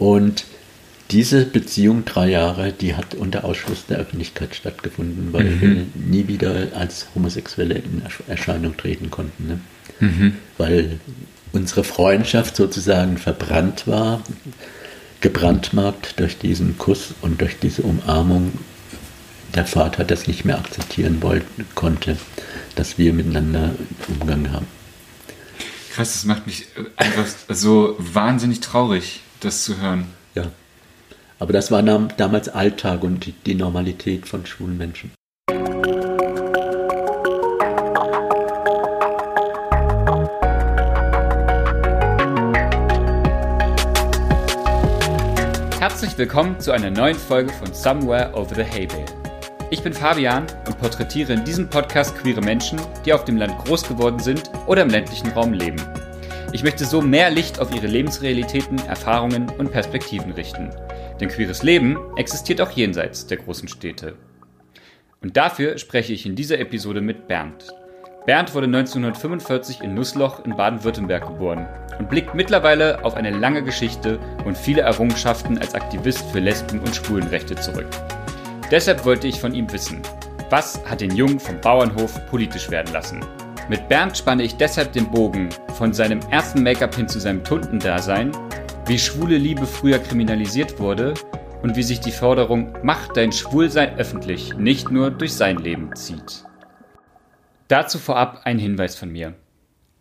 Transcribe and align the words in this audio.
Und 0.00 0.46
diese 1.10 1.44
Beziehung 1.44 2.06
drei 2.06 2.30
Jahre, 2.30 2.72
die 2.72 2.94
hat 2.94 3.14
unter 3.14 3.44
Ausschluss 3.44 3.84
der 3.86 3.98
Öffentlichkeit 3.98 4.54
stattgefunden, 4.54 5.32
weil 5.32 5.44
mhm. 5.44 5.60
wir 5.60 5.86
nie 5.94 6.26
wieder 6.26 6.68
als 6.74 7.08
Homosexuelle 7.14 7.74
in 7.74 8.02
Erscheinung 8.26 8.76
treten 8.76 9.10
konnten. 9.10 9.46
Ne? 9.46 9.60
Mhm. 10.00 10.36
Weil 10.56 11.00
unsere 11.52 11.84
Freundschaft 11.84 12.56
sozusagen 12.56 13.18
verbrannt 13.18 13.86
war, 13.86 14.22
gebrandmarkt 15.20 16.18
durch 16.18 16.38
diesen 16.38 16.78
Kuss 16.78 17.14
und 17.20 17.42
durch 17.42 17.58
diese 17.58 17.82
Umarmung. 17.82 18.52
Der 19.54 19.66
Vater 19.66 20.04
das 20.04 20.28
nicht 20.28 20.44
mehr 20.44 20.58
akzeptieren 20.58 21.20
wollte, 21.22 21.44
konnte, 21.74 22.16
dass 22.76 22.96
wir 22.96 23.12
miteinander 23.12 23.74
Umgang 24.08 24.50
haben. 24.52 24.66
Krass, 25.92 26.12
das 26.12 26.24
macht 26.24 26.46
mich 26.46 26.66
einfach 26.96 27.26
so 27.48 27.96
wahnsinnig 27.98 28.60
traurig, 28.60 29.22
das 29.40 29.64
zu 29.64 29.80
hören. 29.80 30.06
Ja. 30.34 30.44
Aber 31.38 31.52
das 31.52 31.70
war 31.70 31.82
damals 31.82 32.48
Alltag 32.48 33.02
und 33.02 33.32
die 33.46 33.54
Normalität 33.54 34.28
von 34.28 34.44
schwulen 34.44 34.76
Menschen. 34.76 35.10
Herzlich 45.80 46.16
willkommen 46.18 46.60
zu 46.60 46.72
einer 46.72 46.90
neuen 46.90 47.16
Folge 47.16 47.50
von 47.54 47.72
Somewhere 47.72 48.32
Over 48.34 48.54
the 48.54 48.64
Hay 48.64 48.86
Bale. 48.86 49.06
Ich 49.70 49.82
bin 49.82 49.94
Fabian 49.94 50.46
und 50.66 50.78
porträtiere 50.78 51.32
in 51.32 51.44
diesem 51.44 51.70
Podcast 51.70 52.16
queere 52.16 52.42
Menschen, 52.42 52.78
die 53.06 53.12
auf 53.12 53.24
dem 53.24 53.38
Land 53.38 53.56
groß 53.64 53.88
geworden 53.88 54.18
sind 54.18 54.50
oder 54.66 54.82
im 54.82 54.90
ländlichen 54.90 55.30
Raum 55.30 55.54
leben. 55.54 55.80
Ich 56.52 56.64
möchte 56.64 56.84
so 56.84 57.00
mehr 57.00 57.30
Licht 57.30 57.60
auf 57.60 57.72
ihre 57.72 57.86
Lebensrealitäten, 57.86 58.78
Erfahrungen 58.80 59.50
und 59.58 59.70
Perspektiven 59.70 60.32
richten. 60.32 60.70
Denn 61.20 61.28
queeres 61.28 61.62
Leben 61.62 61.96
existiert 62.16 62.60
auch 62.60 62.70
jenseits 62.70 63.26
der 63.26 63.36
großen 63.36 63.68
Städte. 63.68 64.16
Und 65.22 65.36
dafür 65.36 65.78
spreche 65.78 66.12
ich 66.12 66.26
in 66.26 66.34
dieser 66.34 66.58
Episode 66.58 67.02
mit 67.02 67.28
Bernd. 67.28 67.72
Bernd 68.26 68.52
wurde 68.52 68.66
1945 68.66 69.80
in 69.80 69.94
Nussloch 69.94 70.44
in 70.44 70.56
Baden-Württemberg 70.56 71.26
geboren 71.26 71.68
und 71.98 72.08
blickt 72.08 72.34
mittlerweile 72.34 73.04
auf 73.04 73.14
eine 73.14 73.30
lange 73.30 73.62
Geschichte 73.62 74.18
und 74.44 74.58
viele 74.58 74.82
Errungenschaften 74.82 75.56
als 75.56 75.74
Aktivist 75.74 76.30
für 76.32 76.40
Lesben- 76.40 76.80
und 76.80 76.96
Schwulenrechte 76.96 77.54
zurück. 77.54 77.88
Deshalb 78.70 79.04
wollte 79.04 79.28
ich 79.28 79.40
von 79.40 79.54
ihm 79.54 79.70
wissen, 79.72 80.02
was 80.50 80.84
hat 80.84 81.00
den 81.00 81.14
Jungen 81.14 81.38
vom 81.38 81.60
Bauernhof 81.60 82.26
politisch 82.26 82.70
werden 82.70 82.92
lassen? 82.92 83.20
Mit 83.70 83.88
Bernd 83.88 84.18
spanne 84.18 84.42
ich 84.42 84.56
deshalb 84.56 84.94
den 84.94 85.08
Bogen 85.12 85.48
von 85.78 85.92
seinem 85.92 86.18
ersten 86.28 86.64
Make-up 86.64 86.92
hin 86.92 87.06
zu 87.06 87.20
seinem 87.20 87.44
Tundendasein 87.44 88.32
wie 88.88 88.98
schwule 88.98 89.38
Liebe 89.38 89.64
früher 89.64 90.00
kriminalisiert 90.00 90.80
wurde 90.80 91.14
und 91.62 91.76
wie 91.76 91.84
sich 91.84 92.00
die 92.00 92.10
Forderung 92.10 92.74
Mach 92.82 93.06
dein 93.12 93.30
Schwulsein 93.30 93.96
öffentlich 93.96 94.56
nicht 94.56 94.90
nur 94.90 95.12
durch 95.12 95.34
sein 95.34 95.58
Leben 95.58 95.94
zieht. 95.94 96.42
Dazu 97.68 98.00
vorab 98.00 98.40
ein 98.42 98.58
Hinweis 98.58 98.96
von 98.96 99.12
mir. 99.12 99.34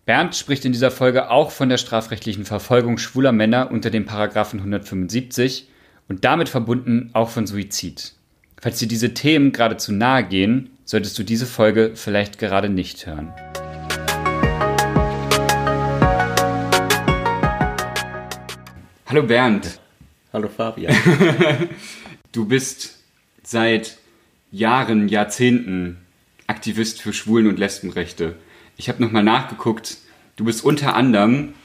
Bernd 0.07 0.35
spricht 0.35 0.65
in 0.65 0.71
dieser 0.71 0.89
Folge 0.89 1.29
auch 1.29 1.51
von 1.51 1.69
der 1.69 1.77
strafrechtlichen 1.77 2.45
Verfolgung 2.45 2.97
schwuler 2.97 3.33
Männer 3.33 3.69
unter 3.69 3.91
dem 3.91 4.05
Paragraphen 4.05 4.61
175 4.61 5.69
und 6.07 6.25
damit 6.25 6.49
verbunden 6.49 7.11
auch 7.13 7.29
von 7.29 7.45
Suizid. 7.45 8.13
Falls 8.59 8.79
dir 8.79 8.87
diese 8.87 9.13
Themen 9.13 9.51
geradezu 9.51 9.91
nahe 9.91 10.23
gehen, 10.23 10.71
solltest 10.85 11.19
du 11.19 11.23
diese 11.23 11.45
Folge 11.45 11.91
vielleicht 11.93 12.39
gerade 12.39 12.67
nicht 12.67 13.05
hören. 13.05 13.31
Hallo 19.09 19.23
Bernd. 19.23 19.79
Hallo 20.31 20.47
Fabian. 20.55 20.95
du 22.31 22.45
bist 22.45 22.99
seit 23.41 23.97
Jahren, 24.51 25.09
Jahrzehnten 25.09 25.97
Aktivist 26.45 27.01
für 27.01 27.11
Schwulen- 27.11 27.47
und 27.47 27.57
Lesbenrechte. 27.57 28.35
Ich 28.77 28.87
habe 28.87 29.01
nochmal 29.01 29.23
nachgeguckt. 29.23 29.97
Du 30.35 30.45
bist 30.45 30.63
unter 30.63 30.95
anderem 30.95 31.55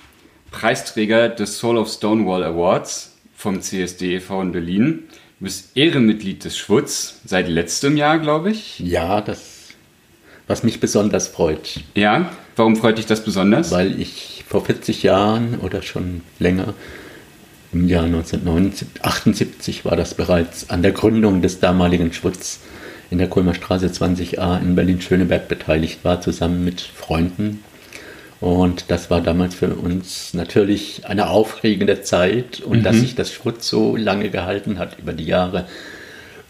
Preisträger 0.52 1.28
des 1.28 1.58
Soul 1.58 1.76
of 1.76 1.90
Stonewall 1.90 2.44
Awards 2.44 3.14
vom 3.36 3.60
CSD 3.60 4.16
e.V. 4.16 4.40
in 4.40 4.52
Berlin. 4.52 5.02
Du 5.38 5.44
bist 5.44 5.76
Ehrenmitglied 5.76 6.46
des 6.46 6.56
Schwutz 6.56 7.20
seit 7.26 7.46
letztem 7.46 7.98
Jahr, 7.98 8.20
glaube 8.20 8.52
ich. 8.52 8.78
Ja, 8.78 9.20
das, 9.20 9.74
was 10.46 10.62
mich 10.62 10.80
besonders 10.80 11.28
freut. 11.28 11.80
Ja, 11.94 12.32
warum 12.56 12.74
freut 12.74 12.96
dich 12.96 13.04
das 13.04 13.22
besonders? 13.22 13.70
Weil 13.70 14.00
ich 14.00 14.44
vor 14.48 14.64
40 14.64 15.02
Jahren 15.02 15.60
oder 15.60 15.82
schon 15.82 16.22
länger 16.38 16.72
im 17.74 17.88
Jahr 17.88 18.04
1978 18.04 19.84
war 19.84 19.96
das 19.96 20.14
bereits 20.14 20.70
an 20.70 20.82
der 20.82 20.92
Gründung 20.92 21.42
des 21.42 21.60
damaligen 21.60 22.12
Schwutz 22.12 22.60
in 23.10 23.18
der 23.18 23.28
Kulmer 23.28 23.54
Straße 23.54 23.86
20a 23.86 24.60
in 24.60 24.74
Berlin-Schöneberg 24.74 25.48
beteiligt 25.48 26.04
war, 26.04 26.20
zusammen 26.20 26.64
mit 26.64 26.80
Freunden. 26.80 27.62
Und 28.40 28.86
das 28.88 29.10
war 29.10 29.20
damals 29.20 29.54
für 29.54 29.74
uns 29.74 30.34
natürlich 30.34 31.06
eine 31.06 31.28
aufregende 31.28 32.02
Zeit 32.02 32.60
und 32.60 32.78
mhm. 32.78 32.82
dass 32.82 32.96
sich 32.96 33.14
das 33.14 33.32
Schwutz 33.32 33.68
so 33.68 33.96
lange 33.96 34.30
gehalten 34.30 34.78
hat 34.78 34.98
über 34.98 35.12
die 35.12 35.26
Jahre 35.26 35.66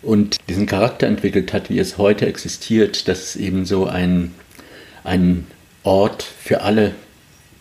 und 0.03 0.37
diesen 0.49 0.67
Charakter 0.67 1.07
entwickelt 1.07 1.53
hat, 1.53 1.71
wie 1.71 1.79
es 1.79 1.99
heute 1.99 2.27
existiert, 2.27 3.09
dass 3.09 3.21
es 3.21 3.37
eben 3.37 3.65
so 3.65 3.87
ein, 3.87 4.35
ein 5.03 5.47
Ort 5.83 6.23
für 6.23 6.63
alle 6.63 6.93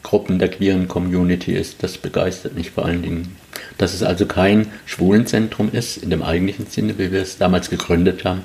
Gruppen 0.03 0.38
der 0.38 0.50
queeren 0.50 0.88
Community 0.88 1.53
ist, 1.53 1.81
das 1.81 1.97
begeistert 1.97 2.56
mich 2.56 2.72
vor 2.72 2.86
allen 2.86 3.02
Dingen. 3.02 3.36
Dass 3.78 3.94
es 3.94 4.03
also 4.03 4.25
kein 4.25 4.68
Schwulenzentrum 4.86 5.69
ist, 5.72 5.97
in 5.97 6.09
dem 6.09 6.22
eigentlichen 6.22 6.68
Sinne, 6.68 6.97
wie 7.00 7.12
wir 7.12 7.22
es 7.22 7.38
damals 7.38 7.69
gegründet 7.69 8.25
haben, 8.25 8.42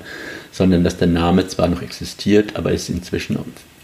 sondern 0.51 0.83
dass 0.83 0.97
der 0.97 1.07
Name 1.07 1.47
zwar 1.47 1.67
noch 1.67 1.81
existiert, 1.81 2.55
aber 2.55 2.71
es 2.71 2.89
inzwischen 2.89 3.37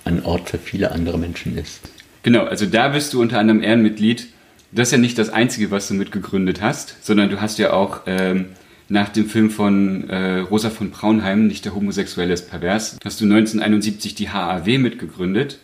ein 0.06 0.24
Ort 0.24 0.50
für 0.50 0.58
viele 0.58 0.92
andere 0.92 1.20
Menschen 1.20 1.58
ist. 1.58 1.82
Genau, 2.24 2.46
also 2.46 2.66
da 2.66 2.88
bist 2.90 3.14
du 3.14 3.22
unter 3.22 3.38
anderem 3.38 3.62
Ehrenmitglied. 3.62 4.28
Das 4.72 4.88
ist 4.88 4.92
ja 4.94 4.98
nicht 4.98 5.18
das 5.18 5.30
Einzige, 5.30 5.70
was 5.70 5.88
du 5.88 5.94
mitgegründet 5.94 6.62
hast, 6.62 6.96
sondern 7.06 7.30
du 7.30 7.40
hast 7.40 7.60
ja 7.60 7.74
auch 7.74 8.02
ähm, 8.08 8.48
nach 8.88 9.10
dem 9.10 9.28
Film 9.28 9.50
von 9.50 10.10
äh, 10.10 10.40
Rosa 10.40 10.70
von 10.70 10.92
Braunheim, 10.92 11.48
nicht 11.48 11.66
der 11.66 11.76
Homosexuelle 11.76 12.34
ist 12.34 12.50
pervers, 12.50 12.98
hast 13.04 13.22
du 13.22 13.26
1971 13.26 14.16
die 14.16 14.30
HAW 14.30 14.78
mitgegründet 14.78 15.60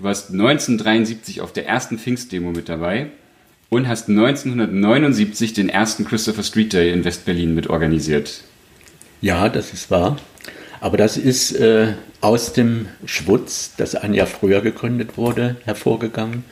Du 0.00 0.04
warst 0.04 0.30
1973 0.30 1.42
auf 1.42 1.52
der 1.52 1.66
ersten 1.66 1.98
Pfingstdemo 1.98 2.52
mit 2.52 2.70
dabei 2.70 3.08
und 3.68 3.86
hast 3.86 4.08
1979 4.08 5.52
den 5.52 5.68
ersten 5.68 6.06
Christopher 6.06 6.42
Street 6.42 6.72
Day 6.72 6.90
in 6.90 7.04
West-Berlin 7.04 7.54
mitorganisiert. 7.54 8.44
Ja, 9.20 9.50
das 9.50 9.74
ist 9.74 9.90
wahr. 9.90 10.16
Aber 10.80 10.96
das 10.96 11.18
ist 11.18 11.52
äh, 11.52 11.92
aus 12.22 12.54
dem 12.54 12.86
Schwutz, 13.04 13.74
das 13.76 13.94
ein 13.94 14.14
Jahr 14.14 14.26
früher 14.26 14.62
gegründet 14.62 15.18
wurde, 15.18 15.56
hervorgegangen, 15.66 16.44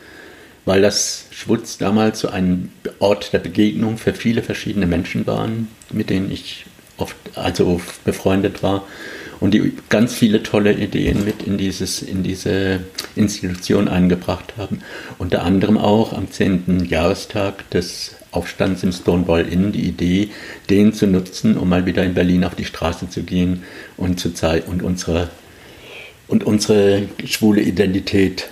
weil 0.66 0.82
das 0.82 1.24
Schwutz 1.30 1.78
damals 1.78 2.20
so 2.20 2.28
ein 2.28 2.70
Ort 2.98 3.32
der 3.32 3.38
Begegnung 3.38 3.96
für 3.96 4.12
viele 4.12 4.42
verschiedene 4.42 4.86
Menschen 4.86 5.26
war, 5.26 5.48
mit 5.90 6.10
denen 6.10 6.30
ich 6.30 6.66
oft 6.98 7.16
also 7.34 7.80
befreundet 8.04 8.62
war 8.62 8.84
und 9.40 9.54
die 9.54 9.72
ganz 9.88 10.14
viele 10.14 10.42
tolle 10.42 10.72
Ideen 10.72 11.24
mit 11.24 11.42
in, 11.42 11.58
dieses, 11.58 12.02
in 12.02 12.22
diese 12.22 12.80
Institution 13.16 13.88
eingebracht 13.88 14.54
haben. 14.56 14.80
Unter 15.18 15.42
anderem 15.42 15.78
auch 15.78 16.12
am 16.12 16.30
10. 16.30 16.86
Jahrestag 16.88 17.68
des 17.70 18.16
Aufstands 18.30 18.82
im 18.82 18.92
Stonewall 18.92 19.46
Inn 19.46 19.72
die 19.72 19.86
Idee, 19.86 20.30
den 20.68 20.92
zu 20.92 21.06
nutzen, 21.06 21.56
um 21.56 21.68
mal 21.68 21.86
wieder 21.86 22.04
in 22.04 22.14
Berlin 22.14 22.44
auf 22.44 22.54
die 22.54 22.64
Straße 22.64 23.08
zu 23.08 23.22
gehen 23.22 23.62
und, 23.96 24.20
zu 24.20 24.30
und 24.66 24.82
unsere, 24.82 25.30
und 26.26 26.44
unsere 26.44 27.08
schwule 27.24 27.62
Identität 27.62 28.48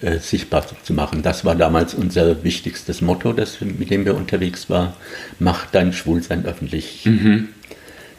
äh, 0.00 0.18
sichtbar 0.18 0.64
zu 0.82 0.92
machen. 0.92 1.22
Das 1.22 1.44
war 1.44 1.54
damals 1.54 1.92
unser 1.92 2.44
wichtigstes 2.44 3.00
Motto, 3.00 3.32
das, 3.32 3.60
mit 3.60 3.90
dem 3.90 4.04
wir 4.04 4.16
unterwegs 4.16 4.70
waren. 4.70 4.92
Mach 5.38 5.66
dein 5.66 5.92
Schwulsein 5.92 6.44
öffentlich. 6.46 7.04
Mhm. 7.04 7.48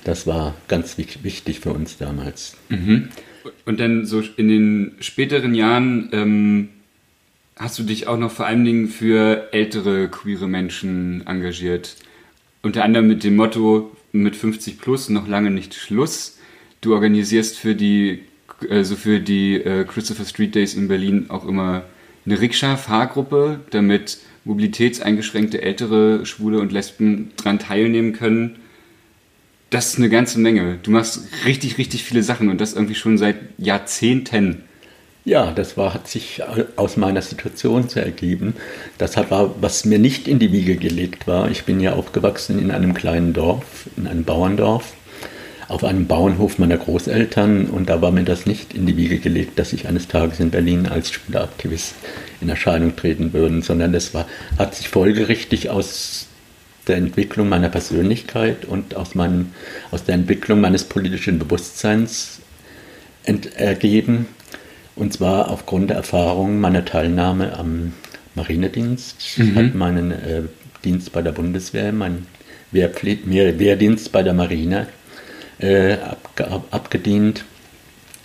Das 0.04 0.28
war 0.28 0.56
ganz 0.68 0.98
wichtig 0.98 1.60
für 1.60 1.72
uns 1.72 1.98
damals. 1.98 2.56
Mhm. 2.70 3.10
Und 3.66 3.80
dann 3.80 4.06
so 4.06 4.24
in 4.38 4.48
den 4.48 4.92
späteren 5.00 5.54
Jahren 5.54 6.10
ähm, 6.12 6.70
hast 7.56 7.80
du 7.80 7.84
dich 7.84 8.08
auch 8.08 8.18
noch 8.18 8.32
vor 8.32 8.46
allen 8.46 8.66
Dingen 8.66 8.88
für 8.88 9.50
ältere 9.52 10.08
queere 10.08 10.48
Menschen 10.48 11.26
engagiert. 11.28 11.96
Unter 12.62 12.84
anderem 12.84 13.08
mit 13.08 13.24
dem 13.24 13.36
Motto 13.36 13.96
mit 14.12 14.36
50 14.36 14.80
plus 14.80 15.10
noch 15.10 15.28
lange 15.28 15.52
nicht 15.52 15.74
Schluss. 15.74 16.38
Du 16.82 16.94
organisierst 16.94 17.58
für 17.58 17.76
die, 17.76 18.24
also 18.70 18.96
für 18.96 19.20
die 19.20 19.56
äh, 19.56 19.84
Christopher 19.86 20.26
Street 20.26 20.56
Days 20.56 20.74
in 20.74 20.88
Berlin 20.88 21.26
auch 21.30 21.48
immer 21.48 21.84
eine 22.26 22.40
Rikscha-Fahrgruppe, 22.40 23.60
damit 23.70 24.20
mobilitätseingeschränkte 24.46 25.62
ältere 25.62 26.26
Schwule 26.26 26.60
und 26.60 26.72
Lesben 26.72 27.32
daran 27.38 27.60
teilnehmen 27.60 28.14
können 28.14 28.60
das 29.70 29.88
ist 29.88 29.98
eine 29.98 30.10
ganze 30.10 30.40
Menge. 30.40 30.80
Du 30.82 30.92
machst 30.92 31.22
richtig, 31.46 31.78
richtig 31.78 32.04
viele 32.04 32.24
Sachen 32.24 32.50
und 32.50 32.60
das 32.60 32.74
irgendwie 32.74 32.96
schon 32.96 33.18
seit 33.18 33.38
Jahrzehnten. 33.58 34.64
Ja, 35.26 35.52
das 35.52 35.78
war, 35.78 35.94
hat 35.94 36.08
sich 36.08 36.42
aus 36.76 36.98
meiner 36.98 37.22
Situation 37.22 37.88
zu 37.88 38.00
ergeben. 38.00 38.56
Das 38.98 39.16
war, 39.30 39.62
was 39.62 39.86
mir 39.86 40.00
nicht 40.00 40.28
in 40.28 40.40
die 40.40 40.52
Wiege 40.52 40.76
gelegt 40.78 41.28
war. 41.28 41.52
Ich 41.52 41.66
bin 41.66 41.80
ja 41.80 41.94
aufgewachsen 41.94 42.58
in 42.58 42.72
einem 42.72 42.94
kleinen 42.94 43.34
Dorf, 43.34 43.88
in 43.96 44.08
einem 44.08 44.24
Bauerndorf, 44.24 44.94
auf 45.68 45.84
einem 45.84 46.08
Bauernhof 46.08 46.58
meiner 46.58 46.78
Großeltern 46.78 47.68
und 47.68 47.90
da 47.90 48.02
war 48.02 48.12
mir 48.12 48.24
das 48.24 48.48
nicht 48.48 48.74
in 48.74 48.88
die 48.88 48.98
Wiege 48.98 49.20
gelegt, 49.20 49.60
dass 49.60 49.72
ich 49.72 49.88
eines 49.88 50.08
Tages 50.08 50.40
in 50.40 50.50
Berlin 50.50 50.88
als 50.88 51.12
Schüleraktivist 51.12 51.94
in 52.42 52.50
Erscheinung 52.50 52.96
treten 52.96 53.34
würde, 53.34 53.62
sondern 53.62 53.94
das 53.94 54.16
war, 54.16 54.26
hat 54.58 54.74
sich 54.74 54.90
folgerichtig 54.90 55.70
aus 55.70 56.29
der 56.90 56.98
Entwicklung 56.98 57.48
meiner 57.48 57.70
Persönlichkeit 57.70 58.66
und 58.66 58.96
aus, 58.96 59.16
meinem, 59.16 59.52
aus 59.92 60.04
der 60.04 60.16
Entwicklung 60.16 60.60
meines 60.60 60.84
politischen 60.84 61.40
Bewusstseins 61.40 62.40
ergeben. 63.56 64.26
Und 64.96 65.14
zwar 65.14 65.50
aufgrund 65.50 65.92
der 65.92 65.98
Erfahrung 65.98 66.60
meiner 66.60 66.84
Teilnahme 66.84 67.58
am 67.58 67.94
Marinedienst. 68.36 69.38
Mhm. 69.38 69.44
Ich 69.44 69.56
habe 69.56 69.78
meinen 69.78 70.12
äh, 70.12 70.42
Dienst 70.84 71.12
bei 71.14 71.22
der 71.22 71.32
Bundeswehr, 71.32 71.92
meinen 71.94 72.28
Wehrdienst 72.72 74.12
bei 74.12 74.24
der 74.24 74.34
Marine 74.34 74.88
äh, 75.60 75.94
ab, 75.94 76.66
abgedient 76.72 77.46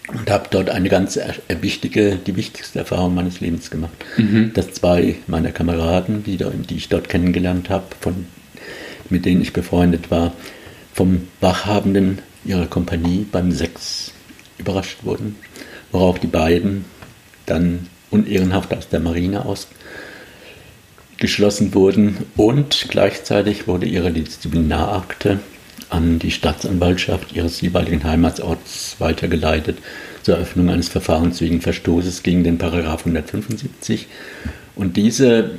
und 0.08 0.30
habe 0.30 0.48
dort 0.50 0.70
eine 0.70 0.88
ganz 0.88 1.18
wichtige, 1.60 2.16
die 2.16 2.36
wichtigste 2.36 2.80
Erfahrung 2.80 3.14
meines 3.14 3.40
Lebens 3.40 3.70
gemacht. 3.70 3.92
Mhm. 4.16 4.52
Dass 4.52 4.72
zwei 4.72 5.16
meiner 5.26 5.50
Kameraden, 5.50 6.24
die, 6.24 6.36
die 6.36 6.76
ich 6.76 6.88
dort 6.88 7.08
kennengelernt 7.08 7.70
habe, 7.70 7.86
von, 8.00 8.26
mit 9.10 9.24
denen 9.24 9.42
ich 9.42 9.52
befreundet 9.52 10.10
war, 10.10 10.32
vom 10.92 11.28
Wachhabenden 11.40 12.20
ihrer 12.44 12.66
Kompanie 12.66 13.26
beim 13.30 13.52
Sex 13.52 14.12
überrascht 14.58 14.98
wurden, 15.02 15.36
worauf 15.90 16.18
die 16.18 16.26
beiden 16.26 16.84
dann 17.46 17.88
unehrenhaft 18.10 18.72
aus 18.74 18.88
der 18.88 19.00
Marine 19.00 19.44
ausgeschlossen 21.16 21.74
wurden 21.74 22.18
und 22.36 22.86
gleichzeitig 22.88 23.66
wurde 23.66 23.86
ihre 23.86 24.12
Disziplinarakte 24.12 25.40
an 25.90 26.18
die 26.18 26.30
Staatsanwaltschaft 26.30 27.32
ihres 27.32 27.60
jeweiligen 27.60 28.04
Heimatsorts 28.04 28.96
weitergeleitet 28.98 29.78
zur 30.22 30.36
Eröffnung 30.36 30.70
eines 30.70 30.88
Verfahrens 30.88 31.40
wegen 31.40 31.60
Verstoßes 31.60 32.22
gegen 32.22 32.44
den 32.44 32.58
Paragraph 32.58 33.00
175. 33.00 34.06
Und 34.74 34.96
diese, 34.96 35.52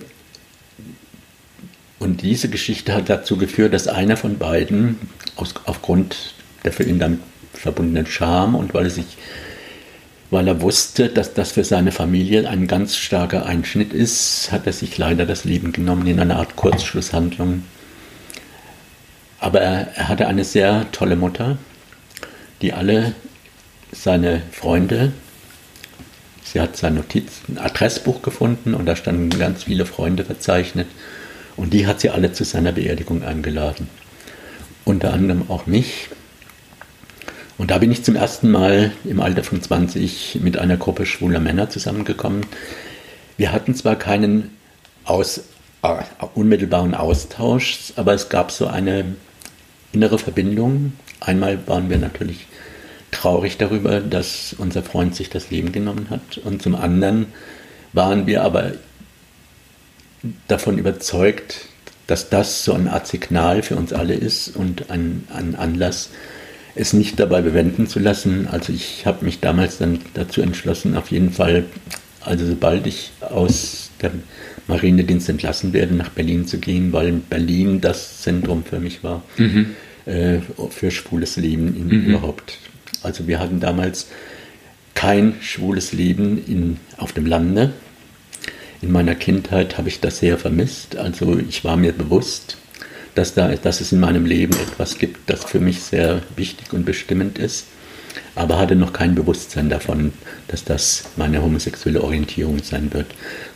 und 1.99 2.21
diese 2.21 2.49
Geschichte 2.49 2.93
hat 2.93 3.09
dazu 3.09 3.37
geführt, 3.37 3.73
dass 3.73 3.87
einer 3.87 4.17
von 4.17 4.37
beiden 4.37 4.99
aus, 5.35 5.53
aufgrund 5.65 6.33
der 6.63 6.73
für 6.73 6.83
ihn 6.83 6.99
damit 6.99 7.19
verbundenen 7.53 8.05
Scham 8.05 8.55
und 8.55 8.73
weil 8.73 8.85
er 8.85 8.91
sich 8.91 9.17
weil 10.31 10.47
er 10.47 10.61
wusste, 10.61 11.07
dass 11.09 11.33
das 11.33 11.51
für 11.51 11.63
seine 11.63 11.91
Familie 11.91 12.49
ein 12.49 12.67
ganz 12.67 12.95
starker 12.97 13.45
Einschnitt 13.45 13.93
ist, 13.93 14.51
hat 14.51 14.65
er 14.65 14.73
sich 14.73 14.97
leider 14.97 15.25
das 15.25 15.45
Leben 15.45 15.71
genommen 15.71 16.07
in 16.07 16.19
einer 16.19 16.37
Art 16.37 16.55
Kurzschlusshandlung. 16.55 17.63
Aber 19.39 19.61
er, 19.61 20.09
hatte 20.09 20.27
eine 20.27 20.43
sehr 20.43 20.91
tolle 20.91 21.15
Mutter, 21.15 21.57
die 22.61 22.73
alle 22.73 23.13
seine 23.91 24.41
Freunde, 24.51 25.13
sie 26.43 26.59
hat 26.59 26.75
sein 26.75 26.95
Notiz, 26.95 27.41
ein 27.47 27.59
Adressbuch 27.59 28.21
gefunden 28.23 28.73
und 28.73 28.87
da 28.87 28.95
standen 28.95 29.29
ganz 29.29 29.65
viele 29.65 29.85
Freunde 29.85 30.25
verzeichnet 30.25 30.87
und 31.57 31.73
die 31.73 31.87
hat 31.87 31.99
sie 31.99 32.09
alle 32.09 32.31
zu 32.31 32.43
seiner 32.43 32.71
Beerdigung 32.71 33.23
eingeladen. 33.23 33.89
Unter 34.83 35.13
anderem 35.13 35.49
auch 35.49 35.65
mich. 35.65 36.09
Und 37.57 37.71
da 37.71 37.77
bin 37.77 37.91
ich 37.91 38.03
zum 38.03 38.15
ersten 38.15 38.51
Mal 38.51 38.91
im 39.05 39.21
Alter 39.21 39.43
von 39.43 39.61
20 39.61 40.39
mit 40.41 40.57
einer 40.57 40.77
Gruppe 40.77 41.05
schwuler 41.05 41.39
Männer 41.39 41.69
zusammengekommen. 41.69 42.45
Wir 43.37 43.51
hatten 43.51 43.73
zwar 43.75 43.95
keinen 43.95 44.51
aus, 45.05 45.45
uh, 45.83 45.97
unmittelbaren 46.33 46.93
Austausch, 46.93 47.93
aber 47.95 48.13
es 48.13 48.29
gab 48.29 48.51
so 48.51 48.67
eine 48.67 49.05
innere 49.93 50.19
Verbindung. 50.19 50.93
Einmal 51.21 51.65
waren 51.67 51.89
wir 51.89 51.97
natürlich 51.97 52.47
traurig 53.11 53.57
darüber, 53.57 54.01
dass 54.01 54.53
unser 54.57 54.83
Freund 54.83 55.15
sich 55.15 55.29
das 55.29 55.49
Leben 55.49 55.71
genommen 55.71 56.07
hat. 56.09 56.37
Und 56.39 56.61
zum 56.61 56.75
anderen 56.75 57.27
waren 57.93 58.27
wir 58.27 58.43
aber 58.43 58.73
davon 60.47 60.77
überzeugt, 60.77 61.67
dass 62.07 62.29
das 62.29 62.63
so 62.63 62.73
ein 62.73 62.87
Art 62.87 63.07
Signal 63.07 63.63
für 63.63 63.75
uns 63.75 63.93
alle 63.93 64.13
ist 64.13 64.55
und 64.55 64.89
ein, 64.89 65.27
ein 65.33 65.55
Anlass, 65.55 66.09
es 66.75 66.93
nicht 66.93 67.19
dabei 67.19 67.41
bewenden 67.41 67.87
zu 67.87 67.99
lassen. 67.99 68.47
Also 68.51 68.73
ich 68.73 69.05
habe 69.05 69.25
mich 69.25 69.39
damals 69.39 69.77
dann 69.77 69.99
dazu 70.13 70.41
entschlossen, 70.41 70.95
auf 70.97 71.09
jeden 71.09 71.31
Fall, 71.31 71.65
also 72.21 72.45
sobald 72.45 72.85
ich 72.85 73.11
aus 73.21 73.91
dem 74.01 74.23
Marinedienst 74.67 75.29
entlassen 75.29 75.73
werde, 75.73 75.95
nach 75.95 76.09
Berlin 76.09 76.45
zu 76.47 76.57
gehen, 76.57 76.91
weil 76.91 77.13
Berlin 77.13 77.81
das 77.81 78.21
Zentrum 78.21 78.63
für 78.63 78.79
mich 78.79 79.03
war. 79.03 79.23
Mhm 79.37 79.75
äh, 80.05 80.39
für 80.69 80.91
schwules 80.91 81.35
Leben 81.37 81.75
in, 81.75 81.87
mhm. 81.87 82.05
überhaupt. 82.05 82.59
Also 83.03 83.27
wir 83.27 83.39
hatten 83.39 83.59
damals 83.59 84.07
kein 84.93 85.35
schwules 85.41 85.93
Leben 85.93 86.43
in, 86.45 86.77
auf 86.97 87.11
dem 87.11 87.25
Lande. 87.25 87.73
In 88.85 88.91
meiner 88.91 89.15
Kindheit 89.15 89.79
habe 89.79 89.87
ich 89.89 89.99
das 89.99 90.19
sehr 90.19 90.37
vermisst. 90.37 90.95
Also 90.95 91.39
ich 91.39 91.63
war 91.63 91.75
mir 91.75 91.91
bewusst, 91.91 92.57
dass, 93.15 93.33
da, 93.33 93.47
dass 93.55 93.81
es 93.81 93.91
in 93.91 93.99
meinem 93.99 94.27
Leben 94.27 94.53
etwas 94.53 94.99
gibt, 94.99 95.27
das 95.27 95.43
für 95.43 95.59
mich 95.59 95.81
sehr 95.81 96.21
wichtig 96.35 96.71
und 96.71 96.85
bestimmend 96.85 97.39
ist, 97.39 97.65
aber 98.35 98.59
hatte 98.59 98.75
noch 98.75 98.93
kein 98.93 99.15
Bewusstsein 99.15 99.69
davon, 99.69 100.13
dass 100.49 100.65
das 100.65 101.05
meine 101.15 101.41
homosexuelle 101.41 102.03
Orientierung 102.03 102.61
sein 102.61 102.93
wird, 102.93 103.07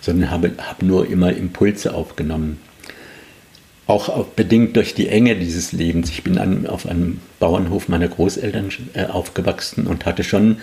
sondern 0.01 0.31
habe, 0.31 0.51
habe 0.57 0.83
nur 0.83 1.07
immer 1.07 1.31
Impulse 1.31 1.93
aufgenommen 1.93 2.57
auch 3.85 4.23
bedingt 4.25 4.75
durch 4.75 4.93
die 4.93 5.09
Enge 5.09 5.35
dieses 5.35 5.71
Lebens. 5.71 6.11
Ich 6.11 6.23
bin 6.23 6.37
an, 6.37 6.67
auf 6.67 6.87
einem 6.87 7.21
Bauernhof 7.39 7.87
meiner 7.87 8.07
Großeltern 8.07 8.69
äh, 8.93 9.05
aufgewachsen 9.05 9.87
und 9.87 10.05
hatte 10.05 10.23
schon 10.23 10.57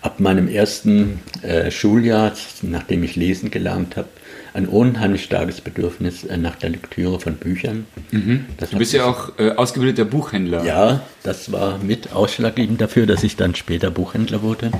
ab 0.00 0.20
meinem 0.20 0.48
ersten 0.48 1.20
äh, 1.42 1.70
Schuljahr, 1.70 2.32
nachdem 2.62 3.02
ich 3.02 3.16
lesen 3.16 3.50
gelernt 3.50 3.96
habe, 3.96 4.08
ein 4.54 4.66
unheimlich 4.66 5.24
starkes 5.24 5.60
Bedürfnis 5.60 6.24
äh, 6.24 6.36
nach 6.36 6.56
der 6.56 6.70
Lektüre 6.70 7.20
von 7.20 7.34
Büchern. 7.34 7.86
Mhm. 8.10 8.46
du 8.58 8.78
bist 8.78 8.92
ja 8.92 9.04
auch 9.04 9.38
äh, 9.38 9.50
ausgebildeter 9.50 10.04
Buchhändler. 10.04 10.64
Ja, 10.64 11.02
das 11.22 11.52
war 11.52 11.78
mit 11.78 12.12
ausschlaggebend 12.12 12.80
dafür, 12.80 13.06
dass 13.06 13.22
ich 13.24 13.36
dann 13.36 13.54
später 13.54 13.90
Buchhändler 13.90 14.42
wurde. 14.42 14.70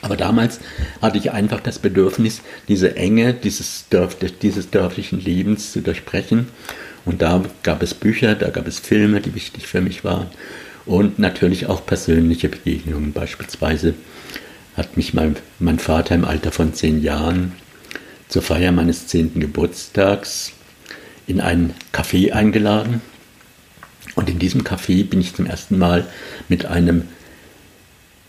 Aber 0.00 0.16
damals 0.16 0.60
hatte 1.02 1.18
ich 1.18 1.32
einfach 1.32 1.60
das 1.60 1.80
Bedürfnis, 1.80 2.42
diese 2.68 2.96
Enge 2.96 3.34
dieses, 3.34 3.86
Dörf, 3.90 4.16
dieses 4.42 4.70
dörflichen 4.70 5.20
Lebens 5.20 5.72
zu 5.72 5.80
durchbrechen 5.80 6.46
und 7.04 7.22
da 7.22 7.42
gab 7.62 7.82
es 7.82 7.94
Bücher, 7.94 8.34
da 8.34 8.50
gab 8.50 8.66
es 8.66 8.78
Filme, 8.78 9.22
die 9.22 9.34
wichtig 9.34 9.66
für 9.66 9.80
mich 9.80 10.04
waren. 10.04 10.26
Und 10.84 11.18
natürlich 11.18 11.66
auch 11.66 11.84
persönliche 11.84 12.50
Begegnungen. 12.50 13.12
Beispielsweise 13.12 13.94
hat 14.78 14.96
mich 14.96 15.12
mein, 15.12 15.36
mein 15.58 15.78
Vater 15.78 16.14
im 16.14 16.24
Alter 16.24 16.52
von 16.52 16.72
zehn 16.72 17.02
Jahren 17.02 17.52
zur 18.28 18.42
Feier 18.42 18.72
meines 18.72 19.08
zehnten 19.08 19.40
Geburtstags 19.40 20.52
in 21.26 21.40
ein 21.40 21.74
Café 21.92 22.32
eingeladen. 22.32 23.02
Und 24.14 24.30
in 24.30 24.38
diesem 24.38 24.62
Café 24.62 25.04
bin 25.04 25.20
ich 25.20 25.34
zum 25.34 25.46
ersten 25.46 25.78
Mal 25.78 26.06
mit 26.48 26.64
einem 26.64 27.08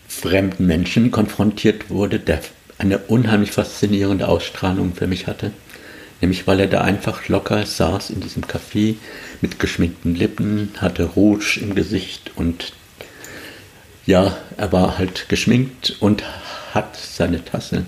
fremden 0.08 0.66
Menschen 0.66 1.10
konfrontiert 1.10 1.88
wurde, 1.88 2.18
der 2.18 2.40
eine 2.78 2.98
unheimlich 2.98 3.52
faszinierende 3.52 4.28
Ausstrahlung 4.28 4.94
für 4.94 5.06
mich 5.06 5.26
hatte. 5.26 5.52
Nämlich 6.20 6.46
weil 6.46 6.60
er 6.60 6.66
da 6.66 6.82
einfach 6.82 7.28
locker 7.28 7.64
saß 7.64 8.10
in 8.10 8.20
diesem 8.20 8.42
Café 8.42 8.96
mit 9.40 9.58
geschminkten 9.58 10.14
Lippen, 10.14 10.70
hatte 10.78 11.04
Rouge 11.04 11.60
im 11.62 11.74
Gesicht 11.74 12.32
und 12.34 12.72
ja, 14.10 14.36
er 14.56 14.72
war 14.72 14.98
halt 14.98 15.28
geschminkt 15.28 15.96
und 16.00 16.24
hat 16.74 16.96
seine 16.96 17.44
Tasse 17.44 17.84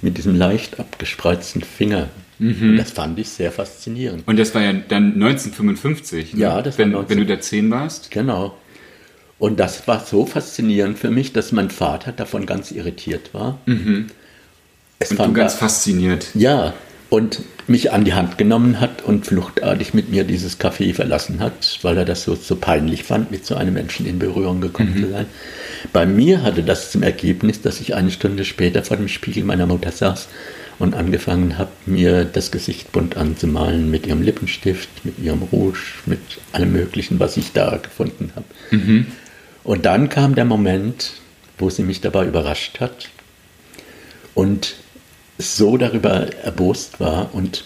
mit 0.00 0.16
diesem 0.16 0.36
leicht 0.36 0.80
abgespreizten 0.80 1.62
Finger. 1.62 2.08
Mhm. 2.38 2.76
Das 2.76 2.92
fand 2.92 3.18
ich 3.18 3.28
sehr 3.28 3.52
faszinierend. 3.52 4.26
Und 4.26 4.38
das 4.38 4.54
war 4.54 4.62
ja 4.62 4.72
dann 4.72 5.14
1955, 5.14 6.34
ne? 6.34 6.40
ja, 6.40 6.62
das 6.62 6.78
wenn, 6.78 6.92
war 6.92 7.00
19... 7.00 7.10
wenn 7.10 7.26
du 7.26 7.34
da 7.34 7.40
10 7.40 7.70
warst? 7.70 8.10
Genau. 8.10 8.56
Und 9.38 9.58
das 9.58 9.86
war 9.88 10.04
so 10.04 10.26
faszinierend 10.26 10.98
für 10.98 11.10
mich, 11.10 11.32
dass 11.32 11.50
mein 11.50 11.70
Vater 11.70 12.12
davon 12.12 12.46
ganz 12.46 12.70
irritiert 12.70 13.34
war. 13.34 13.58
Mhm. 13.66 14.06
Es 15.00 15.10
und 15.10 15.18
du 15.18 15.32
ganz 15.32 15.54
da, 15.54 15.58
fasziniert. 15.58 16.28
Ja, 16.34 16.74
und 17.12 17.40
mich 17.66 17.92
an 17.92 18.06
die 18.06 18.14
Hand 18.14 18.38
genommen 18.38 18.80
hat 18.80 19.02
und 19.02 19.26
fluchtartig 19.26 19.92
mit 19.92 20.08
mir 20.08 20.24
dieses 20.24 20.58
Café 20.58 20.94
verlassen 20.94 21.40
hat, 21.40 21.78
weil 21.82 21.98
er 21.98 22.06
das 22.06 22.22
so, 22.22 22.34
so 22.34 22.56
peinlich 22.56 23.02
fand, 23.04 23.30
mit 23.30 23.44
so 23.44 23.54
einem 23.54 23.74
Menschen 23.74 24.06
in 24.06 24.18
Berührung 24.18 24.62
gekommen 24.62 24.94
mhm. 24.94 25.02
zu 25.02 25.10
sein. 25.10 25.26
Bei 25.92 26.06
mir 26.06 26.42
hatte 26.42 26.62
das 26.62 26.90
zum 26.90 27.02
Ergebnis, 27.02 27.60
dass 27.60 27.82
ich 27.82 27.94
eine 27.94 28.10
Stunde 28.10 28.46
später 28.46 28.82
vor 28.82 28.96
dem 28.96 29.08
Spiegel 29.08 29.44
meiner 29.44 29.66
Mutter 29.66 29.92
saß 29.92 30.28
und 30.78 30.94
angefangen 30.94 31.58
habe, 31.58 31.70
mir 31.84 32.24
das 32.24 32.50
Gesicht 32.50 32.92
bunt 32.92 33.18
anzumalen 33.18 33.90
mit 33.90 34.06
ihrem 34.06 34.22
Lippenstift, 34.22 34.88
mit 35.04 35.18
ihrem 35.18 35.42
Rouge, 35.42 35.80
mit 36.06 36.20
allem 36.52 36.72
Möglichen, 36.72 37.20
was 37.20 37.36
ich 37.36 37.52
da 37.52 37.76
gefunden 37.76 38.32
habe. 38.34 38.46
Mhm. 38.70 39.06
Und 39.64 39.84
dann 39.84 40.08
kam 40.08 40.34
der 40.34 40.46
Moment, 40.46 41.12
wo 41.58 41.68
sie 41.68 41.82
mich 41.82 42.00
dabei 42.00 42.24
überrascht 42.24 42.80
hat 42.80 43.10
und 44.32 44.76
so 45.38 45.76
darüber 45.76 46.32
erbost 46.44 47.00
war 47.00 47.34
und 47.34 47.64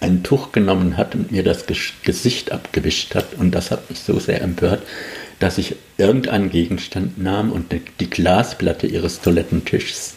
ein 0.00 0.22
Tuch 0.22 0.52
genommen 0.52 0.96
hat 0.96 1.14
und 1.14 1.32
mir 1.32 1.42
das 1.42 1.64
Gesicht 2.02 2.52
abgewischt 2.52 3.14
hat. 3.14 3.34
Und 3.38 3.52
das 3.52 3.70
hat 3.70 3.88
mich 3.88 4.00
so 4.00 4.18
sehr 4.18 4.42
empört, 4.42 4.82
dass 5.40 5.58
ich 5.58 5.76
irgendeinen 5.96 6.50
Gegenstand 6.50 7.18
nahm 7.18 7.50
und 7.50 7.74
die 8.00 8.10
Glasplatte 8.10 8.86
ihres 8.86 9.20
Toilettentischs 9.20 10.14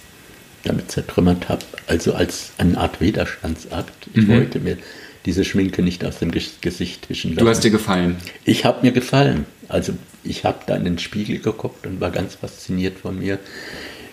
damit 0.64 0.92
zertrümmert 0.92 1.50
habe, 1.50 1.64
also 1.88 2.14
als 2.14 2.52
eine 2.58 2.78
Art 2.78 3.00
Widerstandsakt. 3.00 4.08
Ich 4.14 4.28
mhm. 4.28 4.30
wollte 4.30 4.60
mir 4.60 4.78
diese 5.26 5.46
Schminke 5.46 5.82
nicht 5.82 6.04
aus 6.06 6.20
dem 6.20 6.32
Gesicht 6.32 7.10
wischen 7.10 7.32
lassen. 7.32 7.46
Du 7.46 7.50
hast 7.50 7.64
dir 7.64 7.72
gefallen? 7.72 8.18
Ich 8.44 8.66
habe 8.66 8.86
mir 8.86 8.92
gefallen. 8.92 9.46
Also 9.70 9.94
ich 10.24 10.44
habe 10.44 10.60
da 10.68 10.76
in 10.76 10.84
den 10.84 11.00
Spiegel 11.00 11.40
geguckt 11.40 11.86
und 11.86 12.02
war 12.02 12.12
ganz 12.12 12.36
fasziniert 12.36 13.00
von 13.00 13.20
mir, 13.20 13.40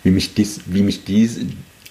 wie 0.02 0.10
mich, 0.10 0.34
dies, 0.34 0.60
wie 0.66 0.82
mich 0.82 1.04
dies, 1.04 1.38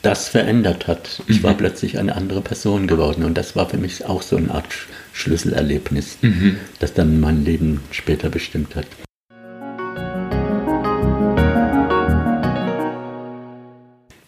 das 0.03 0.27
verändert 0.27 0.87
hat. 0.87 1.23
Ich 1.27 1.39
mhm. 1.39 1.43
war 1.43 1.53
plötzlich 1.55 1.97
eine 1.97 2.15
andere 2.15 2.41
Person 2.41 2.87
geworden 2.87 3.23
und 3.23 3.35
das 3.35 3.55
war 3.55 3.69
für 3.69 3.77
mich 3.77 4.05
auch 4.05 4.21
so 4.21 4.35
eine 4.35 4.51
Art 4.51 4.67
Schlüsselerlebnis, 5.13 6.17
mhm. 6.21 6.57
das 6.79 6.93
dann 6.93 7.19
mein 7.19 7.43
Leben 7.45 7.79
später 7.89 8.29
bestimmt 8.29 8.75
hat. 8.75 8.85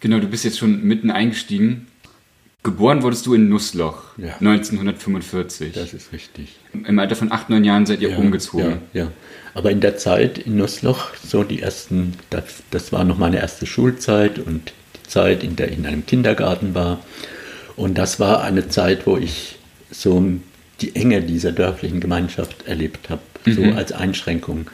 Genau, 0.00 0.18
du 0.18 0.28
bist 0.28 0.44
jetzt 0.44 0.58
schon 0.58 0.82
mitten 0.82 1.10
eingestiegen. 1.10 1.88
Geboren 2.62 3.02
wurdest 3.02 3.26
du 3.26 3.34
in 3.34 3.48
Nussloch 3.48 4.16
ja. 4.16 4.34
1945. 4.36 5.72
Das 5.72 5.92
ist 5.92 6.12
richtig. 6.12 6.56
Im 6.72 6.98
Alter 6.98 7.16
von 7.16 7.30
acht, 7.30 7.50
neun 7.50 7.64
Jahren 7.64 7.86
seid 7.86 8.00
ihr 8.00 8.10
ja, 8.10 8.16
umgezogen. 8.16 8.78
Ja, 8.92 9.04
ja. 9.04 9.12
Aber 9.54 9.70
in 9.70 9.80
der 9.80 9.96
Zeit 9.96 10.38
in 10.38 10.56
Nussloch, 10.56 11.14
so 11.14 11.44
die 11.44 11.60
ersten, 11.60 12.14
das, 12.30 12.62
das 12.70 12.92
war 12.92 13.04
noch 13.04 13.18
meine 13.18 13.38
erste 13.38 13.66
Schulzeit 13.66 14.38
und 14.38 14.72
Zeit, 15.08 15.42
in 15.42 15.56
der 15.56 15.70
ich 15.70 15.78
in 15.78 15.86
einem 15.86 16.06
Kindergarten 16.06 16.74
war. 16.74 17.00
Und 17.76 17.98
das 17.98 18.20
war 18.20 18.42
eine 18.42 18.68
Zeit, 18.68 19.06
wo 19.06 19.16
ich 19.16 19.56
so 19.90 20.22
die 20.80 20.94
Enge 20.94 21.22
dieser 21.22 21.52
dörflichen 21.52 22.00
Gemeinschaft 22.00 22.66
erlebt 22.66 23.10
habe, 23.10 23.22
mhm. 23.44 23.54
so 23.54 23.62
als 23.76 23.92
Einschränkung. 23.92 24.66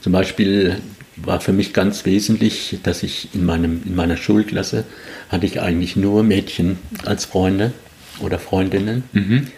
Zum 0.00 0.12
Beispiel 0.12 0.76
war 1.16 1.40
für 1.40 1.52
mich 1.52 1.72
ganz 1.72 2.04
wesentlich, 2.04 2.78
dass 2.82 3.02
ich 3.02 3.28
in, 3.34 3.44
meinem, 3.44 3.82
in 3.84 3.94
meiner 3.94 4.16
Schulklasse 4.16 4.84
hatte 5.28 5.46
ich 5.46 5.60
eigentlich 5.60 5.96
nur 5.96 6.22
Mädchen 6.22 6.78
als 7.04 7.24
Freunde 7.24 7.72
oder 8.20 8.38
Freundinnen. 8.38 9.04
Mhm. 9.12 9.48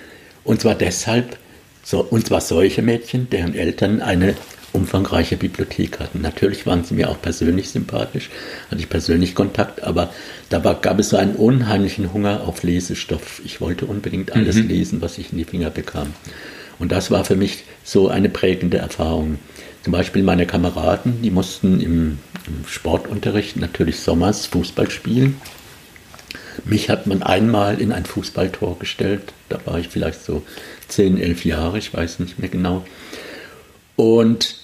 Und 0.45 0.61
zwar 0.61 0.75
deshalb, 0.75 1.39
so, 1.83 2.01
und 2.01 2.27
zwar 2.27 2.41
solche 2.41 2.83
Mädchen, 2.83 3.29
deren 3.31 3.55
Eltern 3.55 4.01
eine 4.01 4.35
umfangreiche 4.77 5.37
Bibliothek 5.37 5.99
hatten. 5.99 6.21
Natürlich 6.21 6.67
waren 6.67 6.85
sie 6.85 6.95
mir 6.95 7.11
auch 7.11 7.21
persönlich 7.21 7.71
sympathisch, 7.71 8.31
hatte 8.71 8.81
ich 8.81 8.89
persönlich 8.89 9.35
Kontakt, 9.35 9.83
aber 9.83 10.13
da 10.51 10.63
war, 10.63 10.77
gab 10.77 10.99
es 11.01 11.09
so 11.09 11.17
einen 11.17 11.35
unheimlichen 11.35 12.13
Hunger 12.13 12.43
auf 12.47 12.63
Lesestoff. 12.63 13.41
Ich 13.45 13.61
wollte 13.61 13.87
unbedingt 13.87 14.33
alles 14.33 14.57
mhm. 14.57 14.69
lesen, 14.69 15.03
was 15.03 15.19
ich 15.19 15.33
in 15.33 15.39
die 15.39 15.45
Finger 15.45 15.71
bekam. 15.71 16.15
Und 16.79 16.93
das 16.93 17.11
war 17.11 17.25
für 17.25 17.37
mich 17.37 17.65
so 17.85 18.09
eine 18.09 18.29
prägende 18.29 18.79
Erfahrung. 18.79 19.39
Zum 19.83 19.93
Beispiel 19.93 20.23
meine 20.23 20.47
Kameraden, 20.47 21.23
die 21.23 21.31
mussten 21.31 21.81
im, 21.81 22.19
im 22.47 22.67
Sportunterricht 22.67 23.57
natürlich 23.57 24.01
sommers 24.01 24.47
Fußball 24.47 24.91
spielen. 24.91 25.41
Mich 26.65 26.91
hat 26.91 27.07
man 27.07 27.23
einmal 27.23 27.81
in 27.81 27.93
ein 27.93 28.05
Fußballtor 28.05 28.79
gestellt. 28.79 29.33
Da 29.49 29.59
war 29.65 29.79
ich 29.79 29.89
vielleicht 29.89 30.25
so 30.25 30.43
10, 30.89 31.19
11 31.19 31.45
Jahre, 31.45 31.79
ich 31.79 31.93
weiß 31.95 32.19
nicht 32.19 32.39
mehr 32.39 32.49
genau. 32.49 32.85
Und 33.95 34.57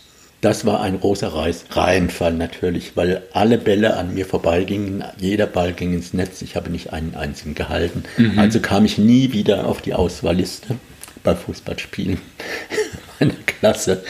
das 0.43 0.67
war 0.67 0.81
ein 0.81 0.99
großer 0.99 1.29
Reis 1.29 1.65
Reihenfall 1.71 2.35
natürlich, 2.35 2.97
weil 2.97 3.23
alle 3.33 3.59
Bälle 3.59 3.97
an 3.97 4.13
mir 4.13 4.27
vorbeigingen. 4.27 5.05
Jeder 5.17 5.47
Ball 5.47 5.73
ging 5.73 5.95
ins 5.95 6.13
Netz. 6.13 6.43
Ich 6.43 6.57
habe 6.57 6.69
nicht 6.69 6.93
einen 6.93 7.15
einzigen 7.15 7.55
gehalten. 7.55 8.03
Mhm. 8.17 8.39
Also 8.39 8.59
kam 8.61 8.85
ich 8.85 8.99
nie 8.99 9.33
wieder 9.33 9.67
auf 9.69 9.81
die 9.81 9.95
Auswahlliste 9.95 10.77
bei 11.23 11.37
Fußballspielen 11.37 12.19
meiner 13.21 13.35
Klasse. 13.47 14.03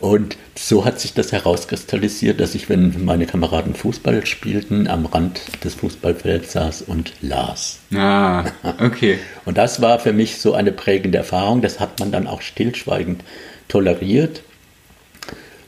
Und 0.00 0.38
so 0.54 0.86
hat 0.86 0.98
sich 0.98 1.12
das 1.12 1.32
herauskristallisiert, 1.32 2.40
dass 2.40 2.54
ich, 2.54 2.70
wenn 2.70 3.04
meine 3.04 3.26
Kameraden 3.26 3.74
Fußball 3.74 4.24
spielten, 4.24 4.88
am 4.88 5.04
Rand 5.04 5.40
des 5.62 5.74
Fußballfelds 5.74 6.52
saß 6.52 6.82
und 6.82 7.12
las. 7.20 7.80
Ah, 7.94 8.46
okay. 8.80 9.18
und 9.44 9.58
das 9.58 9.82
war 9.82 9.98
für 9.98 10.14
mich 10.14 10.38
so 10.38 10.54
eine 10.54 10.72
prägende 10.72 11.18
Erfahrung. 11.18 11.60
Das 11.60 11.80
hat 11.80 12.00
man 12.00 12.12
dann 12.12 12.26
auch 12.26 12.40
stillschweigend 12.40 13.22
toleriert. 13.68 14.42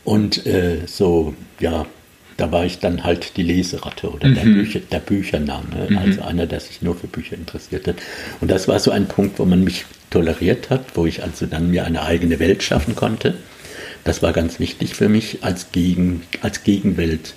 Und 0.09 0.47
äh, 0.47 0.87
so, 0.87 1.35
ja, 1.61 1.85
da 2.39 2.51
war 2.51 2.65
ich 2.65 2.79
dann 2.79 3.05
halt 3.05 3.37
die 3.37 3.43
Leseratte 3.43 4.09
oder 4.09 4.29
mhm. 4.29 4.35
der, 4.37 4.43
Bücher, 4.45 4.81
der 4.81 5.01
Büchername, 5.01 5.91
mhm. 5.91 5.99
also 5.99 6.23
einer, 6.23 6.47
der 6.47 6.61
sich 6.61 6.81
nur 6.81 6.97
für 6.97 7.09
Bücher 7.09 7.37
interessiert 7.37 7.87
hat. 7.87 7.97
Und 8.41 8.51
das 8.51 8.69
war 8.69 8.79
so 8.79 8.91
ein 8.91 9.07
Punkt, 9.07 9.39
wo 9.39 9.45
man 9.45 9.63
mich 9.63 9.85
toleriert 10.09 10.71
hat, 10.71 10.97
wo 10.97 11.05
ich 11.05 11.23
also 11.23 11.45
dann 11.45 11.71
mir 11.71 11.85
eine 11.85 12.05
eigene 12.05 12.39
Welt 12.39 12.63
schaffen 12.63 12.97
konnte. 12.97 13.35
Das 14.05 14.23
war 14.23 14.33
ganz 14.33 14.59
wichtig 14.59 14.95
für 14.95 15.11
mich 15.11 15.45
als, 15.45 15.73
Gegen, 15.73 16.23
als 16.41 16.63
Gegenwelt 16.63 17.35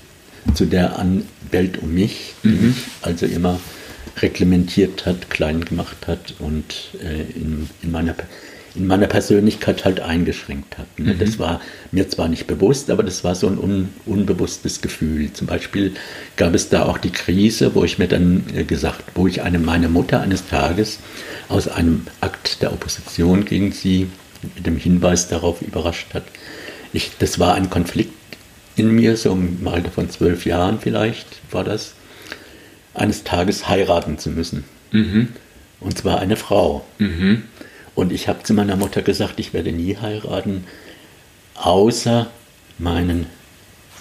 zu 0.53 0.65
der 0.65 0.97
An 0.97 1.25
Welt 1.51 1.77
um 1.79 1.93
mich, 1.93 2.35
die 2.45 2.47
mhm. 2.47 2.67
mich 2.69 2.77
also 3.01 3.25
immer 3.25 3.59
reglementiert 4.21 5.05
hat, 5.05 5.29
klein 5.29 5.65
gemacht 5.65 6.07
hat 6.07 6.35
und 6.39 6.91
äh, 7.03 7.37
in, 7.37 7.69
in, 7.83 7.91
meiner, 7.91 8.15
in 8.75 8.87
meiner 8.87 9.07
Persönlichkeit 9.07 9.83
halt 9.83 9.99
eingeschränkt 9.99 10.77
hat. 10.77 10.87
Ne? 10.97 11.13
Mhm. 11.13 11.19
Das 11.19 11.39
war 11.39 11.61
mir 11.91 12.07
zwar 12.09 12.29
nicht 12.29 12.47
bewusst, 12.47 12.89
aber 12.89 13.03
das 13.03 13.23
war 13.23 13.35
so 13.35 13.47
ein 13.47 13.57
un, 13.57 13.89
unbewusstes 14.05 14.81
Gefühl. 14.81 15.33
Zum 15.33 15.47
Beispiel 15.47 15.93
gab 16.37 16.53
es 16.53 16.69
da 16.69 16.85
auch 16.85 16.97
die 16.97 17.11
Krise, 17.11 17.75
wo 17.75 17.83
ich 17.83 17.97
mir 17.97 18.07
dann 18.07 18.43
äh, 18.55 18.63
gesagt, 18.63 19.03
wo 19.15 19.27
ich 19.27 19.41
eine, 19.41 19.59
meine 19.59 19.89
Mutter 19.89 20.21
eines 20.21 20.47
Tages 20.47 20.99
aus 21.49 21.67
einem 21.67 22.07
Akt 22.21 22.61
der 22.61 22.71
Opposition 22.71 23.45
gegen 23.45 23.71
sie 23.73 24.07
mit 24.55 24.65
dem 24.65 24.77
Hinweis 24.77 25.27
darauf 25.27 25.61
überrascht 25.61 26.13
hat, 26.13 26.23
ich, 26.93 27.11
das 27.19 27.39
war 27.39 27.55
ein 27.55 27.69
Konflikt 27.69 28.13
in 28.75 28.91
mir, 28.91 29.17
so 29.17 29.31
im 29.31 29.67
Alter 29.67 29.91
von 29.91 30.09
zwölf 30.09 30.45
Jahren 30.45 30.79
vielleicht 30.79 31.27
war 31.51 31.63
das, 31.63 31.93
eines 32.93 33.23
Tages 33.23 33.67
heiraten 33.67 34.17
zu 34.17 34.29
müssen. 34.29 34.63
Mhm. 34.91 35.29
Und 35.79 35.97
zwar 35.97 36.19
eine 36.19 36.35
Frau. 36.35 36.85
Mhm. 36.99 37.43
Und 37.95 38.11
ich 38.11 38.27
habe 38.27 38.43
zu 38.43 38.53
meiner 38.53 38.75
Mutter 38.75 39.01
gesagt, 39.01 39.39
ich 39.39 39.53
werde 39.53 39.71
nie 39.71 39.97
heiraten, 39.97 40.65
außer 41.55 42.29
meinen, 42.77 43.27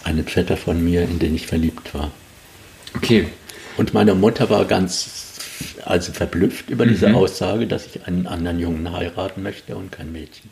einen 0.05 0.27
Vetter 0.27 0.57
von 0.57 0.83
mir, 0.83 1.03
in 1.03 1.19
den 1.19 1.35
ich 1.35 1.47
verliebt 1.47 1.95
war. 1.95 2.11
Okay. 2.97 3.29
Und 3.77 3.95
meine 3.95 4.15
Mutter 4.15 4.51
war 4.51 4.65
ganz 4.65 5.39
also 5.85 6.13
verblüfft 6.13 6.71
über 6.71 6.87
diese 6.87 7.09
mhm. 7.09 7.17
Aussage, 7.17 7.67
dass 7.67 7.87
ich 7.87 8.07
einen 8.07 8.27
anderen 8.27 8.59
Jungen 8.59 8.93
heiraten 8.93 9.43
möchte 9.43 9.77
und 9.77 9.93
kein 9.93 10.13
Mädchen. 10.13 10.51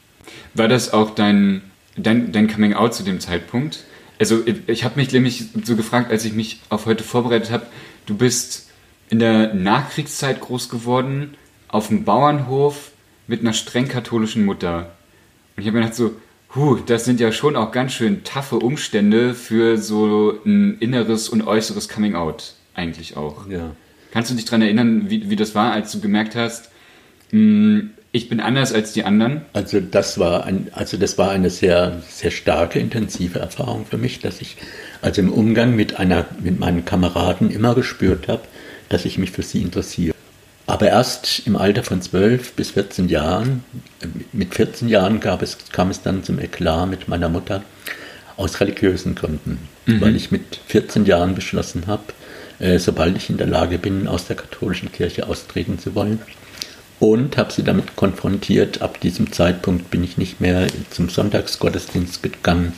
War 0.54 0.68
das 0.68 0.92
auch 0.92 1.14
dein 1.14 1.62
dein, 1.98 2.32
dein 2.32 2.48
Coming 2.48 2.74
Out 2.74 2.94
zu 2.94 3.02
dem 3.02 3.20
Zeitpunkt? 3.20 3.84
Also 4.18 4.42
ich 4.66 4.84
habe 4.84 4.96
mich 4.96 5.12
nämlich 5.12 5.44
so 5.62 5.76
gefragt, 5.76 6.10
als 6.10 6.24
ich 6.24 6.32
mich 6.32 6.60
auf 6.70 6.86
heute 6.86 7.04
vorbereitet 7.04 7.50
habe, 7.50 7.66
du 8.06 8.16
bist 8.16 8.68
in 9.10 9.18
der 9.18 9.54
Nachkriegszeit 9.54 10.40
groß 10.40 10.68
geworden, 10.68 11.34
auf 11.68 11.88
dem 11.88 12.04
Bauernhof 12.04 12.90
mit 13.28 13.40
einer 13.40 13.52
streng 13.52 13.86
katholischen 13.86 14.44
Mutter. 14.44 14.90
Und 15.56 15.62
ich 15.62 15.66
habe 15.68 15.78
mir 15.78 15.84
gedacht 15.84 15.96
so, 15.96 16.16
huh, 16.56 16.78
das 16.84 17.04
sind 17.04 17.20
ja 17.20 17.30
schon 17.30 17.54
auch 17.54 17.70
ganz 17.70 17.92
schön 17.92 18.24
taffe 18.24 18.56
Umstände 18.56 19.34
für 19.34 19.78
so 19.78 20.40
ein 20.44 20.78
inneres 20.80 21.28
und 21.28 21.46
äußeres 21.46 21.88
Coming 21.88 22.16
Out 22.16 22.54
eigentlich 22.74 23.16
auch. 23.16 23.46
Ja. 23.48 23.76
Kannst 24.10 24.30
du 24.30 24.34
dich 24.34 24.46
daran 24.46 24.62
erinnern, 24.62 25.10
wie, 25.10 25.30
wie 25.30 25.36
das 25.36 25.54
war, 25.54 25.72
als 25.72 25.92
du 25.92 26.00
gemerkt 26.00 26.34
hast, 26.34 26.70
mh, 27.30 27.38
hm, 27.38 27.90
ich 28.10 28.30
bin 28.30 28.40
anders 28.40 28.72
als 28.72 28.94
die 28.94 29.04
anderen? 29.04 29.42
Also 29.52 29.80
das 29.80 30.18
war 30.18 30.44
ein, 30.44 30.68
also 30.72 30.96
das 30.96 31.18
war 31.18 31.30
eine 31.30 31.50
sehr, 31.50 32.02
sehr 32.08 32.30
starke, 32.30 32.78
intensive 32.78 33.38
Erfahrung 33.38 33.84
für 33.84 33.98
mich, 33.98 34.20
dass 34.20 34.40
ich 34.40 34.56
also 35.02 35.20
im 35.20 35.30
Umgang 35.30 35.76
mit 35.76 35.98
einer, 35.98 36.24
mit 36.40 36.58
meinen 36.58 36.86
Kameraden 36.86 37.50
immer 37.50 37.74
gespürt 37.74 38.26
habe, 38.28 38.42
dass 38.88 39.04
ich 39.04 39.18
mich 39.18 39.30
für 39.30 39.42
sie 39.42 39.60
interessiere. 39.60 40.14
Aber 40.68 40.86
erst 40.86 41.46
im 41.46 41.56
Alter 41.56 41.82
von 41.82 42.02
12 42.02 42.52
bis 42.52 42.72
14 42.72 43.08
Jahren, 43.08 43.64
mit 44.32 44.54
14 44.54 44.86
Jahren 44.88 45.18
gab 45.18 45.40
es, 45.40 45.56
kam 45.72 45.88
es 45.88 46.02
dann 46.02 46.22
zum 46.22 46.38
Eklat 46.38 46.90
mit 46.90 47.08
meiner 47.08 47.30
Mutter 47.30 47.62
aus 48.36 48.60
religiösen 48.60 49.14
Gründen, 49.14 49.66
mhm. 49.86 50.02
weil 50.02 50.14
ich 50.14 50.30
mit 50.30 50.60
14 50.66 51.06
Jahren 51.06 51.34
beschlossen 51.34 51.86
habe, 51.86 52.02
äh, 52.58 52.78
sobald 52.78 53.16
ich 53.16 53.30
in 53.30 53.38
der 53.38 53.46
Lage 53.46 53.78
bin, 53.78 54.06
aus 54.06 54.26
der 54.26 54.36
katholischen 54.36 54.92
Kirche 54.92 55.26
austreten 55.26 55.78
zu 55.78 55.94
wollen, 55.94 56.20
und 57.00 57.38
habe 57.38 57.50
sie 57.50 57.62
damit 57.62 57.96
konfrontiert. 57.96 58.82
Ab 58.82 59.00
diesem 59.00 59.32
Zeitpunkt 59.32 59.90
bin 59.90 60.04
ich 60.04 60.18
nicht 60.18 60.38
mehr 60.38 60.66
zum 60.90 61.08
Sonntagsgottesdienst 61.08 62.22
gegangen 62.22 62.74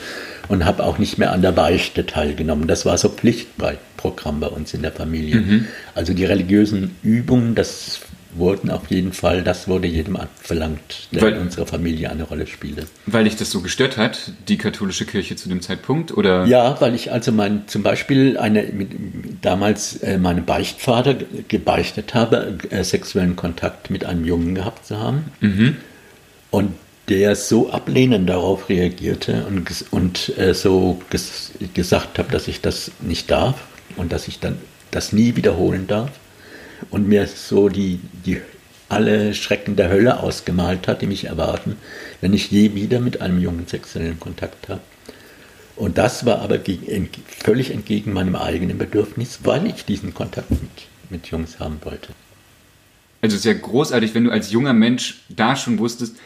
und 0.50 0.64
habe 0.64 0.85
auch 0.85 0.99
nicht 0.99 1.16
mehr 1.16 1.33
an 1.33 1.42
der 1.42 1.52
Beichte 1.52 2.07
teilgenommen. 2.07 2.66
Das 2.66 2.85
war 2.85 2.99
so 2.99 3.09
Pflichtprogramm 3.09 4.40
bei 4.40 4.49
uns 4.49 4.75
in 4.75 4.83
der 4.83 4.90
Familie. 4.90 5.37
Mhm. 5.37 5.66
Also 5.95 6.12
die 6.12 6.25
religiösen 6.25 6.97
Übungen, 7.04 7.54
das 7.54 8.00
wurden 8.35 8.69
auf 8.69 8.90
jeden 8.90 9.12
Fall, 9.12 9.45
das 9.45 9.69
wurde 9.69 9.87
jedem 9.87 10.16
abverlangt, 10.16 11.09
der 11.12 11.23
weil, 11.23 11.33
in 11.35 11.42
unserer 11.42 11.66
Familie 11.66 12.11
eine 12.11 12.25
Rolle 12.25 12.49
spielte. 12.49 12.87
Weil 13.07 13.25
dich 13.25 13.37
das 13.37 13.52
so 13.52 13.61
gestört 13.61 13.97
hat, 13.97 14.33
die 14.49 14.57
katholische 14.57 15.04
Kirche 15.04 15.37
zu 15.37 15.49
dem 15.49 15.62
Zeitpunkt, 15.62 16.16
oder? 16.16 16.45
Ja, 16.47 16.80
weil 16.80 16.97
ich 16.97 17.12
also 17.12 17.30
mein, 17.30 17.69
zum 17.69 17.85
Beispiel 17.85 18.37
eine, 18.37 18.64
mit, 18.64 18.90
damals 19.42 19.99
äh, 19.99 20.19
meinem 20.19 20.47
Beichtvater 20.47 21.14
gebeichtet 21.47 22.14
habe, 22.14 22.59
äh, 22.71 22.83
sexuellen 22.83 23.37
Kontakt 23.37 23.88
mit 23.90 24.04
einem 24.04 24.25
Jungen 24.25 24.57
gehabt 24.57 24.85
zu 24.85 24.99
haben. 24.99 25.26
Mhm. 25.40 25.76
Und 26.50 26.73
der 27.11 27.35
so 27.35 27.71
ablehnend 27.71 28.31
darauf 28.31 28.69
reagierte 28.69 29.45
und, 29.47 29.85
und 29.90 30.38
äh, 30.38 30.55
so 30.55 31.00
ges 31.11 31.50
gesagt 31.75 32.19
habe, 32.19 32.31
dass 32.31 32.47
ich 32.49 32.61
das 32.61 32.93
nicht 33.00 33.31
darf 33.31 33.57
und 33.97 34.12
dass 34.12 34.29
ich 34.29 34.38
dann 34.38 34.57
das 34.93 35.12
nie 35.12 35.35
wiederholen 35.37 35.88
darf 35.88 36.11
und 36.90 37.09
mir 37.09 37.26
so 37.26 37.69
die, 37.69 38.00
die 38.25 38.40
alle 38.88 39.35
Schrecken 39.35 39.76
der 39.76 39.90
Hölle 39.90 40.21
ausgemalt 40.21 40.88
hat, 40.88 41.02
die 41.02 41.07
mich 41.07 41.25
erwarten, 41.25 41.76
wenn 42.21 42.33
ich 42.33 42.50
je 42.50 42.75
wieder 42.75 43.00
mit 43.00 43.21
einem 43.21 43.40
Jungen 43.40 43.67
sexuellen 43.67 44.19
Kontakt 44.19 44.69
habe. 44.69 44.81
Und 45.76 45.99
das 45.99 46.26
war 46.26 46.40
aber 46.40 46.59
gegen, 46.59 47.09
völlig 47.26 47.71
entgegen 47.71 48.12
meinem 48.12 48.37
eigenen 48.37 48.79
Bedürfnis, 48.79 49.40
weil 49.45 49.67
ich 49.67 49.85
diesen 49.85 50.14
Kontakt 50.14 50.50
mit, 50.50 50.61
mit 51.09 51.26
Jungs 51.29 51.59
haben 51.59 51.79
wollte. 51.83 52.12
Also 53.23 53.37
sehr 53.37 53.55
großartig, 53.55 54.14
wenn 54.14 54.25
du 54.25 54.31
als 54.31 54.50
junger 54.50 54.73
Mensch 54.73 55.21
da 55.29 55.57
schon 55.57 55.79
wusstest, 55.79 56.17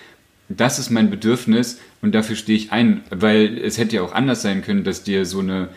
das 0.48 0.78
ist 0.78 0.90
mein 0.90 1.10
Bedürfnis 1.10 1.78
und 2.02 2.14
dafür 2.14 2.36
stehe 2.36 2.58
ich 2.58 2.72
ein, 2.72 3.02
weil 3.10 3.58
es 3.58 3.78
hätte 3.78 3.96
ja 3.96 4.02
auch 4.02 4.12
anders 4.12 4.42
sein 4.42 4.62
können, 4.62 4.84
dass 4.84 5.02
dir 5.02 5.24
so 5.24 5.40
eine 5.40 5.68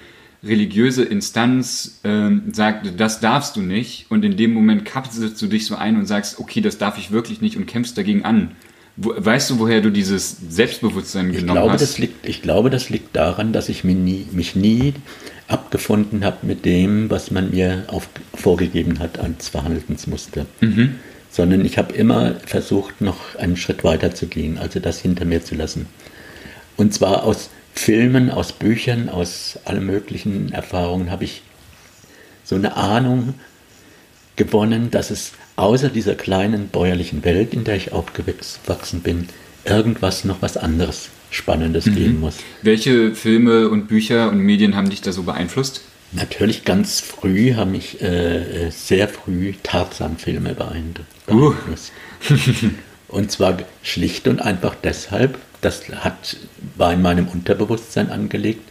religiöse 0.44 1.04
Instanz 1.04 2.00
äh, 2.04 2.30
sagt, 2.52 3.00
das 3.00 3.20
darfst 3.20 3.56
du 3.56 3.62
nicht 3.62 4.06
und 4.10 4.24
in 4.24 4.38
dem 4.38 4.54
Moment 4.54 4.86
kapselst 4.86 5.42
du 5.42 5.48
dich 5.48 5.66
so 5.66 5.76
ein 5.76 5.96
und 5.96 6.06
sagst, 6.06 6.40
okay, 6.40 6.62
das 6.62 6.78
darf 6.78 6.98
ich 6.98 7.12
wirklich 7.12 7.42
nicht 7.42 7.58
und 7.58 7.66
kämpfst 7.66 7.98
dagegen 7.98 8.24
an. 8.24 8.52
Weißt 8.98 9.52
du, 9.52 9.60
woher 9.60 9.82
du 9.82 9.92
dieses 9.92 10.38
Selbstbewusstsein 10.50 11.30
ich 11.30 11.38
genommen 11.38 11.60
glaube, 11.60 11.74
hast? 11.74 11.82
Das 11.82 12.00
liegt, 12.00 12.28
ich 12.28 12.42
glaube, 12.42 12.72
das 12.72 12.90
liegt 12.90 13.16
daran, 13.16 13.54
dass 13.54 13.70
ich 13.70 13.84
mich 13.84 13.96
nie, 13.96 14.26
mich 14.32 14.56
nie 14.56 14.94
abgefunden 15.48 16.26
habe 16.26 16.46
mit 16.46 16.66
dem, 16.66 17.10
was 17.10 17.30
man 17.30 17.52
mir 17.52 17.86
auf, 17.88 18.10
vorgegeben 18.34 19.00
hat 19.00 19.20
als 19.20 19.50
Verhaltensmuster. 19.50 20.48
Mhm. 20.62 20.96
Sondern 21.38 21.64
ich 21.64 21.78
habe 21.78 21.94
immer 21.94 22.34
versucht, 22.48 23.00
noch 23.00 23.36
einen 23.36 23.58
Schritt 23.58 23.84
weiter 23.84 24.16
zu 24.16 24.26
gehen, 24.26 24.58
also 24.58 24.80
das 24.80 24.98
hinter 24.98 25.24
mir 25.24 25.46
zu 25.46 25.54
lassen. 25.54 25.86
Und 26.78 26.96
zwar 26.96 27.26
aus 27.26 27.52
Filmen, 27.76 28.32
aus 28.32 28.54
Büchern, 28.54 29.08
aus 29.08 29.60
allen 29.64 29.86
möglichen 29.86 30.52
Erfahrungen 30.52 31.12
habe 31.12 31.26
ich 31.26 31.44
so 32.44 32.56
eine 32.56 32.76
Ahnung 32.76 33.36
gewonnen, 34.36 34.90
dass 34.90 35.12
es 35.12 35.34
außer 35.58 35.90
dieser 35.90 36.16
kleinen 36.16 36.70
bäuerlichen 36.70 37.24
Welt, 37.24 37.54
in 37.54 37.66
der 37.66 37.76
ich 37.76 37.92
aufgewachsen 37.92 39.02
bin, 39.02 39.30
irgendwas 39.64 40.26
noch 40.26 40.42
was 40.42 40.58
anderes 40.58 41.10
Spannendes 41.30 41.86
mhm. 41.86 41.96
geben 41.96 42.20
muss. 42.20 42.38
Welche 42.64 43.14
Filme 43.14 43.70
und 43.70 43.88
Bücher 43.88 44.32
und 44.32 44.40
Medien 44.40 44.76
haben 44.76 44.90
dich 44.90 45.02
da 45.02 45.12
so 45.12 45.22
beeinflusst? 45.22 45.82
Natürlich 46.14 46.64
ganz 46.64 47.02
früh 47.02 47.54
haben 47.56 47.72
mich 47.72 48.02
äh, 48.02 48.70
sehr 48.70 49.10
früh 49.10 49.54
Tarzan-Filme 49.62 50.54
beeinflusst. 50.56 51.92
Uh. 52.30 52.34
und 53.10 53.32
zwar 53.32 53.58
schlicht 53.84 54.28
und 54.28 54.42
einfach 54.42 54.76
deshalb, 54.82 55.38
das 55.62 55.90
hat, 55.90 56.38
war 56.76 56.94
in 56.94 57.02
meinem 57.02 57.28
Unterbewusstsein 57.28 58.10
angelegt, 58.10 58.62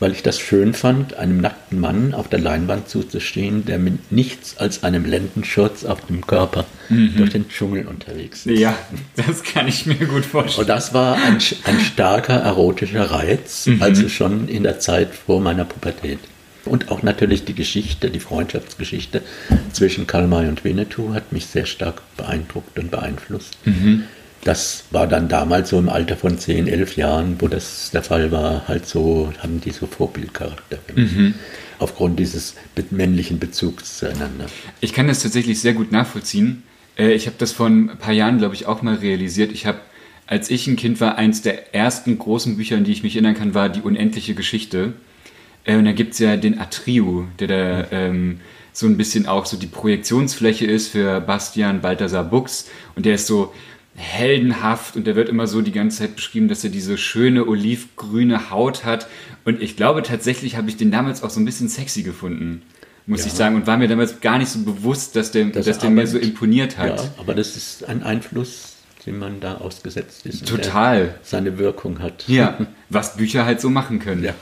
weil 0.00 0.12
ich 0.12 0.22
das 0.22 0.38
schön 0.38 0.74
fand, 0.74 1.14
einem 1.14 1.40
nackten 1.40 1.80
Mann 1.80 2.12
auf 2.12 2.28
der 2.28 2.40
Leinwand 2.40 2.88
zuzustehen, 2.88 3.64
der 3.64 3.78
mit 3.78 4.12
nichts 4.12 4.58
als 4.58 4.82
einem 4.82 5.06
Lendenschurz 5.06 5.84
auf 5.84 6.04
dem 6.06 6.26
Körper 6.26 6.66
mhm. 6.90 7.16
durch 7.16 7.30
den 7.30 7.48
Dschungel 7.48 7.86
unterwegs 7.86 8.44
ist. 8.44 8.58
Ja, 8.58 8.76
das 9.16 9.42
kann 9.42 9.68
ich 9.68 9.86
mir 9.86 9.94
gut 9.94 10.26
vorstellen. 10.26 10.62
Und 10.62 10.68
das 10.68 10.92
war 10.92 11.16
ein, 11.16 11.38
ein 11.64 11.80
starker 11.80 12.34
erotischer 12.34 13.10
Reiz, 13.10 13.66
mhm. 13.66 13.80
also 13.80 14.08
schon 14.08 14.48
in 14.48 14.64
der 14.64 14.80
Zeit 14.80 15.14
vor 15.14 15.40
meiner 15.40 15.64
Pubertät. 15.64 16.18
Und 16.66 16.90
auch 16.90 17.02
natürlich 17.02 17.44
die 17.44 17.54
Geschichte, 17.54 18.10
die 18.10 18.20
Freundschaftsgeschichte 18.20 19.22
zwischen 19.72 20.06
Karl 20.06 20.26
May 20.26 20.48
und 20.48 20.64
Winnetou 20.64 21.14
hat 21.14 21.32
mich 21.32 21.46
sehr 21.46 21.66
stark 21.66 22.02
beeindruckt 22.16 22.78
und 22.78 22.90
beeinflusst. 22.90 23.56
Mhm 23.64 24.04
das 24.44 24.84
war 24.90 25.06
dann 25.06 25.28
damals 25.28 25.70
so 25.70 25.78
im 25.78 25.88
Alter 25.88 26.16
von 26.16 26.38
10, 26.38 26.68
11 26.68 26.96
Jahren, 26.96 27.36
wo 27.40 27.48
das 27.48 27.90
der 27.92 28.02
Fall 28.02 28.30
war, 28.30 28.68
halt 28.68 28.86
so, 28.86 29.32
haben 29.38 29.60
die 29.60 29.70
so 29.70 29.86
Vorbildcharakter. 29.86 30.78
Mhm. 30.94 31.34
Aufgrund 31.78 32.18
dieses 32.18 32.54
männlichen 32.90 33.38
Bezugs 33.38 33.98
zueinander. 33.98 34.46
Ich 34.80 34.92
kann 34.92 35.08
das 35.08 35.22
tatsächlich 35.22 35.60
sehr 35.60 35.72
gut 35.72 35.90
nachvollziehen. 35.90 36.62
Äh, 36.96 37.14
ich 37.14 37.26
habe 37.26 37.36
das 37.38 37.52
vor 37.52 37.66
ein 37.66 37.98
paar 37.98 38.12
Jahren, 38.12 38.38
glaube 38.38 38.54
ich, 38.54 38.66
auch 38.66 38.82
mal 38.82 38.96
realisiert. 38.96 39.50
Ich 39.50 39.66
habe, 39.66 39.78
als 40.26 40.50
ich 40.50 40.66
ein 40.66 40.76
Kind 40.76 41.00
war, 41.00 41.16
eins 41.16 41.42
der 41.42 41.74
ersten 41.74 42.18
großen 42.18 42.56
Bücher, 42.56 42.76
an 42.76 42.84
die 42.84 42.92
ich 42.92 43.02
mich 43.02 43.16
erinnern 43.16 43.34
kann, 43.34 43.54
war 43.54 43.70
Die 43.70 43.80
unendliche 43.80 44.34
Geschichte. 44.34 44.92
Äh, 45.64 45.76
und 45.76 45.84
da 45.84 45.92
gibt 45.92 46.14
es 46.14 46.18
ja 46.18 46.36
den 46.36 46.58
Atriu, 46.58 47.24
der 47.38 47.48
da 47.48 47.86
ähm, 47.90 48.40
so 48.72 48.86
ein 48.86 48.96
bisschen 48.96 49.26
auch 49.26 49.46
so 49.46 49.56
die 49.56 49.66
Projektionsfläche 49.66 50.66
ist 50.66 50.88
für 50.88 51.20
Bastian 51.20 51.80
Balthasar 51.80 52.24
Buchs. 52.24 52.68
Und 52.96 53.06
der 53.06 53.14
ist 53.14 53.26
so, 53.26 53.52
heldenhaft 53.96 54.96
und 54.96 55.06
der 55.06 55.16
wird 55.16 55.28
immer 55.28 55.46
so 55.46 55.62
die 55.62 55.72
ganze 55.72 55.98
Zeit 55.98 56.16
beschrieben, 56.16 56.48
dass 56.48 56.64
er 56.64 56.70
diese 56.70 56.98
schöne 56.98 57.46
olivgrüne 57.46 58.50
Haut 58.50 58.84
hat. 58.84 59.08
Und 59.44 59.62
ich 59.62 59.76
glaube 59.76 60.02
tatsächlich 60.02 60.56
habe 60.56 60.68
ich 60.68 60.76
den 60.76 60.90
damals 60.90 61.22
auch 61.22 61.30
so 61.30 61.40
ein 61.40 61.44
bisschen 61.44 61.68
sexy 61.68 62.02
gefunden, 62.02 62.62
muss 63.06 63.20
ja. 63.20 63.26
ich 63.26 63.32
sagen. 63.32 63.54
Und 63.54 63.66
war 63.66 63.76
mir 63.76 63.88
damals 63.88 64.20
gar 64.20 64.38
nicht 64.38 64.48
so 64.48 64.60
bewusst, 64.60 65.14
dass 65.16 65.30
der, 65.30 65.46
das 65.46 65.66
dass 65.66 65.78
der 65.78 65.90
mir 65.90 66.06
so 66.06 66.18
imponiert 66.18 66.76
hat. 66.76 67.00
Ja, 67.00 67.10
aber 67.18 67.34
das 67.34 67.56
ist 67.56 67.84
ein 67.84 68.02
Einfluss, 68.02 68.74
den 69.06 69.18
man 69.18 69.40
da 69.40 69.58
ausgesetzt 69.58 70.26
ist. 70.26 70.46
Total. 70.46 71.18
seine 71.22 71.58
Wirkung 71.58 72.00
hat. 72.00 72.24
Ja, 72.26 72.58
was 72.90 73.16
Bücher 73.16 73.44
halt 73.44 73.60
so 73.60 73.70
machen 73.70 74.00
können. 74.00 74.24
Ja. 74.24 74.34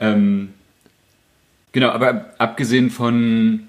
Ähm, 0.00 0.50
genau, 1.72 1.90
aber 1.90 2.34
abgesehen 2.38 2.90
von 2.90 3.68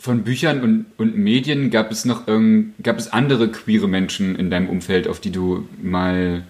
von 0.00 0.24
Büchern 0.24 0.62
und, 0.62 0.86
und 0.96 1.18
Medien 1.18 1.70
gab 1.70 1.92
es 1.92 2.06
noch 2.06 2.26
irgend, 2.26 2.72
gab 2.82 2.98
es 2.98 3.12
andere 3.12 3.48
queere 3.48 3.86
Menschen 3.86 4.34
in 4.34 4.50
deinem 4.50 4.70
Umfeld, 4.70 5.06
auf 5.06 5.20
die 5.20 5.30
du 5.30 5.68
mal 5.82 6.42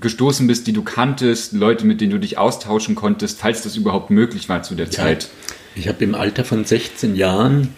gestoßen 0.00 0.46
bist, 0.46 0.68
die 0.68 0.72
du 0.72 0.82
kanntest, 0.82 1.54
Leute, 1.54 1.84
mit 1.84 2.00
denen 2.00 2.12
du 2.12 2.18
dich 2.18 2.38
austauschen 2.38 2.94
konntest, 2.94 3.40
falls 3.40 3.62
das 3.62 3.76
überhaupt 3.76 4.10
möglich 4.10 4.48
war 4.48 4.62
zu 4.62 4.76
der 4.76 4.86
ja, 4.86 4.92
Zeit? 4.92 5.28
Ich 5.74 5.88
habe 5.88 6.04
im 6.04 6.14
Alter 6.14 6.44
von 6.44 6.64
16 6.64 7.16
Jahren 7.16 7.70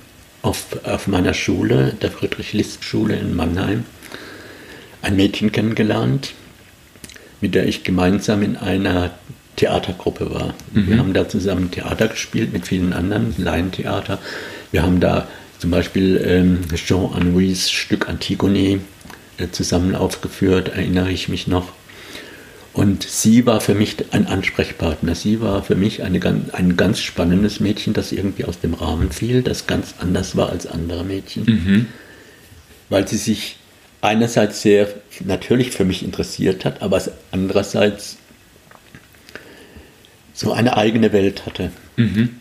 auf, 0.43 0.85
auf 0.85 1.07
meiner 1.07 1.33
Schule, 1.33 1.97
der 2.03 2.11
Friedrich-List-Schule 2.11 3.17
in 3.17 3.35
Mannheim, 3.35 3.85
ein 5.01 5.17
Mädchen 5.17 5.51
kennengelernt, 5.51 6.35
mit 7.41 7.55
der 7.55 7.67
ich 7.67 7.85
gemeinsam 7.85 8.43
in 8.43 8.57
einer 8.57 9.13
Theatergruppe 9.57 10.33
war. 10.33 10.55
Mhm. 10.73 10.89
Wir 10.89 10.99
haben 10.99 11.13
da 11.13 11.29
zusammen 11.29 11.71
Theater 11.71 12.09
gespielt 12.09 12.53
mit 12.53 12.67
vielen 12.67 12.93
anderen, 12.93 13.35
Laientheater. 13.39 14.19
Wir 14.73 14.83
haben 14.83 15.01
da 15.01 15.29
zum 15.59 15.71
Beispiel 15.71 16.23
ähm, 16.27 16.61
Jean 16.75 17.13
Anouilhs 17.13 17.71
Stück 17.71 18.09
Antigone 18.09 18.81
äh, 19.39 19.49
zusammen 19.51 19.95
aufgeführt, 19.95 20.69
erinnere 20.69 21.11
ich 21.11 21.29
mich 21.29 21.47
noch. 21.47 21.73
Und 22.73 23.05
sie 23.05 23.47
war 23.47 23.61
für 23.61 23.75
mich 23.75 23.97
ein 24.11 24.27
Ansprechpartner. 24.27 25.15
Sie 25.15 25.41
war 25.41 25.63
für 25.63 25.77
mich 25.77 26.03
eine, 26.03 26.21
ein 26.53 26.77
ganz 26.77 27.01
spannendes 27.01 27.61
Mädchen, 27.61 27.95
das 27.95 28.11
irgendwie 28.11 28.45
aus 28.45 28.59
dem 28.59 28.75
Rahmen 28.75 29.13
fiel, 29.13 29.43
das 29.43 29.69
ganz 29.69 29.95
anders 30.01 30.37
war 30.37 30.51
als 30.51 30.67
andere 30.67 31.05
Mädchen. 31.05 31.45
Mhm. 31.45 31.87
Weil 32.89 33.07
sie 33.07 33.17
sich 33.17 33.57
einerseits 34.01 34.61
sehr 34.61 34.89
natürlich 35.25 35.71
für 35.71 35.85
mich 35.85 36.03
interessiert 36.03 36.65
hat, 36.65 36.83
aber 36.83 37.01
andererseits 37.31 38.19
so 40.35 40.53
eine 40.53 40.77
eigene 40.77 41.13
Welt 41.13 41.47
hatte. 41.47 41.73
Mhm. 41.97 42.41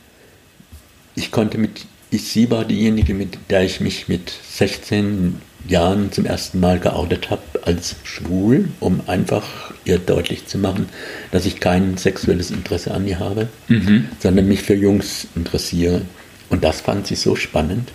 Ich 1.16 1.32
konnte 1.32 1.58
mit 1.58 1.86
ich, 2.14 2.28
sie 2.28 2.52
war 2.52 2.64
diejenige, 2.64 3.14
mit 3.14 3.38
der 3.50 3.64
ich 3.64 3.80
mich 3.80 4.08
mit 4.08 4.32
16 4.52 5.42
Jahren 5.68 6.12
zum 6.12 6.26
ersten 6.26 6.60
Mal 6.60 6.80
geoutet 6.80 7.30
habe 7.30 7.42
als 7.64 7.96
schwul, 8.04 8.70
um 8.80 9.02
einfach 9.08 9.74
ihr 9.86 9.98
deutlich 9.98 10.46
zu 10.46 10.58
machen, 10.58 10.90
dass 11.32 11.46
ich 11.46 11.60
kein 11.60 11.98
sexuelles 11.98 12.52
Interesse 12.52 12.94
an 12.94 13.08
ihr 13.08 13.20
habe, 13.20 13.48
mhm. 13.68 14.10
sondern 14.20 14.48
mich 14.48 14.62
für 14.62 14.76
Jungs 14.76 15.28
interessiere. 15.36 16.02
Und 16.50 16.64
das 16.64 16.82
fand 16.82 17.08
sie 17.08 17.16
so 17.16 17.36
spannend, 17.36 17.92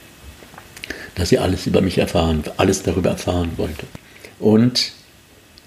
dass 1.14 1.28
sie 1.28 1.38
alles 1.38 1.66
über 1.66 1.80
mich 1.80 1.98
erfahren, 1.98 2.42
alles 2.56 2.82
darüber 2.82 3.10
erfahren 3.10 3.52
wollte. 3.56 3.86
Und 4.40 4.92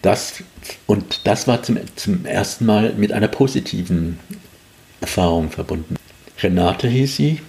das, 0.01 0.43
und 0.87 1.21
das 1.25 1.47
war 1.47 1.63
zum, 1.63 1.79
zum 1.95 2.25
ersten 2.25 2.65
Mal 2.65 2.93
mit 2.93 3.11
einer 3.11 3.27
positiven 3.27 4.19
Erfahrung 4.99 5.51
verbunden. 5.51 5.95
Renate 6.41 6.87
hieß 6.87 7.15
sie, 7.15 7.39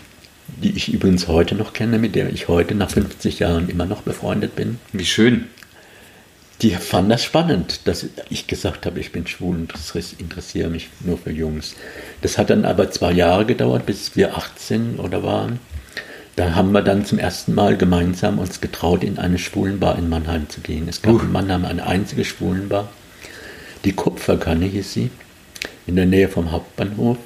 die 0.63 0.77
ich 0.77 0.93
übrigens 0.93 1.29
heute 1.29 1.55
noch 1.55 1.73
kenne, 1.73 1.99
mit 1.99 2.15
der 2.15 2.31
ich 2.31 2.49
heute 2.49 2.75
nach 2.75 2.91
50 2.91 3.39
Jahren 3.39 3.69
immer 3.69 3.87
noch 3.87 4.03
befreundet 4.03 4.57
bin. 4.57 4.79
Wie 4.93 5.07
schön. 5.07 5.47
Die 6.61 6.71
fanden 6.71 7.11
das 7.11 7.25
spannend, 7.25 7.81
dass 7.89 8.07
ich 8.31 8.47
gesagt 8.47 8.87
habe, 8.87 9.01
ich 9.01 9.11
bin 9.11 9.27
schwul 9.27 9.57
und 9.57 9.73
interessiere 10.19 10.71
mich 10.71 10.91
nur 11.01 11.19
für 11.19 11.33
Jungs. 11.33 11.75
Das 12.21 12.39
hat 12.39 12.51
dann 12.51 12.65
aber 12.65 12.91
zwei 12.91 13.11
Jahre 13.13 13.47
gedauert, 13.47 13.85
bis 13.85 14.15
wir 14.15 14.37
18 14.37 15.01
oder 15.01 15.25
waren. 15.25 15.59
Da 16.37 16.55
haben 16.55 16.73
wir 16.73 16.83
dann 16.83 17.05
zum 17.05 17.19
ersten 17.19 17.55
Mal 17.55 17.77
gemeinsam 17.77 18.39
uns 18.39 18.61
getraut, 18.61 19.05
in 19.05 19.19
eine 19.19 19.39
Schwulenbar 19.39 19.99
in 19.99 20.09
Mannheim 20.09 20.49
zu 20.49 20.61
gehen. 20.61 20.89
Es 20.89 21.03
gab 21.03 21.15
uh. 21.15 21.21
in 21.21 21.33
Mannheim 21.33 21.65
eine 21.65 21.87
einzige 21.87 22.25
Schwulenbar. 22.25 22.89
Die 23.85 23.93
Kupferkanne 23.93 24.67
hieß 24.67 24.93
sie, 24.93 25.11
in 25.87 25.97
der 25.97 26.07
Nähe 26.07 26.29
vom 26.29 26.53
Hauptbahnhof. 26.53 27.19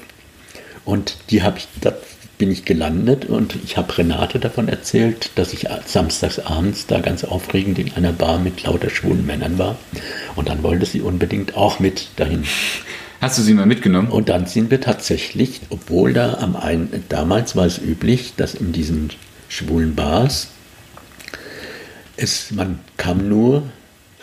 Und 0.85 1.17
die 1.31 1.43
habe 1.43 1.59
ich, 1.59 1.69
da 1.81 1.93
bin 2.39 2.51
ich 2.51 2.65
gelandet 2.65 3.27
und 3.27 3.57
ich 3.65 3.77
habe 3.77 3.97
Renate 3.97 4.39
davon 4.39 4.69
erzählt, 4.69 5.31
dass 5.37 5.53
ich 5.53 5.67
samstags 5.87 6.39
abends 6.39 6.87
da 6.87 7.01
ganz 7.01 7.25
aufregend 7.25 7.79
in 7.79 7.93
einer 7.95 8.13
Bar 8.13 8.39
mit 8.39 8.63
lauter 8.63 8.91
schwulen 8.91 9.25
Männern 9.27 9.59
war. 9.59 9.79
Und 10.35 10.49
dann 10.49 10.63
wollte 10.63 10.87
sie 10.87 11.01
unbedingt 11.01 11.57
auch 11.57 11.79
mit 11.79 12.09
dahin. 12.17 12.45
Hast 13.21 13.39
du 13.39 13.43
sie 13.43 13.55
mal 13.55 13.67
mitgenommen? 13.67 14.09
Und 14.09 14.29
dann 14.29 14.47
sind 14.47 14.71
wir 14.71 14.81
tatsächlich, 14.81 15.63
obwohl 15.71 16.13
da 16.13 16.35
am 16.35 16.55
einen, 16.55 17.05
damals 17.09 17.57
war 17.57 17.67
es 17.67 17.79
üblich, 17.79 18.35
dass 18.37 18.55
in 18.55 18.73
diesen 18.73 19.11
schwulen 19.49 19.95
Bars 19.95 20.49
es, 22.17 22.51
man 22.51 22.79
kam 22.97 23.29
nur 23.29 23.63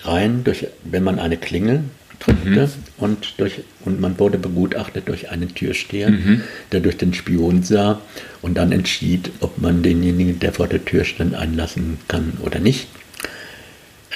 rein, 0.02 0.44
durch, 0.44 0.68
wenn 0.84 1.04
man 1.04 1.20
eine 1.20 1.38
Klingel 1.38 1.84
drückte 2.20 2.68
mhm. 2.68 2.72
und, 2.98 3.34
durch, 3.38 3.62
und 3.86 4.00
man 4.00 4.18
wurde 4.20 4.38
begutachtet 4.38 5.08
durch 5.08 5.30
einen 5.30 5.54
Türsteher, 5.54 6.10
mhm. 6.10 6.42
der 6.72 6.80
durch 6.80 6.98
den 6.98 7.14
Spion 7.14 7.64
sah 7.64 8.02
und 8.42 8.56
dann 8.56 8.72
entschied, 8.72 9.32
ob 9.42 9.60
man 9.60 9.84
denjenigen, 9.84 10.40
der 10.40 10.54
vor 10.54 10.68
der 10.68 10.84
Tür 10.86 11.04
stand, 11.06 11.36
einlassen 11.36 11.98
kann 12.08 12.34
oder 12.42 12.60
nicht. 12.60 12.88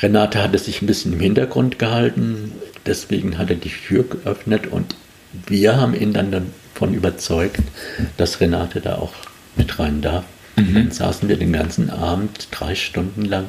Renate 0.02 0.42
hatte 0.42 0.60
sich 0.60 0.82
ein 0.82 0.88
bisschen 0.88 1.14
im 1.14 1.20
Hintergrund 1.20 1.80
gehalten, 1.80 2.52
deswegen 2.88 3.38
hat 3.38 3.50
er 3.50 3.56
die 3.56 3.70
Tür 3.70 4.04
geöffnet 4.04 4.68
und 4.68 4.96
wir 5.46 5.78
haben 5.78 5.94
ihn 5.94 6.14
dann 6.14 6.32
davon 6.32 6.94
überzeugt, 6.94 7.60
dass 8.18 8.40
Renate 8.40 8.82
da 8.82 8.96
auch 8.96 9.14
mit 9.56 9.78
rein 9.80 10.02
darf. 10.02 10.24
Mhm. 10.56 10.74
Dann 10.74 10.92
saßen 10.92 11.30
wir 11.30 11.38
den 11.38 11.54
ganzen 11.54 11.90
Abend, 11.90 12.48
drei 12.52 12.76
Stunden 12.76 13.26
lang, 13.26 13.46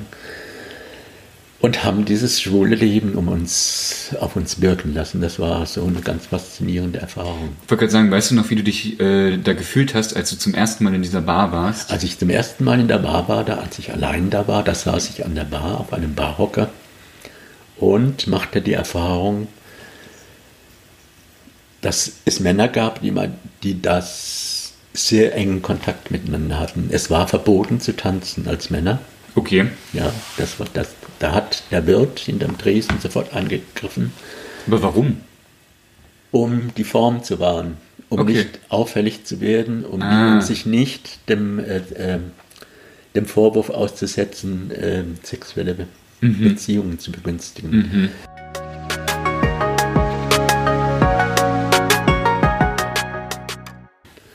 und 1.60 1.84
haben 1.84 2.04
dieses 2.04 2.40
schwule 2.40 2.76
Leben 2.76 3.14
um 3.14 3.26
uns, 3.26 4.14
auf 4.20 4.36
uns 4.36 4.60
wirken 4.60 4.94
lassen. 4.94 5.20
Das 5.20 5.40
war 5.40 5.66
so 5.66 5.84
eine 5.84 6.00
ganz 6.00 6.26
faszinierende 6.26 7.00
Erfahrung. 7.00 7.56
Ich 7.64 7.70
wollte 7.70 7.80
gerade 7.80 7.92
sagen, 7.92 8.10
weißt 8.10 8.30
du 8.30 8.36
noch, 8.36 8.48
wie 8.50 8.54
du 8.54 8.62
dich 8.62 9.00
äh, 9.00 9.36
da 9.38 9.54
gefühlt 9.54 9.94
hast, 9.94 10.14
als 10.16 10.30
du 10.30 10.36
zum 10.36 10.54
ersten 10.54 10.84
Mal 10.84 10.94
in 10.94 11.02
dieser 11.02 11.20
Bar 11.20 11.50
warst? 11.50 11.90
Als 11.90 12.04
ich 12.04 12.16
zum 12.16 12.30
ersten 12.30 12.62
Mal 12.62 12.78
in 12.78 12.86
der 12.86 12.98
Bar 12.98 13.28
war, 13.28 13.44
da, 13.44 13.56
als 13.56 13.78
ich 13.80 13.92
allein 13.92 14.30
da 14.30 14.46
war, 14.46 14.62
da 14.62 14.74
saß 14.74 15.10
ich 15.10 15.24
an 15.24 15.34
der 15.34 15.44
Bar 15.44 15.80
auf 15.80 15.92
einem 15.92 16.14
Barhocker 16.14 16.70
und 17.78 18.26
machte 18.26 18.60
die 18.60 18.72
Erfahrung, 18.72 19.48
dass 21.80 22.12
es 22.24 22.40
Männer 22.40 22.68
gab, 22.68 23.02
die, 23.02 23.10
mal, 23.10 23.32
die 23.62 23.80
das 23.80 24.72
sehr 24.92 25.34
engen 25.34 25.62
Kontakt 25.62 26.10
miteinander 26.10 26.58
hatten. 26.58 26.88
Es 26.90 27.10
war 27.10 27.28
verboten 27.28 27.80
zu 27.80 27.94
tanzen 27.94 28.48
als 28.48 28.70
Männer. 28.70 28.98
Okay. 29.34 29.68
Ja, 29.92 30.12
das 30.36 30.58
war 30.58 30.66
das. 30.72 30.94
Da 31.20 31.32
hat 31.32 31.64
der 31.70 31.86
Wirt 31.86 32.18
hinterm 32.20 32.58
Dresden 32.58 33.00
sofort 33.00 33.34
angegriffen. 33.34 34.12
Aber 34.66 34.82
warum? 34.82 35.20
Um 36.30 36.74
die 36.76 36.84
Form 36.84 37.22
zu 37.22 37.38
wahren, 37.38 37.76
um 38.08 38.20
okay. 38.20 38.32
nicht 38.32 38.60
auffällig 38.68 39.24
zu 39.24 39.40
werden, 39.40 39.84
um, 39.84 40.02
ah. 40.02 40.34
um 40.34 40.40
sich 40.40 40.66
nicht 40.66 41.28
dem, 41.28 41.58
äh, 41.58 41.78
äh, 41.94 42.18
dem 43.14 43.26
Vorwurf 43.26 43.70
auszusetzen, 43.70 44.70
äh, 44.70 45.04
sexuelle 45.22 45.86
mhm. 46.20 46.44
Beziehungen 46.44 46.98
zu 46.98 47.12
begünstigen. 47.12 47.70
Mhm. 47.70 48.08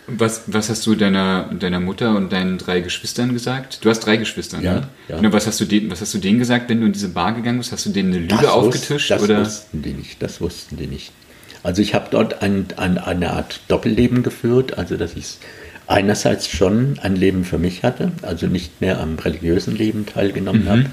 Was, 0.07 0.43
was 0.47 0.69
hast 0.69 0.85
du 0.85 0.95
deiner, 0.95 1.49
deiner 1.53 1.79
Mutter 1.79 2.15
und 2.15 2.31
deinen 2.31 2.57
drei 2.57 2.81
Geschwistern 2.81 3.33
gesagt? 3.33 3.79
Du 3.81 3.89
hast 3.89 4.01
drei 4.01 4.17
Geschwister, 4.17 4.61
ja, 4.61 4.73
ne? 4.73 4.87
Ja. 5.07 5.17
Genau, 5.17 5.33
was, 5.33 5.47
hast 5.47 5.59
du 5.59 5.65
denen, 5.65 5.89
was 5.89 6.01
hast 6.01 6.13
du 6.13 6.19
denen 6.19 6.39
gesagt, 6.39 6.69
wenn 6.69 6.79
du 6.79 6.85
in 6.85 6.93
diese 6.93 7.09
Bar 7.09 7.33
gegangen 7.33 7.57
bist? 7.57 7.71
Hast 7.71 7.85
du 7.85 7.89
denen 7.89 8.13
eine 8.13 8.21
Lüge 8.21 8.35
das 8.41 8.51
aufgetischt? 8.51 9.09
das 9.09 9.23
oder? 9.23 9.41
wussten 9.41 9.81
die 9.81 9.93
nicht, 9.93 10.21
das 10.21 10.39
wussten 10.39 10.77
die 10.77 10.87
nicht. 10.87 11.11
Also 11.63 11.81
ich 11.81 11.95
habe 11.95 12.07
dort 12.11 12.41
ein, 12.41 12.67
ein, 12.77 12.97
eine 12.97 13.31
Art 13.31 13.61
Doppelleben 13.69 14.21
geführt, 14.21 14.77
also 14.77 14.97
dass 14.97 15.15
ich 15.15 15.37
einerseits 15.87 16.47
schon 16.47 16.99
ein 17.01 17.15
Leben 17.15 17.43
für 17.45 17.57
mich 17.57 17.83
hatte, 17.83 18.11
also 18.21 18.47
nicht 18.47 18.81
mehr 18.81 18.99
am 18.99 19.17
religiösen 19.17 19.75
Leben 19.75 20.05
teilgenommen 20.05 20.65
mhm. 20.65 20.69
habe, 20.69 20.85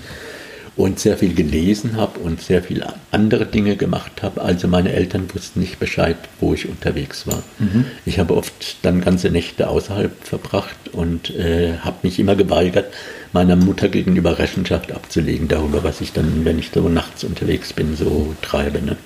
und 0.83 0.99
sehr 0.99 1.17
viel 1.19 1.35
gelesen 1.35 1.97
habe 1.97 2.21
und 2.21 2.41
sehr 2.41 2.63
viele 2.63 2.95
andere 3.11 3.47
Dinge 3.47 3.77
gemacht 3.77 4.23
habe. 4.23 4.43
Also 4.43 4.69
meine 4.69 4.93
Eltern 4.93 5.29
wussten 5.33 5.61
nicht 5.61 5.79
Bescheid, 5.79 6.17
wo 6.41 6.55
ich 6.55 6.69
unterwegs 6.69 7.27
war. 7.27 7.43
Mhm. 7.59 7.85
Ich 8.07 8.19
habe 8.19 8.37
oft 8.37 8.77
dann 8.83 9.01
ganze 9.01 9.31
Nächte 9.31 9.69
außerhalb 9.69 10.25
verbracht 10.25 10.77
und 10.93 11.31
äh, 11.31 11.79
habe 11.79 11.99
mich 12.03 12.19
immer 12.19 12.37
geweigert, 12.37 12.93
meiner 13.33 13.57
Mutter 13.57 13.89
gegenüber 13.89 14.39
Rechenschaft 14.39 14.93
abzulegen 14.93 15.49
darüber, 15.49 15.85
was 15.85 16.01
ich 16.01 16.13
dann, 16.13 16.45
wenn 16.45 16.59
ich 16.59 16.71
so 16.73 16.89
nachts 16.89 17.25
unterwegs 17.25 17.73
bin, 17.73 17.97
so 17.97 18.35
treibe. 18.43 18.83
Ne? 18.83 18.97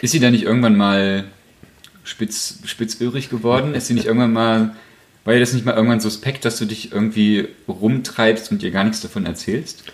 Ist 0.00 0.12
sie 0.12 0.20
da 0.20 0.30
nicht 0.30 0.44
irgendwann 0.44 0.76
mal 0.76 1.24
spitz, 2.04 2.58
spitzöhrig 2.64 3.28
geworden? 3.28 3.74
Ist 3.74 3.88
sie 3.88 3.94
nicht 3.94 4.06
irgendwann 4.06 4.32
mal, 4.32 4.76
war 5.24 5.34
ihr 5.34 5.40
das 5.40 5.52
nicht 5.52 5.66
mal 5.66 5.74
irgendwann 5.74 6.00
suspekt, 6.00 6.44
dass 6.44 6.58
du 6.58 6.64
dich 6.64 6.92
irgendwie 6.92 7.48
rumtreibst 7.68 8.50
und 8.50 8.62
ihr 8.62 8.70
gar 8.70 8.84
nichts 8.84 9.00
davon 9.00 9.26
erzählst? 9.26 9.84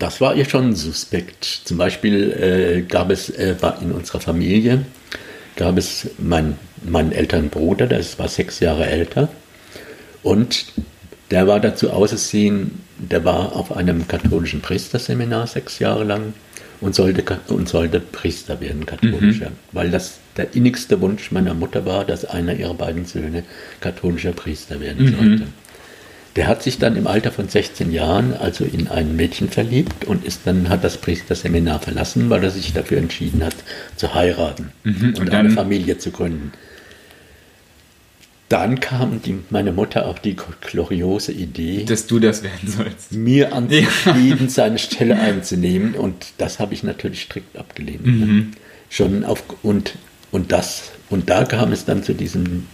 Das 0.00 0.20
war 0.20 0.34
ihr 0.34 0.46
schon 0.46 0.74
suspekt. 0.74 1.44
Zum 1.64 1.76
Beispiel 1.76 2.32
äh, 2.32 2.82
gab 2.82 3.10
es 3.10 3.28
äh, 3.28 3.54
in 3.82 3.92
unserer 3.92 4.18
Familie, 4.18 4.86
gab 5.56 5.76
es 5.76 6.08
mein, 6.18 6.56
meinen 6.82 7.12
älteren 7.12 7.50
Bruder, 7.50 7.86
der 7.86 8.02
war 8.16 8.28
sechs 8.28 8.60
Jahre 8.60 8.86
älter. 8.86 9.28
Und 10.22 10.72
der 11.30 11.46
war 11.46 11.60
dazu 11.60 11.90
ausersehen, 11.90 12.80
der 12.96 13.26
war 13.26 13.54
auf 13.54 13.76
einem 13.76 14.08
katholischen 14.08 14.62
Priesterseminar 14.62 15.46
sechs 15.46 15.78
Jahre 15.78 16.04
lang 16.04 16.32
und 16.80 16.94
sollte, 16.94 17.22
und 17.48 17.68
sollte 17.68 18.00
Priester 18.00 18.58
werden, 18.58 18.86
katholischer. 18.86 19.50
Mhm. 19.50 19.54
Weil 19.72 19.90
das 19.90 20.18
der 20.38 20.54
innigste 20.54 20.98
Wunsch 21.02 21.30
meiner 21.30 21.52
Mutter 21.52 21.84
war, 21.84 22.06
dass 22.06 22.24
einer 22.24 22.54
ihrer 22.54 22.72
beiden 22.72 23.04
Söhne 23.04 23.44
katholischer 23.82 24.32
Priester 24.32 24.80
werden 24.80 25.04
mhm. 25.04 25.16
sollte. 25.16 25.46
Der 26.36 26.46
hat 26.46 26.62
sich 26.62 26.78
dann 26.78 26.96
im 26.96 27.06
Alter 27.06 27.32
von 27.32 27.48
16 27.48 27.92
Jahren 27.92 28.34
also 28.34 28.64
in 28.64 28.86
ein 28.88 29.16
Mädchen 29.16 29.48
verliebt 29.48 30.04
und 30.04 30.24
ist 30.24 30.42
dann 30.44 30.68
hat 30.68 30.84
das 30.84 30.96
Priesterseminar 30.96 31.80
verlassen, 31.80 32.30
weil 32.30 32.44
er 32.44 32.50
sich 32.50 32.72
dafür 32.72 32.98
entschieden 32.98 33.44
hat 33.44 33.56
zu 33.96 34.14
heiraten 34.14 34.70
mhm, 34.84 35.08
und, 35.08 35.20
und 35.20 35.30
eine 35.34 35.50
Familie 35.50 35.98
zu 35.98 36.12
gründen. 36.12 36.52
Dann 38.48 38.80
kam 38.80 39.22
die, 39.22 39.38
meine 39.50 39.70
Mutter 39.70 40.06
auf 40.06 40.18
die 40.18 40.34
gloriose 40.60 41.30
Idee, 41.30 41.84
dass 41.84 42.08
du 42.08 42.18
das 42.18 42.42
werden 42.42 42.68
sollst, 42.68 43.12
mir 43.12 43.52
anzubieten, 43.52 44.46
ja. 44.46 44.48
seine 44.48 44.78
Stelle 44.78 45.18
einzunehmen 45.18 45.94
und 45.94 46.32
das 46.38 46.58
habe 46.58 46.74
ich 46.74 46.82
natürlich 46.82 47.22
strikt 47.22 47.56
abgelehnt. 47.56 48.06
Ne? 48.06 48.26
Mhm. 48.26 48.50
Schon 48.88 49.24
auf 49.24 49.44
und 49.62 49.94
und 50.32 50.50
das 50.50 50.90
und 51.10 51.30
da 51.30 51.44
kam 51.44 51.70
es 51.70 51.84
dann 51.84 52.02
zu 52.02 52.12
diesem 52.12 52.66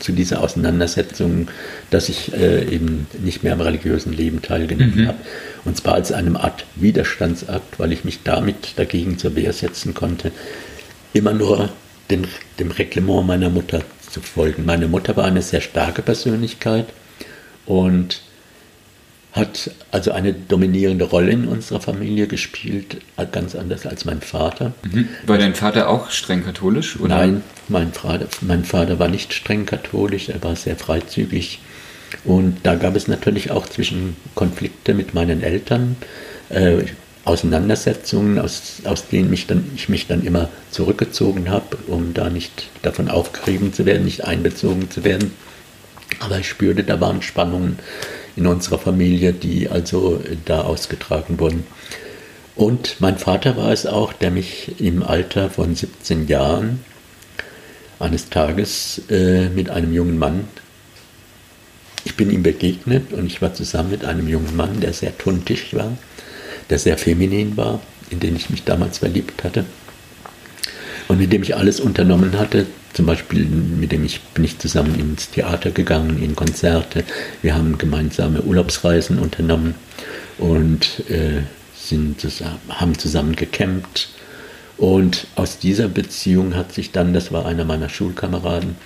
zu 0.00 0.12
dieser 0.12 0.42
Auseinandersetzung, 0.42 1.48
dass 1.90 2.08
ich 2.08 2.32
äh, 2.34 2.64
eben 2.64 3.06
nicht 3.22 3.44
mehr 3.44 3.52
am 3.52 3.60
religiösen 3.60 4.12
Leben 4.12 4.42
teilgenommen 4.42 5.02
mhm. 5.02 5.08
habe. 5.08 5.18
Und 5.64 5.76
zwar 5.76 5.94
als 5.94 6.10
einem 6.12 6.36
Art 6.36 6.64
Widerstandsakt, 6.74 7.78
weil 7.78 7.92
ich 7.92 8.04
mich 8.04 8.20
damit 8.24 8.72
dagegen 8.76 9.18
zur 9.18 9.36
Wehr 9.36 9.52
setzen 9.52 9.94
konnte, 9.94 10.32
immer 11.12 11.32
nur 11.32 11.70
den, 12.10 12.26
dem 12.58 12.70
Reglement 12.70 13.26
meiner 13.26 13.50
Mutter 13.50 13.82
zu 14.10 14.20
folgen. 14.20 14.64
Meine 14.64 14.88
Mutter 14.88 15.16
war 15.16 15.24
eine 15.24 15.42
sehr 15.42 15.60
starke 15.60 16.02
Persönlichkeit 16.02 16.86
und 17.66 18.22
hat 19.32 19.70
also 19.90 20.10
eine 20.12 20.32
dominierende 20.32 21.04
Rolle 21.04 21.32
in 21.32 21.46
unserer 21.46 21.80
Familie 21.80 22.26
gespielt, 22.26 22.98
ganz 23.30 23.54
anders 23.54 23.86
als 23.86 24.04
mein 24.04 24.20
Vater. 24.20 24.72
Mhm. 24.90 25.08
War 25.26 25.38
dein 25.38 25.54
Vater 25.54 25.88
auch 25.88 26.10
streng 26.10 26.44
katholisch? 26.44 26.98
Oder? 26.98 27.16
Nein, 27.16 27.42
mein 27.68 27.92
Vater, 27.92 28.26
mein 28.40 28.64
Vater 28.64 28.98
war 28.98 29.08
nicht 29.08 29.34
streng 29.34 29.66
katholisch, 29.66 30.28
er 30.28 30.42
war 30.42 30.56
sehr 30.56 30.76
freizügig. 30.76 31.60
Und 32.24 32.58
da 32.62 32.74
gab 32.74 32.96
es 32.96 33.06
natürlich 33.06 33.50
auch 33.50 33.66
zwischen 33.66 34.16
Konflikte 34.34 34.94
mit 34.94 35.14
meinen 35.14 35.42
Eltern, 35.42 35.96
äh, 36.48 36.84
Auseinandersetzungen, 37.24 38.38
aus, 38.38 38.80
aus 38.84 39.08
denen 39.08 39.28
mich 39.28 39.46
dann, 39.46 39.70
ich 39.76 39.90
mich 39.90 40.06
dann 40.06 40.24
immer 40.24 40.48
zurückgezogen 40.70 41.50
habe, 41.50 41.76
um 41.86 42.14
da 42.14 42.30
nicht 42.30 42.68
davon 42.80 43.08
aufgerieben 43.08 43.74
zu 43.74 43.84
werden, 43.84 44.06
nicht 44.06 44.24
einbezogen 44.24 44.90
zu 44.90 45.04
werden. 45.04 45.32
Aber 46.20 46.38
ich 46.38 46.48
spürte, 46.48 46.84
da 46.84 46.98
waren 47.02 47.20
Spannungen 47.20 47.78
in 48.38 48.46
unserer 48.46 48.78
Familie, 48.78 49.32
die 49.32 49.68
also 49.68 50.22
da 50.44 50.60
ausgetragen 50.60 51.40
wurden. 51.40 51.66
Und 52.54 52.96
mein 53.00 53.18
Vater 53.18 53.56
war 53.56 53.72
es 53.72 53.84
auch, 53.84 54.12
der 54.12 54.30
mich 54.30 54.80
im 54.80 55.02
Alter 55.02 55.50
von 55.50 55.74
17 55.74 56.28
Jahren 56.28 56.84
eines 57.98 58.30
Tages 58.30 59.02
äh, 59.10 59.48
mit 59.48 59.70
einem 59.70 59.92
jungen 59.92 60.18
Mann, 60.18 60.44
ich 62.04 62.14
bin 62.14 62.30
ihm 62.30 62.44
begegnet 62.44 63.12
und 63.12 63.26
ich 63.26 63.42
war 63.42 63.54
zusammen 63.54 63.90
mit 63.90 64.04
einem 64.04 64.28
jungen 64.28 64.56
Mann, 64.56 64.80
der 64.80 64.92
sehr 64.92 65.18
tuntig 65.18 65.74
war, 65.74 65.98
der 66.70 66.78
sehr 66.78 66.96
feminin 66.96 67.56
war, 67.56 67.80
in 68.08 68.20
den 68.20 68.36
ich 68.36 68.50
mich 68.50 68.62
damals 68.62 68.98
verliebt 68.98 69.42
hatte. 69.42 69.64
Und 71.08 71.18
mit 71.18 71.32
dem 71.32 71.42
ich 71.42 71.56
alles 71.56 71.80
unternommen 71.80 72.38
hatte. 72.38 72.66
Zum 72.92 73.06
Beispiel 73.06 73.44
mit 73.44 73.92
dem 73.92 74.04
ich 74.04 74.20
bin 74.20 74.44
ich 74.44 74.58
zusammen 74.58 74.98
ins 74.98 75.30
Theater 75.30 75.70
gegangen, 75.70 76.22
in 76.22 76.36
Konzerte. 76.36 77.04
Wir 77.42 77.54
haben 77.54 77.78
gemeinsame 77.78 78.42
Urlaubsreisen 78.42 79.18
unternommen 79.18 79.74
und 80.38 81.08
äh, 81.10 81.42
sind 81.74 82.20
zusammen, 82.20 82.60
haben 82.68 82.98
zusammen 82.98 83.36
gecampt. 83.36 84.08
Und 84.76 85.26
aus 85.34 85.58
dieser 85.58 85.88
Beziehung 85.88 86.54
hat 86.54 86.72
sich 86.72 86.92
dann, 86.92 87.12
das 87.12 87.32
war 87.32 87.46
einer 87.46 87.64
meiner 87.64 87.88
Schulkameraden, 87.88 88.76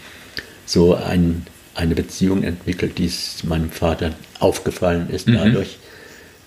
so 0.65 0.95
ein, 0.95 1.47
eine 1.75 1.95
Beziehung 1.95 2.45
entwickelt, 2.45 2.99
die 2.99 3.11
meinem 3.47 3.71
Vater 3.71 4.13
aufgefallen 4.39 5.11
ist, 5.11 5.29
mhm. 5.29 5.35
dadurch, 5.35 5.79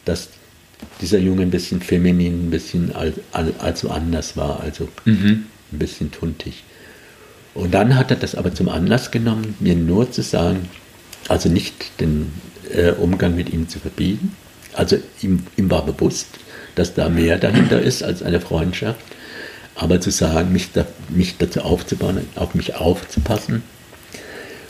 dass 0.06 0.30
dieser 1.02 1.20
Junge 1.20 1.44
ein 1.44 1.52
bisschen 1.52 1.82
feminin, 1.82 2.48
ein 2.48 2.50
bisschen 2.50 2.92
also 3.32 3.90
anders 3.90 4.36
war, 4.36 4.62
also 4.62 4.88
mhm. 5.06 5.46
Ein 5.72 5.80
bisschen 5.80 6.12
tuntig. 6.12 6.64
Und 7.54 7.74
dann 7.74 7.96
hat 7.96 8.12
er 8.12 8.18
das 8.18 8.36
aber 8.36 8.54
zum 8.54 8.70
Anlass 8.70 9.12
genommen, 9.12 9.56
mir 9.60 9.76
nur 9.76 10.12
zu 10.12 10.22
sagen, 10.22 10.68
also 11.30 11.50
nicht 11.50 12.00
den 12.00 12.32
äh, 12.70 12.92
Umgang 12.92 13.36
mit 13.36 13.52
ihm 13.52 13.70
zu 13.70 13.80
verbieten. 13.80 14.36
Also 14.74 14.98
ihm, 15.22 15.44
ihm 15.56 15.72
war 15.72 15.86
bewusst, 15.86 16.28
dass 16.76 16.94
da 16.94 17.10
mehr 17.10 17.38
dahinter 17.38 17.82
ist 17.82 18.04
als 18.04 18.22
eine 18.22 18.42
Freundschaft. 18.42 19.00
Aber 19.76 20.00
zu 20.00 20.10
sagen, 20.10 20.52
mich, 20.54 20.72
da, 20.74 20.86
mich 21.10 21.38
dazu 21.38 21.62
aufzubauen, 21.62 22.20
auf 22.36 22.56
mich 22.56 22.76
aufzupassen 22.76 23.64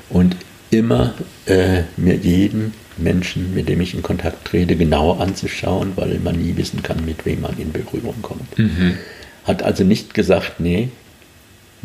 und 0.10 0.36
immer 0.72 1.14
äh, 1.46 1.84
mir 1.96 2.16
jeden 2.16 2.74
Menschen, 2.98 3.54
mit 3.54 3.70
dem 3.70 3.82
ich 3.82 3.94
in 3.94 4.02
Kontakt 4.02 4.46
trete, 4.48 4.76
genau 4.76 5.14
anzuschauen, 5.14 5.94
weil 5.96 6.20
man 6.20 6.36
nie 6.42 6.56
wissen 6.58 6.82
kann, 6.82 7.06
mit 7.06 7.26
wem 7.26 7.42
man 7.42 7.58
in 7.58 7.72
Berührung 7.72 8.16
kommt. 8.22 8.58
Mhm. 8.58 8.98
Hat 9.46 9.64
also 9.64 9.84
nicht 9.84 10.14
gesagt, 10.14 10.60
nee, 10.60 10.90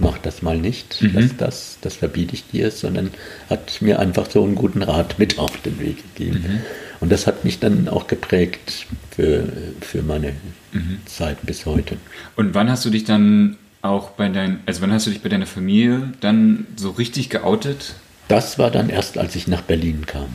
mach 0.00 0.18
das 0.18 0.42
mal 0.42 0.58
nicht, 0.58 1.00
mhm. 1.02 1.14
das, 1.14 1.36
das, 1.36 1.78
das 1.80 1.94
verbiete 1.96 2.34
ich 2.34 2.46
dir, 2.48 2.70
sondern 2.70 3.10
hat 3.48 3.82
mir 3.82 3.98
einfach 3.98 4.30
so 4.30 4.42
einen 4.42 4.54
guten 4.54 4.82
Rat 4.82 5.18
mit 5.18 5.38
auf 5.38 5.56
den 5.62 5.78
Weg 5.78 5.98
gegeben. 6.14 6.44
Mhm. 6.46 6.60
Und 7.00 7.12
das 7.12 7.26
hat 7.26 7.44
mich 7.44 7.58
dann 7.58 7.88
auch 7.88 8.06
geprägt 8.06 8.86
für, 9.10 9.44
für 9.80 10.02
meine 10.02 10.32
mhm. 10.72 11.00
Zeit 11.06 11.38
bis 11.42 11.66
heute. 11.66 11.96
Und 12.36 12.54
wann 12.54 12.70
hast 12.70 12.84
du 12.84 12.90
dich 12.90 13.04
dann 13.04 13.56
auch 13.82 14.10
bei 14.10 14.28
dein, 14.28 14.60
also 14.66 14.82
wann 14.82 14.92
hast 14.92 15.06
du 15.06 15.10
dich 15.10 15.22
bei 15.22 15.28
deiner 15.28 15.46
Familie 15.46 16.12
dann 16.20 16.66
so 16.76 16.90
richtig 16.90 17.30
geoutet? 17.30 17.94
Das 18.28 18.58
war 18.58 18.70
dann 18.70 18.90
erst, 18.90 19.18
als 19.18 19.34
ich 19.34 19.48
nach 19.48 19.62
Berlin 19.62 20.04
kam. 20.06 20.28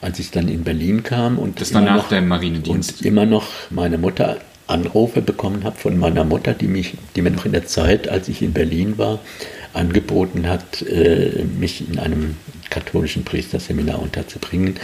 Als 0.00 0.18
ich 0.18 0.30
dann 0.30 0.48
in 0.48 0.64
Berlin 0.64 1.02
kam 1.02 1.38
und 1.38 1.60
das 1.60 1.74
war 1.74 1.80
nach 1.80 1.96
noch, 1.96 2.08
deinem 2.08 2.28
Marinedienst 2.28 3.00
und 3.00 3.06
immer 3.06 3.26
noch 3.26 3.48
meine 3.70 3.98
Mutter 3.98 4.40
Anrufe 4.72 5.22
bekommen 5.22 5.64
habe 5.64 5.78
von 5.78 5.98
meiner 5.98 6.24
Mutter, 6.24 6.54
die 6.54 6.66
mich, 6.66 6.94
die 7.14 7.22
mir 7.22 7.30
noch 7.30 7.44
in 7.44 7.52
der 7.52 7.66
Zeit, 7.66 8.08
als 8.08 8.28
ich 8.28 8.42
in 8.42 8.52
Berlin 8.52 8.98
war, 8.98 9.20
angeboten 9.74 10.48
hat, 10.48 10.82
äh, 10.82 11.44
mich 11.44 11.88
in 11.88 11.98
einem 11.98 12.36
katholischen 12.70 13.24
Priesterseminar 13.24 14.00
unterzubringen, 14.00 14.78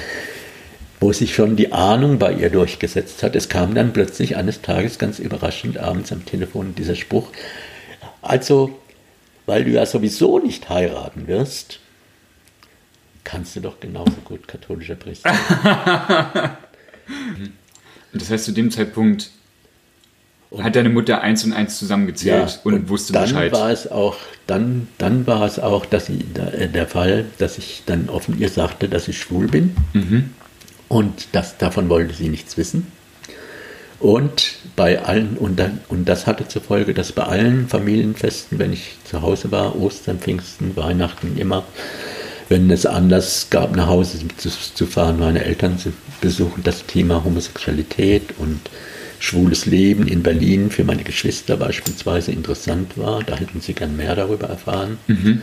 wo 1.01 1.13
sich 1.13 1.35
schon 1.35 1.57
die 1.57 1.73
Ahnung 1.73 2.19
bei 2.19 2.33
ihr 2.33 2.51
durchgesetzt 2.51 3.23
hat. 3.23 3.37
Es 3.37 3.49
kam 3.49 3.75
dann 3.75 3.93
plötzlich 3.93 4.37
eines 4.37 4.63
Tages 4.63 4.99
ganz 4.99 5.19
überraschend 5.19 5.79
abends 5.79 6.13
am 6.13 6.25
Telefon 6.25 6.75
dieser 6.75 6.95
Spruch. 6.95 7.29
Also, 8.21 8.79
weil 9.47 9.65
du 9.65 9.71
ja 9.71 9.87
sowieso 9.87 10.39
nicht 10.39 10.69
heiraten 10.69 11.27
wirst, 11.27 11.81
kannst 13.25 13.57
du 13.57 13.61
doch 13.61 13.79
genauso 13.81 14.17
gut 14.25 14.49
katholischer 14.49 14.97
Priester 14.97 15.35
sein. 15.63 16.57
das 18.13 18.31
heißt, 18.31 18.45
zu 18.47 18.53
dem 18.53 18.71
Zeitpunkt 18.71 19.31
und 20.51 20.65
hat 20.65 20.77
deine 20.77 20.89
Mutter 20.89 21.21
eins 21.21 21.45
und 21.45 21.53
eins 21.53 21.79
zusammengezählt 21.79 22.51
ja, 22.51 22.61
und, 22.65 22.75
und, 22.75 22.89
wusste 22.89 23.13
dann 23.13 23.25
Bescheid? 23.25 23.53
War 23.53 23.71
es 23.71 23.91
auch, 23.91 24.17
dann, 24.47 24.89
dann 24.99 25.27
war 25.27 25.45
es 25.45 25.59
auch 25.59 25.85
dass 25.85 26.09
äh, 26.09 26.69
der 26.69 26.87
Fall, 26.87 27.27
dass 27.39 27.59
ich 27.59 27.83
dann 27.87 28.09
offen 28.09 28.39
ihr 28.39 28.49
sagte, 28.49 28.89
dass 28.89 29.09
ich 29.09 29.19
schwul 29.19 29.49
bin. 29.49 29.77
Mhm. 29.93 30.31
Und 30.89 31.29
das, 31.33 31.59
davon 31.59 31.89
wollte 31.91 32.15
sie 32.15 32.29
nichts 32.29 32.57
wissen. 32.57 32.87
Und 34.01 34.55
bei 34.77 35.03
allen, 35.03 35.37
und, 35.37 35.59
dann, 35.59 35.81
und 35.89 36.09
das 36.09 36.27
hatte 36.27 36.47
zur 36.47 36.63
Folge, 36.63 36.95
dass 36.95 37.13
bei 37.13 37.25
allen 37.25 37.69
Familienfesten, 37.69 38.59
wenn 38.59 38.73
ich 38.73 38.97
zu 39.05 39.23
Hause 39.23 39.51
war, 39.51 39.77
Ostern, 39.77 40.19
Pfingsten, 40.21 40.77
Weihnachten, 40.77 41.37
immer, 41.37 41.65
wenn 42.49 42.71
es 42.71 42.87
Anlass 42.87 43.49
gab, 43.51 43.75
nach 43.77 43.89
Hause 43.89 44.19
zu, 44.37 44.51
zu 44.51 44.87
fahren, 44.87 45.19
meine 45.19 45.45
Eltern 45.45 45.79
zu 45.79 45.93
besuchen, 46.21 46.63
das 46.63 46.87
Thema 46.87 47.25
Homosexualität 47.25 48.39
und 48.39 48.61
schwules 49.19 49.67
Leben 49.67 50.07
in 50.07 50.23
Berlin 50.23 50.71
für 50.71 50.85
meine 50.85 51.03
Geschwister 51.03 51.57
beispielsweise 51.57 52.33
interessant 52.33 52.97
war. 52.97 53.23
Da 53.23 53.37
hätten 53.37 53.61
sie 53.61 53.75
gern 53.75 53.97
mehr 53.97 54.15
darüber 54.15 54.49
erfahren. 54.49 54.99
Mhm. 55.07 55.43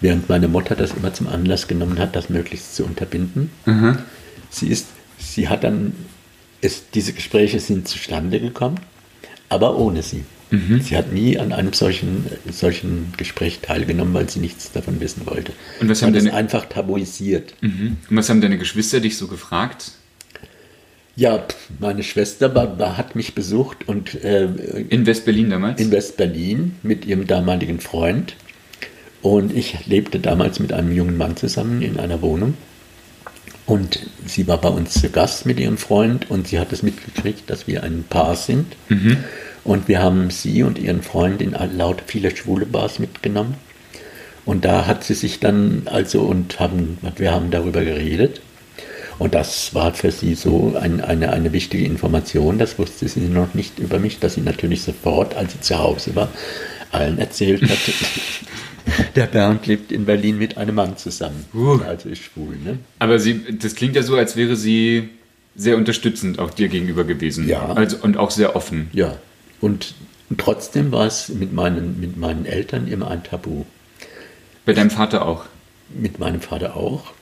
Während 0.00 0.28
meine 0.28 0.48
Mutter 0.48 0.74
das 0.74 0.92
immer 0.92 1.12
zum 1.12 1.26
Anlass 1.26 1.68
genommen 1.68 1.98
hat, 1.98 2.16
das 2.16 2.30
möglichst 2.30 2.74
zu 2.74 2.84
unterbinden. 2.84 3.50
Mhm. 3.66 3.98
Sie, 4.48 4.68
ist, 4.68 4.86
sie 5.18 5.48
hat 5.48 5.64
dann, 5.64 5.92
es, 6.62 6.90
diese 6.90 7.12
Gespräche 7.12 7.60
sind 7.60 7.86
zustande 7.86 8.40
gekommen, 8.40 8.80
aber 9.48 9.76
ohne 9.76 10.02
sie. 10.02 10.24
Mhm. 10.50 10.80
Sie 10.80 10.96
hat 10.96 11.12
nie 11.12 11.38
an 11.38 11.52
einem 11.52 11.72
solchen, 11.72 12.26
solchen 12.50 13.12
Gespräch 13.16 13.60
teilgenommen, 13.60 14.14
weil 14.14 14.28
sie 14.28 14.40
nichts 14.40 14.72
davon 14.72 15.00
wissen 15.00 15.26
wollte. 15.26 15.52
Und 15.80 15.88
was 15.88 16.02
haben 16.02 16.12
deine, 16.12 16.34
einfach 16.34 16.64
tabuisiert. 16.66 17.54
Mhm. 17.60 17.98
Und 18.08 18.16
was 18.16 18.28
haben 18.28 18.40
deine 18.40 18.58
Geschwister 18.58 19.00
dich 19.00 19.16
so 19.16 19.28
gefragt? 19.28 19.92
Ja, 21.20 21.44
meine 21.78 22.02
Schwester 22.02 22.54
war, 22.54 22.78
war, 22.78 22.96
hat 22.96 23.14
mich 23.14 23.34
besucht 23.34 23.86
und 23.86 24.24
äh, 24.24 24.46
in 24.88 25.04
West-Berlin 25.04 25.50
damals? 25.50 25.78
In 25.78 25.90
West-Berlin 25.90 26.76
mit 26.82 27.04
ihrem 27.04 27.26
damaligen 27.26 27.78
Freund. 27.78 28.36
Und 29.20 29.54
ich 29.54 29.84
lebte 29.84 30.18
damals 30.18 30.60
mit 30.60 30.72
einem 30.72 30.92
jungen 30.92 31.18
Mann 31.18 31.36
zusammen 31.36 31.82
in 31.82 32.00
einer 32.00 32.22
Wohnung. 32.22 32.54
Und 33.66 34.00
sie 34.24 34.48
war 34.48 34.62
bei 34.62 34.70
uns 34.70 34.94
zu 34.94 35.10
Gast 35.10 35.44
mit 35.44 35.60
ihrem 35.60 35.76
Freund 35.76 36.30
und 36.30 36.48
sie 36.48 36.58
hat 36.58 36.72
es 36.72 36.82
mitgekriegt, 36.82 37.50
dass 37.50 37.66
wir 37.66 37.82
ein 37.82 38.04
Paar 38.08 38.34
sind. 38.34 38.74
Mhm. 38.88 39.18
Und 39.62 39.88
wir 39.88 40.00
haben 40.00 40.30
sie 40.30 40.62
und 40.62 40.78
ihren 40.78 41.02
Freund 41.02 41.42
in 41.42 41.54
lauter 41.76 42.04
viele 42.06 42.34
schwule 42.34 42.64
Bars 42.64 42.98
mitgenommen. 42.98 43.56
Und 44.46 44.64
da 44.64 44.86
hat 44.86 45.04
sie 45.04 45.12
sich 45.12 45.38
dann 45.38 45.82
also 45.84 46.22
und 46.22 46.60
haben, 46.60 46.96
wir 47.16 47.30
haben 47.30 47.50
darüber 47.50 47.84
geredet. 47.84 48.40
Und 49.20 49.34
das 49.34 49.74
war 49.74 49.92
für 49.92 50.10
sie 50.10 50.34
so 50.34 50.74
ein, 50.80 51.02
eine, 51.02 51.30
eine 51.30 51.52
wichtige 51.52 51.84
Information. 51.84 52.56
Das 52.56 52.78
wusste 52.78 53.06
sie 53.06 53.20
noch 53.20 53.52
nicht 53.52 53.78
über 53.78 53.98
mich, 53.98 54.18
dass 54.18 54.32
sie 54.36 54.40
natürlich 54.40 54.80
sofort, 54.80 55.36
als 55.36 55.52
sie 55.52 55.60
zu 55.60 55.78
Hause 55.78 56.16
war, 56.16 56.30
allen 56.90 57.18
erzählt 57.18 57.62
hat. 57.68 57.78
Der 59.14 59.26
Bernd 59.26 59.66
lebt 59.66 59.92
in 59.92 60.06
Berlin 60.06 60.38
mit 60.38 60.56
einem 60.56 60.74
Mann 60.74 60.96
zusammen. 60.96 61.44
Uh. 61.52 61.80
Also 61.86 62.08
ist 62.08 62.22
schwul. 62.22 62.56
Ne? 62.64 62.78
Aber 62.98 63.18
sie, 63.18 63.58
das 63.58 63.74
klingt 63.74 63.94
ja 63.94 64.02
so, 64.02 64.16
als 64.16 64.36
wäre 64.36 64.56
sie 64.56 65.10
sehr 65.54 65.76
unterstützend 65.76 66.38
auch 66.38 66.50
dir 66.50 66.68
gegenüber 66.68 67.04
gewesen. 67.04 67.46
Ja. 67.46 67.66
Also, 67.74 67.98
und 68.00 68.16
auch 68.16 68.30
sehr 68.30 68.56
offen. 68.56 68.88
Ja. 68.94 69.18
Und, 69.60 69.92
und 70.30 70.40
trotzdem 70.40 70.92
war 70.92 71.06
es 71.06 71.28
mit 71.28 71.52
meinen, 71.52 72.00
mit 72.00 72.16
meinen 72.16 72.46
Eltern 72.46 72.88
immer 72.88 73.10
ein 73.10 73.22
Tabu. 73.22 73.66
Bei 74.64 74.72
deinem 74.72 74.90
Vater 74.90 75.26
auch? 75.26 75.44
Mit 75.90 76.18
meinem 76.18 76.40
Vater 76.40 76.74
auch. 76.74 77.12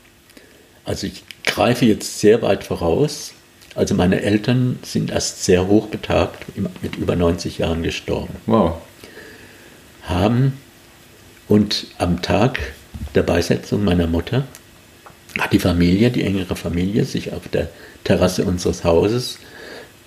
Also 0.85 1.09
ich 1.09 1.25
greife 1.59 1.87
jetzt 1.87 2.21
sehr 2.21 2.41
weit 2.41 2.63
voraus. 2.63 3.33
Also 3.75 3.97
meine 3.97 4.23
Eltern 4.23 4.79
sind 4.83 5.11
erst 5.11 5.45
sehr 5.45 5.67
hoch 5.67 5.89
betagt, 5.89 6.45
mit 6.83 6.95
über 6.95 7.17
90 7.17 7.59
Jahren 7.59 7.83
gestorben. 7.83 8.35
Wow. 8.47 8.77
Haben 10.05 10.53
und 11.49 11.89
am 11.99 12.23
Tag 12.23 12.61
der 13.17 13.25
Beisetzung 13.25 13.83
meiner 13.83 14.07
Mutter 14.07 14.45
hat 15.41 15.53
die 15.53 15.59
Familie, 15.59 16.11
die 16.11 16.23
engere 16.23 16.55
Familie, 16.55 17.05
sich 17.05 17.33
auf 17.33 17.49
der 17.49 17.69
Terrasse 18.05 18.45
unseres 18.45 18.85
Hauses 18.85 19.41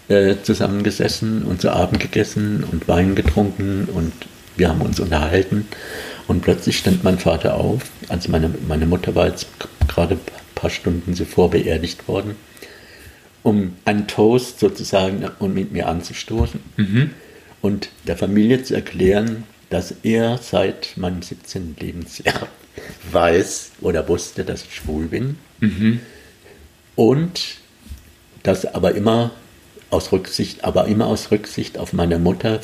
äh, 0.08 0.36
zusammengesessen 0.42 1.44
und 1.44 1.62
zu 1.62 1.72
Abend 1.72 2.00
gegessen 2.00 2.64
und 2.72 2.88
Wein 2.88 3.14
getrunken 3.14 3.90
und 3.94 4.14
wir 4.56 4.70
haben 4.70 4.82
uns 4.82 5.02
unterhalten. 5.02 5.68
Und 6.30 6.44
plötzlich 6.44 6.78
stand 6.78 7.04
mein 7.04 7.20
Vater 7.20 7.56
auf, 7.56 7.82
also 8.08 8.32
meine, 8.32 8.50
meine 8.70 8.86
Mutter 8.86 9.16
war 9.16 9.28
jetzt 9.28 9.48
gerade 9.90 10.18
paar 10.62 10.70
Stunden 10.70 11.16
zuvor 11.16 11.50
beerdigt 11.50 12.08
worden, 12.08 12.36
um 13.42 13.74
einen 13.84 14.08
Toast 14.08 14.60
sozusagen 14.60 15.28
und 15.40 15.56
mit 15.56 15.72
mir 15.72 15.88
anzustoßen 15.88 16.60
mhm. 16.78 17.10
und 17.62 17.90
der 18.06 18.16
Familie 18.16 18.64
zu 18.64 18.76
erklären, 18.76 19.44
dass 19.72 19.96
er 20.04 20.38
seit 20.38 20.98
meinem 20.98 21.24
17. 21.24 21.78
Lebensjahr 21.80 22.48
weiß 23.12 23.72
oder 23.82 24.08
wusste, 24.08 24.46
dass 24.46 24.64
ich 24.64 24.76
schwul 24.76 25.08
bin. 25.08 25.38
Mhm. 25.60 26.00
Und 26.96 27.56
das 28.44 28.66
aber 28.66 28.94
immer 28.94 29.32
aus 29.90 30.12
Rücksicht, 30.12 30.64
aber 30.64 30.86
immer 30.86 31.08
aus 31.08 31.32
Rücksicht 31.32 31.80
auf 31.80 31.92
meine 31.92 32.20
Mutter 32.20 32.62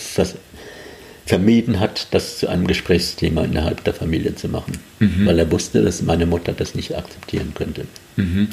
vermieden 1.27 1.79
hat, 1.79 2.07
das 2.11 2.39
zu 2.39 2.47
einem 2.47 2.67
Gesprächsthema 2.67 3.43
innerhalb 3.43 3.83
der 3.83 3.93
Familie 3.93 4.33
zu 4.35 4.47
machen, 4.47 4.79
mhm. 4.99 5.25
weil 5.25 5.37
er 5.37 5.51
wusste, 5.51 5.83
dass 5.83 6.01
meine 6.01 6.25
Mutter 6.25 6.53
das 6.53 6.73
nicht 6.73 6.95
akzeptieren 6.95 7.53
könnte. 7.53 7.85
Mhm. 8.15 8.49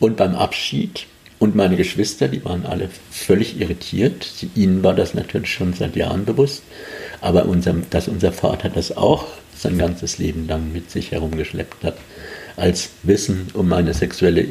Und 0.00 0.16
beim 0.16 0.34
Abschied 0.34 1.06
und 1.38 1.54
meine 1.54 1.76
Geschwister, 1.76 2.28
die 2.28 2.44
waren 2.44 2.66
alle 2.66 2.90
völlig 3.10 3.60
irritiert. 3.60 4.24
Sie, 4.24 4.50
ihnen 4.54 4.82
war 4.82 4.94
das 4.94 5.14
natürlich 5.14 5.52
schon 5.52 5.72
seit 5.72 5.96
Jahren 5.96 6.24
bewusst. 6.24 6.62
aber 7.20 7.46
unser, 7.46 7.74
dass 7.90 8.08
unser 8.08 8.32
Vater 8.32 8.68
das 8.68 8.96
auch 8.96 9.26
sein 9.56 9.78
ganzes 9.78 10.18
Leben 10.18 10.48
lang 10.48 10.72
mit 10.72 10.90
sich 10.90 11.12
herumgeschleppt 11.12 11.84
hat, 11.84 11.96
als 12.60 12.90
Wissen 13.02 13.48
um 13.54 13.72
eine 13.72 13.94
sexuelle, 13.94 14.46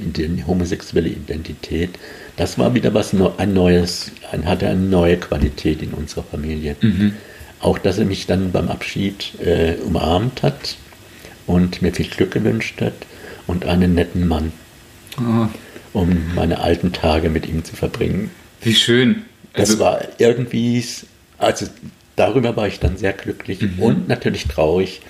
homosexuelle 0.48 1.10
Identität, 1.10 1.91
das 2.38 2.58
war 2.58 2.74
wieder 2.74 2.93
was 2.93 3.13
ein 3.13 3.54
neues, 3.54 4.12
ein, 4.32 4.45
hatte 4.45 4.67
eine 4.67 4.80
neue 4.80 5.17
Qualität 5.17 5.82
in 5.82 5.91
unserer 5.91 6.24
Familie. 6.24 6.76
Mhm. 6.82 7.13
Auch, 7.60 7.78
dass 7.78 7.98
er 7.98 8.06
mich 8.06 8.26
dann 8.26 8.52
beim 8.52 8.69
Abschied 8.69 9.34
äh, 9.41 9.76
umarmt 9.86 10.43
hat 10.43 10.78
und 11.45 11.82
mir 11.82 11.93
viel 11.93 12.08
Glück 12.08 12.32
gewünscht 12.32 12.82
hat 12.82 12.93
und 13.48 13.65
einen 13.65 13.93
netten 13.93 14.28
Mann, 14.28 14.54
oh. 15.17 15.48
um 15.93 16.34
meine 16.36 16.60
alten 16.60 16.93
Tage 16.93 17.30
mit 17.30 17.48
ihm 17.48 17.65
zu 17.65 17.76
verbringen. 17.76 18.32
Wie 18.62 18.76
schön. 18.76 19.24
Also, 19.54 19.74
das 19.74 19.80
war 19.80 20.02
irgendwie, 20.19 20.84
also 21.38 21.65
darüber 22.15 22.56
war 22.56 22.67
ich 22.67 22.80
dann 22.80 22.98
sehr 22.98 23.13
glücklich 23.13 23.62
mhm. 23.62 23.80
und 23.80 24.08
natürlich 24.08 24.48
traurig, 24.48 25.02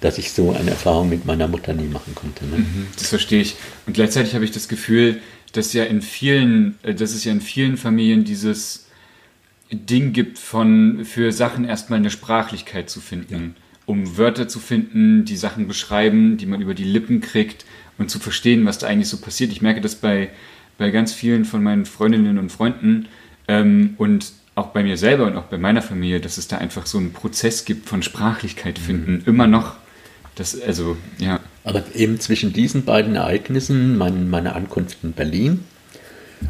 dass 0.00 0.18
ich 0.18 0.32
so 0.32 0.52
eine 0.52 0.70
Erfahrung 0.70 1.08
mit 1.08 1.24
meiner 1.24 1.48
Mutter 1.48 1.72
nie 1.72 1.88
machen 1.88 2.14
konnte. 2.14 2.44
Ne? 2.44 2.58
Mhm, 2.58 2.86
das 2.96 3.08
verstehe 3.08 3.40
ich. 3.40 3.56
Und 3.86 3.94
gleichzeitig 3.94 4.34
habe 4.34 4.44
ich 4.44 4.50
das 4.50 4.68
Gefühl, 4.68 5.20
dass 5.52 5.72
ja 5.72 5.84
in 5.84 6.02
vielen, 6.02 6.76
äh, 6.82 6.94
dass 6.94 7.12
es 7.12 7.24
ja 7.24 7.32
in 7.32 7.40
vielen 7.40 7.76
Familien 7.76 8.24
dieses 8.24 8.86
Ding 9.72 10.12
gibt, 10.12 10.38
von 10.38 11.04
für 11.04 11.32
Sachen 11.32 11.64
erstmal 11.64 11.98
eine 11.98 12.10
Sprachlichkeit 12.10 12.90
zu 12.90 13.00
finden, 13.00 13.54
ja. 13.56 13.62
um 13.86 14.16
Wörter 14.16 14.46
zu 14.46 14.60
finden, 14.60 15.24
die 15.24 15.36
Sachen 15.36 15.66
beschreiben, 15.66 16.36
die 16.36 16.46
man 16.46 16.60
über 16.60 16.74
die 16.74 16.84
Lippen 16.84 17.20
kriegt 17.20 17.64
und 17.98 18.10
zu 18.10 18.18
verstehen, 18.18 18.66
was 18.66 18.78
da 18.78 18.86
eigentlich 18.86 19.08
so 19.08 19.18
passiert. 19.18 19.52
Ich 19.52 19.62
merke 19.62 19.80
das 19.80 19.94
bei, 19.94 20.30
bei 20.78 20.90
ganz 20.90 21.12
vielen 21.12 21.44
von 21.44 21.62
meinen 21.62 21.86
Freundinnen 21.86 22.38
und 22.38 22.50
Freunden 22.50 23.06
ähm, 23.48 23.94
und 23.96 24.32
auch 24.54 24.68
bei 24.68 24.82
mir 24.82 24.96
selber 24.96 25.26
und 25.26 25.36
auch 25.36 25.44
bei 25.44 25.58
meiner 25.58 25.82
Familie, 25.82 26.20
dass 26.20 26.38
es 26.38 26.46
da 26.46 26.58
einfach 26.58 26.86
so 26.86 26.98
einen 26.98 27.12
Prozess 27.12 27.64
gibt 27.64 27.88
von 27.88 28.02
Sprachlichkeit 28.02 28.78
finden, 28.78 29.14
mhm. 29.14 29.22
immer 29.26 29.46
noch. 29.46 29.76
Das, 30.34 30.60
also, 30.60 30.96
ja. 31.18 31.40
Aber 31.62 31.82
eben 31.94 32.20
zwischen 32.20 32.52
diesen 32.52 32.84
beiden 32.84 33.16
Ereignissen, 33.16 33.96
mein, 33.96 34.28
meine 34.28 34.54
Ankunft 34.54 34.98
in 35.02 35.12
Berlin 35.12 35.60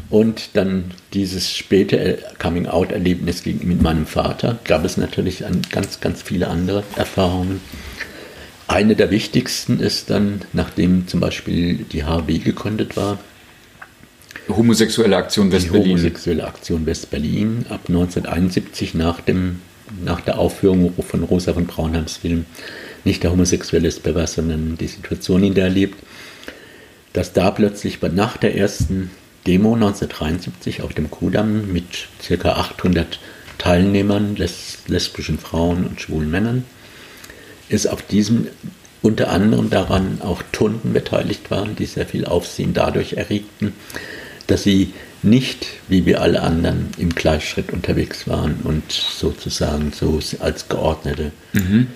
und 0.09 0.49
dann 0.53 0.91
dieses 1.13 1.55
späte 1.55 2.19
Coming-out-Erlebnis 2.39 3.45
mit 3.45 3.81
meinem 3.81 4.05
Vater, 4.05 4.59
gab 4.65 4.83
es 4.83 4.97
natürlich 4.97 5.43
ganz, 5.71 6.01
ganz 6.01 6.21
viele 6.21 6.47
andere 6.47 6.83
Erfahrungen. 6.95 7.61
Eine 8.67 8.95
der 8.95 9.11
wichtigsten 9.11 9.79
ist 9.79 10.09
dann, 10.09 10.41
nachdem 10.51 11.07
zum 11.07 11.19
Beispiel 11.19 11.85
die 11.91 12.03
HW 12.03 12.39
gegründet 12.39 12.97
war, 12.97 13.19
Homosexuelle 14.47 15.17
Aktion 15.17 15.51
West-Berlin. 15.51 15.89
Homosexuelle 15.89 16.45
Aktion 16.45 16.85
West-Berlin 16.85 17.65
ab 17.69 17.81
1971 17.87 18.93
nach, 18.93 19.21
dem, 19.21 19.61
nach 20.03 20.21
der 20.21 20.37
Aufführung 20.37 20.93
von 21.01 21.23
Rosa 21.23 21.53
von 21.53 21.65
Braunheims 21.65 22.17
Film 22.17 22.45
nicht 23.05 23.23
der 23.23 23.31
Homosexuelle 23.31 23.87
ist 23.87 24.03
pervers, 24.03 24.33
sondern 24.33 24.77
die 24.77 24.87
Situation, 24.87 25.43
in 25.43 25.53
der 25.53 25.65
er 25.65 25.69
lebt, 25.69 26.03
dass 27.13 27.33
da 27.33 27.51
plötzlich 27.51 28.01
nach 28.01 28.37
der 28.37 28.57
ersten 28.57 29.11
Demo 29.47 29.75
1973 29.75 30.81
auf 30.81 30.93
dem 30.93 31.11
Kudamm 31.11 31.71
mit 31.71 32.07
ca. 32.27 32.53
800 32.53 33.19
Teilnehmern, 33.57 34.35
les 34.35 34.79
lesbischen 34.87 35.39
Frauen 35.39 35.85
und 35.85 36.01
schwulen 36.01 36.29
Männern, 36.29 36.65
ist 37.69 37.87
auf 37.87 38.01
diesem 38.01 38.47
unter 39.01 39.29
anderem 39.29 39.69
daran 39.69 40.19
auch 40.21 40.41
Tunden 40.51 40.93
beteiligt 40.93 41.51
waren, 41.51 41.75
die 41.75 41.85
sehr 41.85 42.07
viel 42.07 42.25
Aufsehen 42.25 42.73
dadurch 42.73 43.13
erregten, 43.13 43.73
dass 44.47 44.63
sie 44.63 44.93
nicht, 45.21 45.67
wie 45.87 46.05
wir 46.05 46.21
alle 46.21 46.41
anderen, 46.41 46.89
im 46.97 47.13
Gleichschritt 47.13 47.71
unterwegs 47.71 48.27
waren 48.27 48.59
und 48.63 48.91
sozusagen 48.91 49.91
so 49.93 50.19
als 50.39 50.69
geordnete 50.69 51.31
mhm. 51.53 51.87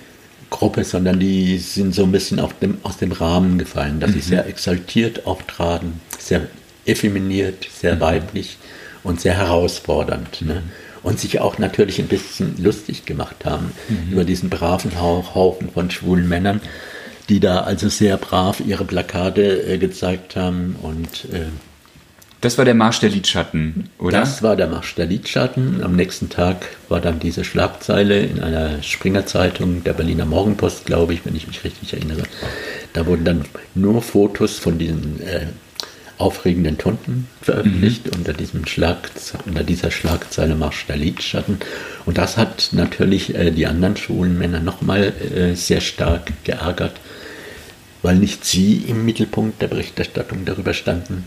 Gruppe, 0.50 0.84
sondern 0.84 1.20
die 1.20 1.58
sind 1.58 1.94
so 1.94 2.02
ein 2.02 2.12
bisschen 2.12 2.40
dem, 2.60 2.78
aus 2.82 2.98
dem 2.98 3.12
Rahmen 3.12 3.58
gefallen, 3.58 4.00
dass 4.00 4.10
mhm. 4.10 4.14
sie 4.14 4.20
sehr 4.20 4.46
exaltiert 4.46 5.26
auftraten, 5.26 6.00
sehr 6.18 6.42
effeminiert, 6.84 7.68
sehr 7.72 7.96
mhm. 7.96 8.00
weiblich 8.00 8.58
und 9.02 9.20
sehr 9.20 9.36
herausfordernd. 9.36 10.42
Ne? 10.42 10.54
Mhm. 10.54 10.70
Und 11.02 11.18
sich 11.18 11.40
auch 11.40 11.56
natürlich 11.56 11.98
ein 11.98 12.08
bisschen 12.08 12.62
lustig 12.62 13.06
gemacht 13.06 13.46
haben 13.46 13.72
mhm. 13.88 14.12
über 14.12 14.24
diesen 14.24 14.50
braven 14.50 15.00
Haufen 15.00 15.70
von 15.70 15.90
schwulen 15.90 16.28
Männern, 16.28 16.60
die 17.30 17.40
da 17.40 17.60
also 17.60 17.88
sehr 17.88 18.18
brav 18.18 18.60
ihre 18.60 18.84
Plakate 18.84 19.62
äh, 19.62 19.78
gezeigt 19.78 20.36
haben 20.36 20.76
und 20.82 21.32
äh, 21.32 21.46
das 22.40 22.56
war 22.56 22.64
der 22.64 22.74
Marsch 22.74 23.00
der 23.00 23.10
Lidschatten, 23.10 23.90
oder? 23.98 24.20
Das 24.20 24.42
war 24.42 24.56
der 24.56 24.66
Marsch 24.66 24.94
der 24.94 25.06
Lidschatten. 25.06 25.82
Am 25.82 25.94
nächsten 25.94 26.30
Tag 26.30 26.66
war 26.88 27.00
dann 27.00 27.20
diese 27.20 27.44
Schlagzeile 27.44 28.20
in 28.20 28.40
einer 28.40 28.82
Springer-Zeitung, 28.82 29.84
der 29.84 29.92
Berliner 29.92 30.24
Morgenpost, 30.24 30.86
glaube 30.86 31.12
ich, 31.12 31.26
wenn 31.26 31.36
ich 31.36 31.46
mich 31.46 31.64
richtig 31.64 31.92
erinnere. 31.92 32.22
Da 32.94 33.06
wurden 33.06 33.24
dann 33.24 33.44
nur 33.74 34.00
Fotos 34.00 34.58
von 34.58 34.78
diesen 34.78 35.20
äh, 35.20 35.46
aufregenden 36.16 36.78
Tunden 36.78 37.28
veröffentlicht 37.42 38.06
mhm. 38.06 38.18
unter, 38.18 38.32
diesem 38.32 38.66
Schlag, 38.66 39.10
unter 39.44 39.62
dieser 39.62 39.90
Schlagzeile 39.90 40.54
Marsch 40.54 40.86
der 40.86 40.96
Lidschatten. 40.96 41.58
Und 42.06 42.16
das 42.16 42.38
hat 42.38 42.70
natürlich 42.72 43.34
äh, 43.34 43.50
die 43.50 43.66
anderen 43.66 43.96
schwulen 43.96 44.38
Männer 44.38 44.60
nochmal 44.60 45.12
äh, 45.34 45.54
sehr 45.54 45.82
stark 45.82 46.32
geärgert, 46.44 46.94
weil 48.00 48.16
nicht 48.16 48.46
sie 48.46 48.84
im 48.88 49.04
Mittelpunkt 49.04 49.60
der 49.60 49.68
Berichterstattung 49.68 50.46
darüber 50.46 50.72
standen, 50.72 51.24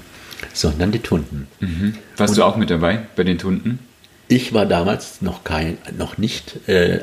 sondern 0.53 0.91
die 0.91 0.99
Tunden. 0.99 1.47
Mhm. 1.59 1.95
Warst 2.17 2.31
Und 2.31 2.37
du 2.37 2.43
auch 2.43 2.57
mit 2.57 2.69
dabei 2.69 3.05
bei 3.15 3.23
den 3.23 3.37
Tunden? 3.37 3.79
Ich 4.27 4.53
war 4.53 4.65
damals 4.65 5.21
noch 5.21 5.43
kein, 5.43 5.77
noch 5.97 6.17
nicht, 6.17 6.67
äh, 6.67 7.01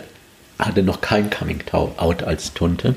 hatte 0.58 0.82
noch 0.82 1.00
kein 1.00 1.30
Coming 1.30 1.62
Out 1.72 2.22
als 2.22 2.54
Tunte, 2.54 2.94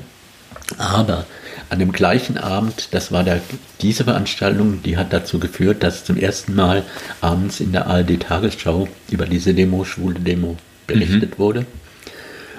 aber 0.78 1.26
an 1.70 1.78
dem 1.78 1.92
gleichen 1.92 2.38
Abend, 2.38 2.88
das 2.92 3.12
war 3.12 3.24
der, 3.24 3.40
diese 3.80 4.04
Veranstaltung, 4.04 4.82
die 4.82 4.96
hat 4.96 5.12
dazu 5.12 5.38
geführt, 5.38 5.82
dass 5.82 6.04
zum 6.04 6.16
ersten 6.16 6.54
Mal 6.54 6.84
abends 7.20 7.60
in 7.60 7.72
der 7.72 7.86
ARD 7.86 8.20
Tagesschau 8.20 8.88
über 9.10 9.26
diese 9.26 9.54
Demo, 9.54 9.84
schwule 9.84 10.20
Demo, 10.20 10.56
berichtet 10.86 11.32
mhm. 11.32 11.38
wurde. 11.38 11.66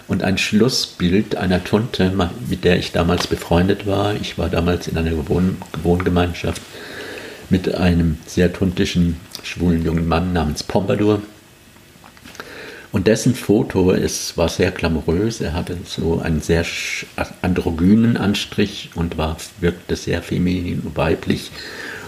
Und 0.08 0.24
ein 0.24 0.38
Schlussbild 0.38 1.36
einer 1.36 1.64
Tunte, 1.64 2.12
mit 2.48 2.64
der 2.64 2.78
ich 2.78 2.92
damals 2.92 3.26
befreundet 3.26 3.88
war, 3.88 4.14
ich 4.14 4.38
war 4.38 4.50
damals 4.50 4.88
in 4.88 4.98
einer 4.98 5.28
Wohn 5.28 5.58
Wohngemeinschaft 5.82 6.62
mit 7.50 7.74
einem 7.76 8.18
sehr 8.26 8.52
tuntischen, 8.52 9.18
schwulen 9.44 9.84
jungen 9.84 10.08
Mann 10.08 10.34
namens 10.34 10.64
Pompadour. 10.64 11.22
Und 12.92 13.08
dessen 13.08 13.36
Foto 13.36 13.92
ist, 13.92 14.38
war 14.38 14.48
sehr 14.48 14.72
glamourös. 14.72 15.42
Er 15.42 15.54
hatte 15.54 15.78
so 15.86 16.22
einen 16.22 16.42
sehr 16.42 16.66
androgynen 17.42 18.16
Anstrich 18.16 18.92
und 18.96 19.18
war, 19.18 19.36
wirkte 19.60 19.98
sehr 19.98 20.22
feminin 20.22 20.80
und 20.80 20.96
weiblich. 20.96 21.52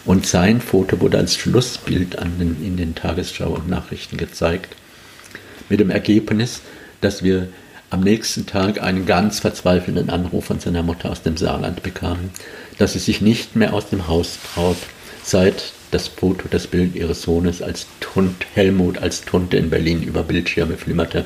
Und 0.05 0.25
sein 0.25 0.61
Foto 0.61 1.01
wurde 1.01 1.17
als 1.17 1.35
Schlussbild 1.35 2.15
den, 2.39 2.55
in 2.63 2.77
den 2.77 2.95
Tagesschau 2.95 3.49
und 3.49 3.67
Nachrichten 3.67 4.15
gezeigt. 4.15 4.77
Mit 5.67 5.81
dem 5.81 5.89
Ergebnis, 5.89 6.61
dass 7.01 7.21
wir 7.21 7.49
am 7.89 7.99
nächsten 8.01 8.45
Tag 8.45 8.81
einen 8.81 9.05
ganz 9.05 9.39
verzweifelnden 9.39 10.09
Anruf 10.09 10.45
von 10.45 10.61
seiner 10.61 10.83
Mutter 10.83 11.09
aus 11.09 11.21
dem 11.21 11.35
Saarland 11.35 11.83
bekamen, 11.83 12.31
dass 12.77 12.93
sie 12.93 12.99
sich 12.99 13.21
nicht 13.21 13.55
mehr 13.57 13.73
aus 13.73 13.89
dem 13.89 14.07
Haus 14.07 14.39
traut, 14.53 14.77
seit 15.27 15.73
das 15.91 16.07
Foto, 16.07 16.47
das 16.49 16.67
Bild 16.67 16.95
ihres 16.95 17.21
Sohnes 17.21 17.61
als 17.61 17.87
Tund, 17.99 18.45
Helmut 18.53 18.97
als 18.97 19.23
Tunte 19.25 19.57
in 19.57 19.69
Berlin 19.69 20.01
über 20.01 20.23
Bildschirme 20.23 20.77
flimmerte. 20.77 21.25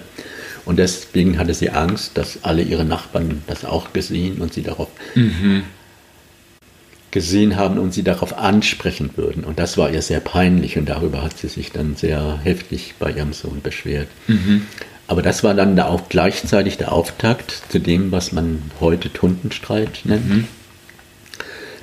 Und 0.66 0.78
deswegen 0.78 1.38
hatte 1.38 1.54
sie 1.54 1.70
Angst, 1.70 2.18
dass 2.18 2.44
alle 2.44 2.62
ihre 2.62 2.86
Nachbarn 2.86 3.44
das 3.48 3.66
auch 3.66 3.94
gesehen 3.94 4.42
und 4.42 4.54
sie 4.54 4.62
darauf 4.62 4.90
mhm. 5.16 5.64
gesehen 7.10 7.56
haben 7.56 7.78
und 7.78 7.94
sie 7.94 8.04
darauf 8.04 8.38
ansprechen 8.38 9.12
würden. 9.16 9.44
Und 9.44 9.60
das 9.60 9.78
war 9.78 9.92
ihr 9.92 10.02
sehr 10.02 10.20
peinlich 10.20 10.78
und 10.78 10.90
darüber 10.90 11.24
hat 11.24 11.38
sie 11.38 11.48
sich 11.48 11.72
dann 11.72 11.96
sehr 11.96 12.40
heftig 12.44 12.96
bei 13.00 13.12
ihrem 13.12 13.34
Sohn 13.34 13.62
beschwert. 13.62 14.08
Mhm. 14.28 14.68
Aber 15.08 15.22
das 15.22 15.44
war 15.44 15.54
dann 15.54 15.78
auch 15.80 16.10
gleichzeitig 16.10 16.78
der 16.78 16.92
Auftakt 16.92 17.64
zu 17.70 17.80
dem, 17.80 18.12
was 18.12 18.32
man 18.32 18.62
heute 18.80 19.12
Tundenstreit 19.12 20.02
nennt. 20.06 20.30
Mhm. 20.30 20.48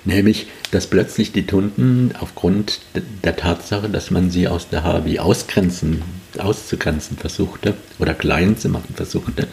Nämlich, 0.08 0.46
dass 0.70 0.86
plötzlich 0.86 1.32
die 1.32 1.44
Tunden 1.44 2.14
aufgrund 2.18 2.80
der 3.24 3.36
Tatsache, 3.36 3.90
dass 3.90 4.10
man 4.10 4.30
sie 4.30 4.48
aus 4.48 4.70
der 4.70 4.82
HW 4.82 5.18
ausgrenzen, 5.18 6.02
auszugrenzen 6.38 7.18
versuchte 7.18 7.74
oder 7.98 8.14
klein 8.14 8.56
zu 8.56 8.70
machen 8.70 8.94
versuchte, 8.94 9.46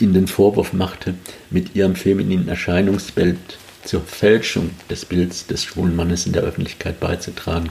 ihnen 0.00 0.14
den 0.14 0.28
Vorwurf 0.28 0.72
machte, 0.72 1.12
mit 1.50 1.76
ihrem 1.76 1.94
femininen 1.94 2.48
Erscheinungsbild 2.48 3.36
zur 3.84 4.00
Fälschung 4.00 4.70
des 4.88 5.04
Bilds 5.04 5.46
des 5.46 5.64
schwulen 5.64 5.94
Mannes 5.94 6.24
in 6.24 6.32
der 6.32 6.44
Öffentlichkeit 6.44 6.98
beizutragen 6.98 7.68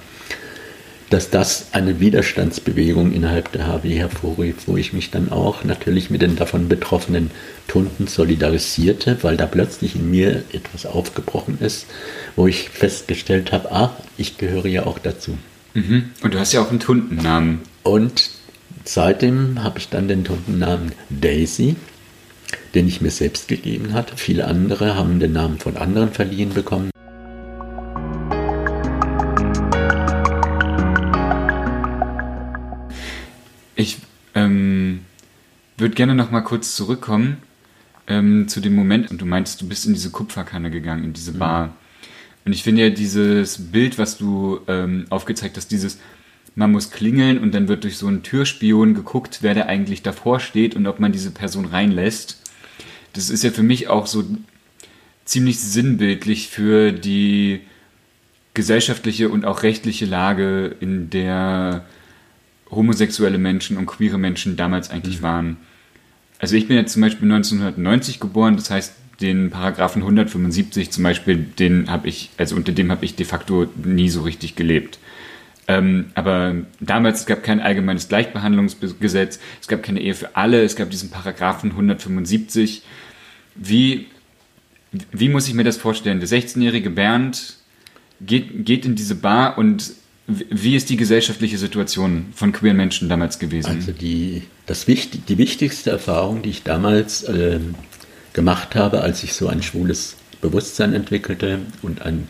dass 1.10 1.30
das 1.30 1.68
eine 1.74 2.00
Widerstandsbewegung 2.00 3.14
innerhalb 3.14 3.52
der 3.52 3.68
HW 3.68 3.96
hervorrief, 3.96 4.56
wo 4.66 4.76
ich 4.76 4.94
mich 4.94 5.12
dann 5.12 5.32
auch 5.32 5.64
natürlich 5.64 6.10
mit 6.10 6.22
den 6.22 6.36
davon 6.36 6.68
betroffenen 6.68 7.32
Tunden 7.68 8.08
solidarisierte, 8.08 9.18
weil 9.22 9.38
da 9.38 9.46
plötzlich 9.46 9.96
in 9.96 10.10
mir 10.10 10.44
etwas 10.52 10.86
aufgebrochen 10.86 11.60
ist, 11.60 11.86
wo 12.36 12.48
ich 12.48 12.70
festgestellt 12.70 13.52
habe, 13.52 13.72
ah, 13.72 13.96
ich 14.18 14.38
gehöre 14.38 14.68
ja 14.68 14.86
auch 14.86 14.98
dazu. 14.98 15.38
Mhm. 15.76 16.12
Und 16.24 16.34
du 16.34 16.40
hast 16.40 16.54
ja 16.54 16.62
auch 16.62 16.70
einen 16.70 16.80
Tundennamen. 16.80 17.60
Und 17.84 18.32
seitdem 18.84 19.64
habe 19.64 19.78
ich 19.78 19.90
dann 19.90 20.08
den 20.08 20.24
toten 20.24 20.58
Namen 20.58 20.94
Daisy, 21.10 21.76
den 22.74 22.88
ich 22.88 23.02
mir 23.02 23.12
selbst 23.12 23.48
gegeben 23.48 23.94
hatte. 23.94 24.18
Viele 24.18 24.46
andere 24.48 24.96
haben 24.96 25.20
den 25.20 25.34
Namen 25.34 25.60
von 25.60 25.78
anderen 25.78 26.12
verliehen 26.12 26.54
bekommen. 26.54 26.90
Würde 35.78 35.96
gerne 35.96 36.16
noch 36.16 36.32
mal 36.32 36.42
kurz 36.42 36.76
zurückkommen 36.76 37.38
ähm, 38.08 38.48
zu 38.48 38.60
dem 38.60 38.76
Moment. 38.76 39.12
Und 39.12 39.22
du 39.22 39.26
meintest, 39.26 39.62
du 39.62 39.68
bist 39.68 39.86
in 39.86 39.94
diese 39.94 40.10
Kupferkanne 40.10 40.72
gegangen, 40.72 41.04
in 41.04 41.14
diese 41.14 41.34
Bar. 41.34 41.68
Mhm. 41.68 41.72
Und 42.46 42.54
ich 42.54 42.64
finde 42.64 42.84
ja 42.84 42.90
dieses 42.90 43.72
Bild, 43.72 43.98
was 43.98 44.18
du 44.18 44.60
ähm, 44.68 45.08
aufgezeigt 45.10 45.58
hast, 45.58 45.72
dieses 45.72 45.98
man 46.56 46.72
muss 46.72 46.90
klingeln 46.90 47.38
und 47.38 47.54
dann 47.54 47.68
wird 47.68 47.84
durch 47.84 47.98
so 47.98 48.08
einen 48.08 48.24
Türspion 48.24 48.94
geguckt, 48.94 49.40
wer 49.42 49.54
da 49.54 49.64
eigentlich 49.64 50.04
davor 50.04 50.40
steht 50.40 50.76
und 50.76 50.88
ob 50.88 51.00
man 51.00 51.12
diese 51.12 51.32
Person 51.32 51.66
reinlässt. 51.66 52.42
Das 53.14 53.30
ist 53.30 53.44
ja 53.44 53.52
für 53.52 53.64
mich 53.64 53.90
auch 53.90 54.08
so 54.08 54.24
ziemlich 55.26 55.60
sinnbildlich 55.60 56.48
für 56.48 56.94
die 56.94 57.62
gesellschaftliche 58.54 59.30
und 59.30 59.44
auch 59.44 59.64
rechtliche 59.64 60.06
Lage, 60.06 60.76
in 60.80 61.10
der 61.10 61.86
homosexuelle 62.70 63.38
Menschen 63.38 63.78
und 63.78 63.86
queere 63.86 64.18
Menschen 64.18 64.56
damals 64.56 64.90
eigentlich 64.90 65.20
mhm. 65.20 65.24
waren. 65.24 65.58
Also 66.40 66.56
ich 66.56 66.68
bin 66.68 66.78
jetzt 66.78 66.94
zum 66.94 67.02
Beispiel 67.02 67.32
1990 67.32 68.20
geboren, 68.20 68.56
das 68.56 68.70
heißt, 68.70 68.94
den 69.22 69.50
Paragraphen 69.50 70.02
175 70.02 70.92
zum 70.92 71.04
Beispiel, 71.04 71.38
den 71.38 71.90
habe 71.90 72.08
ich, 72.08 72.32
also 72.38 72.56
unter 72.56 72.74
dem 72.74 72.92
habe 72.92 73.06
ich 73.06 73.16
de 73.16 73.26
facto 73.26 73.68
nie 73.84 74.10
so 74.10 74.24
richtig 74.24 74.56
gelebt. 74.56 75.00
Ähm, 75.68 76.12
aber 76.14 76.56
damals, 76.80 77.22
es 77.22 77.26
gab 77.26 77.42
kein 77.42 77.60
allgemeines 77.60 78.08
Gleichbehandlungsgesetz, 78.08 79.40
es 79.62 79.68
gab 79.68 79.82
keine 79.82 80.02
Ehe 80.02 80.14
für 80.14 80.36
alle, 80.36 80.64
es 80.64 80.76
gab 80.76 80.90
diesen 80.92 81.10
Paragraphen 81.10 81.72
175. 81.72 82.84
Wie, 83.56 84.08
wie 85.12 85.30
muss 85.30 85.48
ich 85.48 85.54
mir 85.54 85.64
das 85.64 85.78
vorstellen? 85.78 86.20
Der 86.20 86.30
16-jährige 86.30 86.90
Bernd 86.90 87.56
geht, 88.22 88.66
geht 88.66 88.86
in 88.86 88.96
diese 88.96 89.16
Bar 89.16 89.58
und 89.58 89.94
wie 90.28 90.76
ist 90.76 90.90
die 90.90 90.98
gesellschaftliche 90.98 91.58
Situation 91.58 92.28
von 92.34 92.52
queeren 92.52 92.78
Menschen 92.78 93.10
damals 93.10 93.38
gewesen? 93.38 93.70
Also 93.70 93.92
die, 93.92 94.44
das 94.66 94.88
wichtig, 94.88 95.26
die 95.28 95.38
wichtigste 95.38 95.92
Erfahrung, 95.92 96.42
die 96.42 96.50
ich 96.50 96.64
damals 96.64 97.24
äh, 97.24 97.60
gemacht 98.34 98.76
habe, 98.76 99.02
als 99.02 99.24
ich 99.24 99.34
so 99.34 99.48
ein 99.48 99.62
schwules 99.62 100.16
Bewusstsein 100.42 100.94
entwickelte 100.94 101.60
und 101.84 102.02
ein 102.02 102.28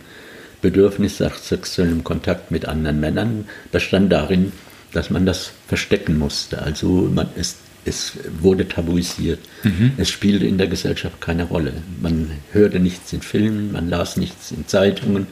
Bedürfnis 0.61 1.19
nach 1.19 1.37
sexuellem 1.37 2.03
Kontakt 2.03 2.51
mit 2.51 2.65
anderen 2.65 2.99
Männern, 2.99 3.45
bestand 3.71 4.11
darin, 4.11 4.51
dass 4.91 5.09
man 5.09 5.25
das 5.25 5.51
verstecken 5.67 6.17
musste. 6.17 6.61
Also 6.61 7.09
man, 7.13 7.29
es, 7.37 7.57
es 7.85 8.13
wurde 8.39 8.67
tabuisiert. 8.67 9.39
Mhm. 9.63 9.93
Es 9.97 10.09
spielte 10.09 10.45
in 10.45 10.57
der 10.57 10.67
Gesellschaft 10.67 11.21
keine 11.21 11.45
Rolle. 11.45 11.73
Man 12.01 12.31
hörte 12.51 12.79
nichts 12.79 13.13
in 13.13 13.21
Filmen, 13.21 13.71
man 13.71 13.89
las 13.89 14.17
nichts 14.17 14.51
in 14.51 14.67
Zeitungen 14.67 15.27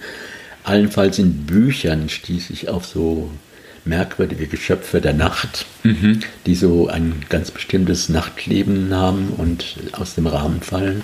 allenfalls 0.64 1.20
in 1.20 1.46
Büchern 1.46 2.10
stieß 2.10 2.50
ich 2.50 2.70
auf 2.70 2.86
so 2.86 3.30
merkwürdige 3.86 4.48
Geschöpfe 4.48 5.02
der 5.02 5.14
Nacht, 5.14 5.66
mhm. 5.84 6.22
die 6.46 6.56
so 6.56 6.88
ein 6.88 7.24
ganz 7.30 7.52
bestimmtes 7.52 8.10
Nachtleben 8.10 8.94
haben 8.94 9.30
und 9.38 9.76
aus 9.92 10.16
dem 10.16 10.28
Rahmen 10.28 10.62
fallen. 10.62 11.02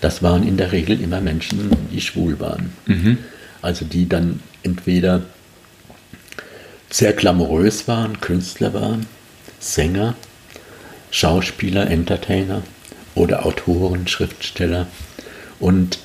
Das 0.00 0.22
waren 0.22 0.46
in 0.46 0.56
der 0.56 0.72
Regel 0.72 1.00
immer 1.00 1.20
Menschen, 1.20 1.70
die 1.92 2.00
schwul 2.00 2.40
waren. 2.40 2.72
Mhm. 2.86 3.18
Also 3.62 3.84
die 3.84 4.08
dann 4.08 4.40
entweder 4.62 5.22
sehr 6.90 7.12
glamourös 7.12 7.88
waren, 7.88 8.20
Künstler 8.20 8.74
waren, 8.74 9.06
Sänger, 9.58 10.14
Schauspieler, 11.10 11.90
Entertainer 11.90 12.62
oder 13.14 13.46
Autoren, 13.46 14.06
Schriftsteller. 14.06 14.86
Und 15.58 15.98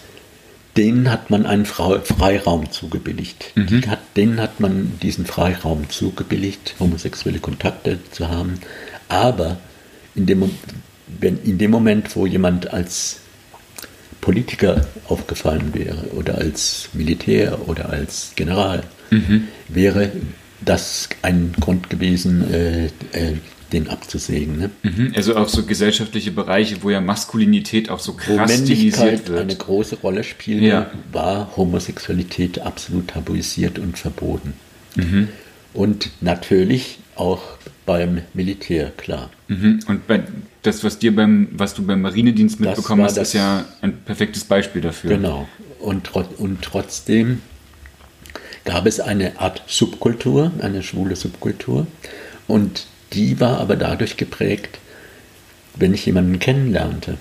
denen 0.78 1.12
hat 1.12 1.30
man 1.30 1.46
einen 1.46 1.66
Freiraum 1.66 2.72
zugebilligt. 2.72 3.52
Mhm. 3.56 3.86
Hat, 3.88 4.00
denen 4.16 4.40
hat 4.40 4.60
man 4.60 4.94
diesen 5.02 5.26
Freiraum 5.26 5.90
zugebilligt, 5.90 6.76
homosexuelle 6.80 7.40
Kontakte 7.40 8.00
zu 8.12 8.30
haben. 8.30 8.60
Aber 9.10 9.58
in 10.16 10.26
dem, 10.26 10.50
wenn, 11.20 11.42
in 11.44 11.58
dem 11.58 11.72
Moment, 11.72 12.16
wo 12.16 12.26
jemand 12.26 12.74
als 12.74 13.20
Politiker 14.22 14.88
aufgefallen 15.08 15.74
wäre 15.74 16.08
oder 16.16 16.38
als 16.38 16.90
Militär 16.94 17.68
oder 17.68 17.90
als 17.90 18.32
General, 18.36 18.84
mhm. 19.10 19.48
wäre 19.68 20.12
das 20.64 21.10
ein 21.24 21.54
Grund 21.60 21.90
gewesen, 21.90 22.54
äh, 22.54 22.86
äh, 23.12 23.38
den 23.74 23.90
abzusägen. 23.90 24.58
Ne? 24.58 24.70
Mhm, 24.84 25.14
also 25.16 25.36
auch 25.36 25.48
so 25.48 25.64
gesellschaftliche 25.64 26.32
Bereiche, 26.32 26.78
wo 26.82 26.90
ja 26.90 27.02
Maskulinität 27.02 27.90
auch 27.90 28.00
so 28.00 28.14
krass 28.14 28.54
stilisiert 28.54 29.30
wird. 29.30 29.40
eine 29.40 29.56
große 29.56 29.98
Rolle 29.98 30.24
spielte, 30.24 30.66
ja. 30.66 30.92
war 31.12 31.56
Homosexualität 31.56 32.60
absolut 32.60 33.10
tabuisiert 33.10 33.80
und 33.80 33.98
verboten. 33.98 34.54
Mhm. 34.96 35.30
Und 35.74 36.12
natürlich 36.22 37.00
auch 37.16 37.42
beim 37.86 38.22
Militär, 38.34 38.92
klar. 38.98 39.30
Mhm. 39.48 39.80
Und 39.88 40.08
bei, 40.08 40.24
das, 40.62 40.84
was 40.84 41.00
dir 41.00 41.16
beim, 41.16 41.48
was 41.52 41.74
du 41.74 41.84
beim 41.84 42.02
Marinedienst 42.02 42.60
mitbekommen 42.60 43.04
hast, 43.04 43.18
ist 43.18 43.34
ja 43.34 43.66
ein 43.82 43.98
perfektes 43.98 44.44
Beispiel 44.44 44.82
dafür. 44.82 45.12
Genau. 45.12 45.48
Und, 45.80 46.12
und 46.14 46.62
trotzdem 46.62 47.42
gab 48.66 48.86
es 48.86 49.00
eine 49.00 49.40
Art 49.40 49.64
Subkultur, 49.68 50.52
eine 50.62 50.84
schwule 50.84 51.16
Subkultur. 51.16 51.88
Und 52.48 52.86
die 53.14 53.40
war 53.40 53.60
aber 53.60 53.76
dadurch 53.76 54.18
geprägt, 54.18 54.80
wenn 55.76 55.94
ich 55.94 56.06
jemanden 56.06 56.40
kennenlernte, 56.40 57.18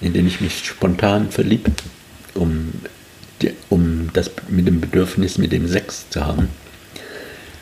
in 0.00 0.12
den 0.12 0.26
ich 0.26 0.40
mich 0.40 0.64
spontan 0.64 1.30
verliebte, 1.30 1.72
um, 2.34 2.72
um 3.68 4.10
das 4.12 4.30
mit 4.48 4.66
dem 4.66 4.80
Bedürfnis, 4.80 5.38
mit 5.38 5.52
dem 5.52 5.68
Sex 5.68 6.08
zu 6.10 6.24
haben, 6.24 6.48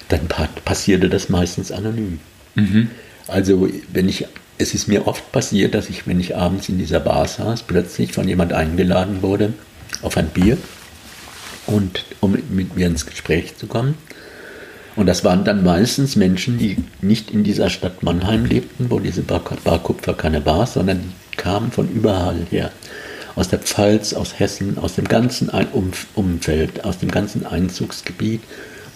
dann 0.08 0.28
passierte 0.64 1.08
das 1.08 1.28
meistens 1.28 1.72
anonym. 1.72 2.20
Mhm. 2.54 2.90
Also 3.26 3.68
wenn 3.92 4.08
ich, 4.08 4.26
es 4.58 4.74
ist 4.74 4.86
mir 4.86 5.06
oft 5.06 5.32
passiert, 5.32 5.74
dass 5.74 5.88
ich, 5.88 6.06
wenn 6.06 6.20
ich 6.20 6.36
abends 6.36 6.68
in 6.68 6.78
dieser 6.78 7.00
Bar 7.00 7.26
saß, 7.26 7.64
plötzlich 7.64 8.12
von 8.12 8.28
jemand 8.28 8.52
eingeladen 8.52 9.22
wurde 9.22 9.54
auf 10.02 10.16
ein 10.16 10.28
Bier 10.28 10.56
und 11.66 12.04
um 12.20 12.36
mit 12.50 12.76
mir 12.76 12.86
ins 12.86 13.06
Gespräch 13.06 13.56
zu 13.56 13.66
kommen. 13.66 13.94
Und 14.96 15.06
das 15.06 15.24
waren 15.24 15.44
dann 15.44 15.62
meistens 15.62 16.16
Menschen, 16.16 16.56
die 16.56 16.78
nicht 17.02 17.30
in 17.30 17.44
dieser 17.44 17.68
Stadt 17.68 18.02
Mannheim 18.02 18.46
lebten, 18.46 18.90
wo 18.90 18.98
diese 18.98 19.22
Bar, 19.22 19.42
Bar 19.62 19.78
Kupferkanne 19.82 20.44
war, 20.46 20.66
sondern 20.66 21.00
die 21.00 21.36
kamen 21.36 21.70
von 21.70 21.88
überall 21.90 22.46
her. 22.50 22.72
Aus 23.34 23.48
der 23.48 23.58
Pfalz, 23.58 24.14
aus 24.14 24.40
Hessen, 24.40 24.78
aus 24.78 24.94
dem 24.94 25.06
ganzen 25.06 25.50
Umfeld, 26.14 26.84
aus 26.84 26.98
dem 26.98 27.10
ganzen 27.10 27.44
Einzugsgebiet, 27.44 28.40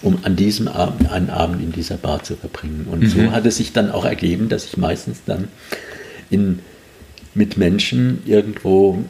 um 0.01 0.17
an 0.23 0.35
diesem 0.35 0.67
Abend 0.67 1.11
einen 1.11 1.29
Abend 1.29 1.61
in 1.61 1.71
dieser 1.71 1.97
Bar 1.97 2.23
zu 2.23 2.35
verbringen. 2.35 2.87
Und 2.89 3.01
mhm. 3.01 3.09
so 3.09 3.31
hat 3.31 3.45
es 3.45 3.57
sich 3.57 3.71
dann 3.71 3.91
auch 3.91 4.03
ergeben, 4.03 4.49
dass 4.49 4.65
ich 4.65 4.77
meistens 4.77 5.19
dann 5.27 5.49
in, 6.31 6.59
mit 7.35 7.57
Menschen 7.57 8.23
irgendwo 8.25 9.03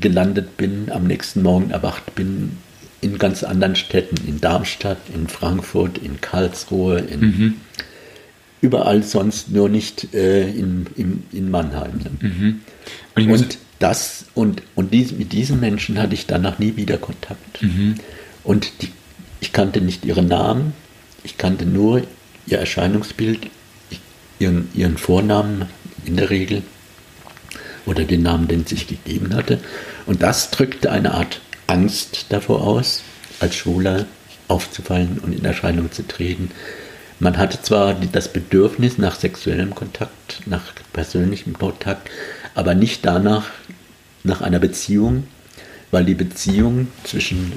gelandet 0.00 0.56
bin, 0.56 0.90
am 0.92 1.08
nächsten 1.08 1.42
Morgen 1.42 1.72
erwacht 1.72 2.14
bin, 2.14 2.58
in 3.02 3.18
ganz 3.18 3.42
anderen 3.42 3.76
Städten, 3.76 4.16
in 4.26 4.40
Darmstadt, 4.40 4.98
in 5.12 5.28
Frankfurt, 5.28 5.98
in 5.98 6.20
Karlsruhe, 6.20 7.00
in 7.00 7.20
mhm. 7.20 7.54
überall 8.62 9.02
sonst, 9.02 9.50
nur 9.50 9.68
nicht 9.68 10.14
äh, 10.14 10.48
in, 10.48 10.86
in, 10.96 11.24
in 11.32 11.50
Mannheim. 11.50 12.00
Mhm. 12.20 12.60
Und, 13.16 13.30
und, 13.30 13.58
das 13.80 14.26
und, 14.34 14.62
und 14.76 14.94
dies, 14.94 15.12
mit 15.12 15.32
diesen 15.32 15.58
Menschen 15.58 15.98
hatte 15.98 16.14
ich 16.14 16.26
danach 16.26 16.60
nie 16.60 16.76
wieder 16.76 16.96
Kontakt. 16.96 17.60
Mhm. 17.60 17.96
Und 18.44 18.70
die, 18.80 18.88
ich 19.40 19.52
kannte 19.52 19.80
nicht 19.80 20.04
ihren 20.04 20.28
Namen, 20.28 20.72
ich 21.24 21.36
kannte 21.36 21.66
nur 21.66 22.02
ihr 22.46 22.58
Erscheinungsbild, 22.58 23.48
ihren, 24.38 24.68
ihren 24.74 24.96
Vornamen 24.96 25.66
in 26.04 26.16
der 26.16 26.30
Regel 26.30 26.62
oder 27.84 28.04
den 28.04 28.22
Namen, 28.22 28.46
den 28.46 28.64
sie 28.64 28.76
sich 28.76 28.86
gegeben 28.86 29.34
hatte. 29.34 29.58
Und 30.06 30.22
das 30.22 30.52
drückte 30.52 30.92
eine 30.92 31.14
Art 31.14 31.40
Angst 31.72 32.26
davor 32.28 32.60
aus, 32.60 33.02
als 33.40 33.56
Schwuler 33.56 34.04
aufzufallen 34.46 35.18
und 35.18 35.32
in 35.32 35.44
Erscheinung 35.44 35.90
zu 35.90 36.06
treten. 36.06 36.50
Man 37.18 37.38
hatte 37.38 37.62
zwar 37.62 37.94
das 37.94 38.30
Bedürfnis 38.30 38.98
nach 38.98 39.18
sexuellem 39.18 39.74
Kontakt, 39.74 40.42
nach 40.44 40.74
persönlichem 40.92 41.54
Kontakt, 41.54 42.10
aber 42.54 42.74
nicht 42.74 43.06
danach, 43.06 43.46
nach 44.22 44.42
einer 44.42 44.58
Beziehung, 44.58 45.26
weil 45.90 46.04
die 46.04 46.14
Beziehung 46.14 46.88
zwischen 47.04 47.52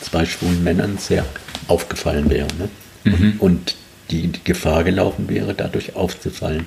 zwei 0.00 0.24
schwulen 0.24 0.62
Männern 0.62 0.98
sehr 0.98 1.26
aufgefallen 1.66 2.30
wäre. 2.30 2.48
Ne? 2.58 2.68
Mhm. 3.04 3.34
Und 3.40 3.74
die 4.10 4.30
Gefahr 4.44 4.84
gelaufen 4.84 5.28
wäre, 5.28 5.54
dadurch 5.54 5.96
aufzufallen. 5.96 6.66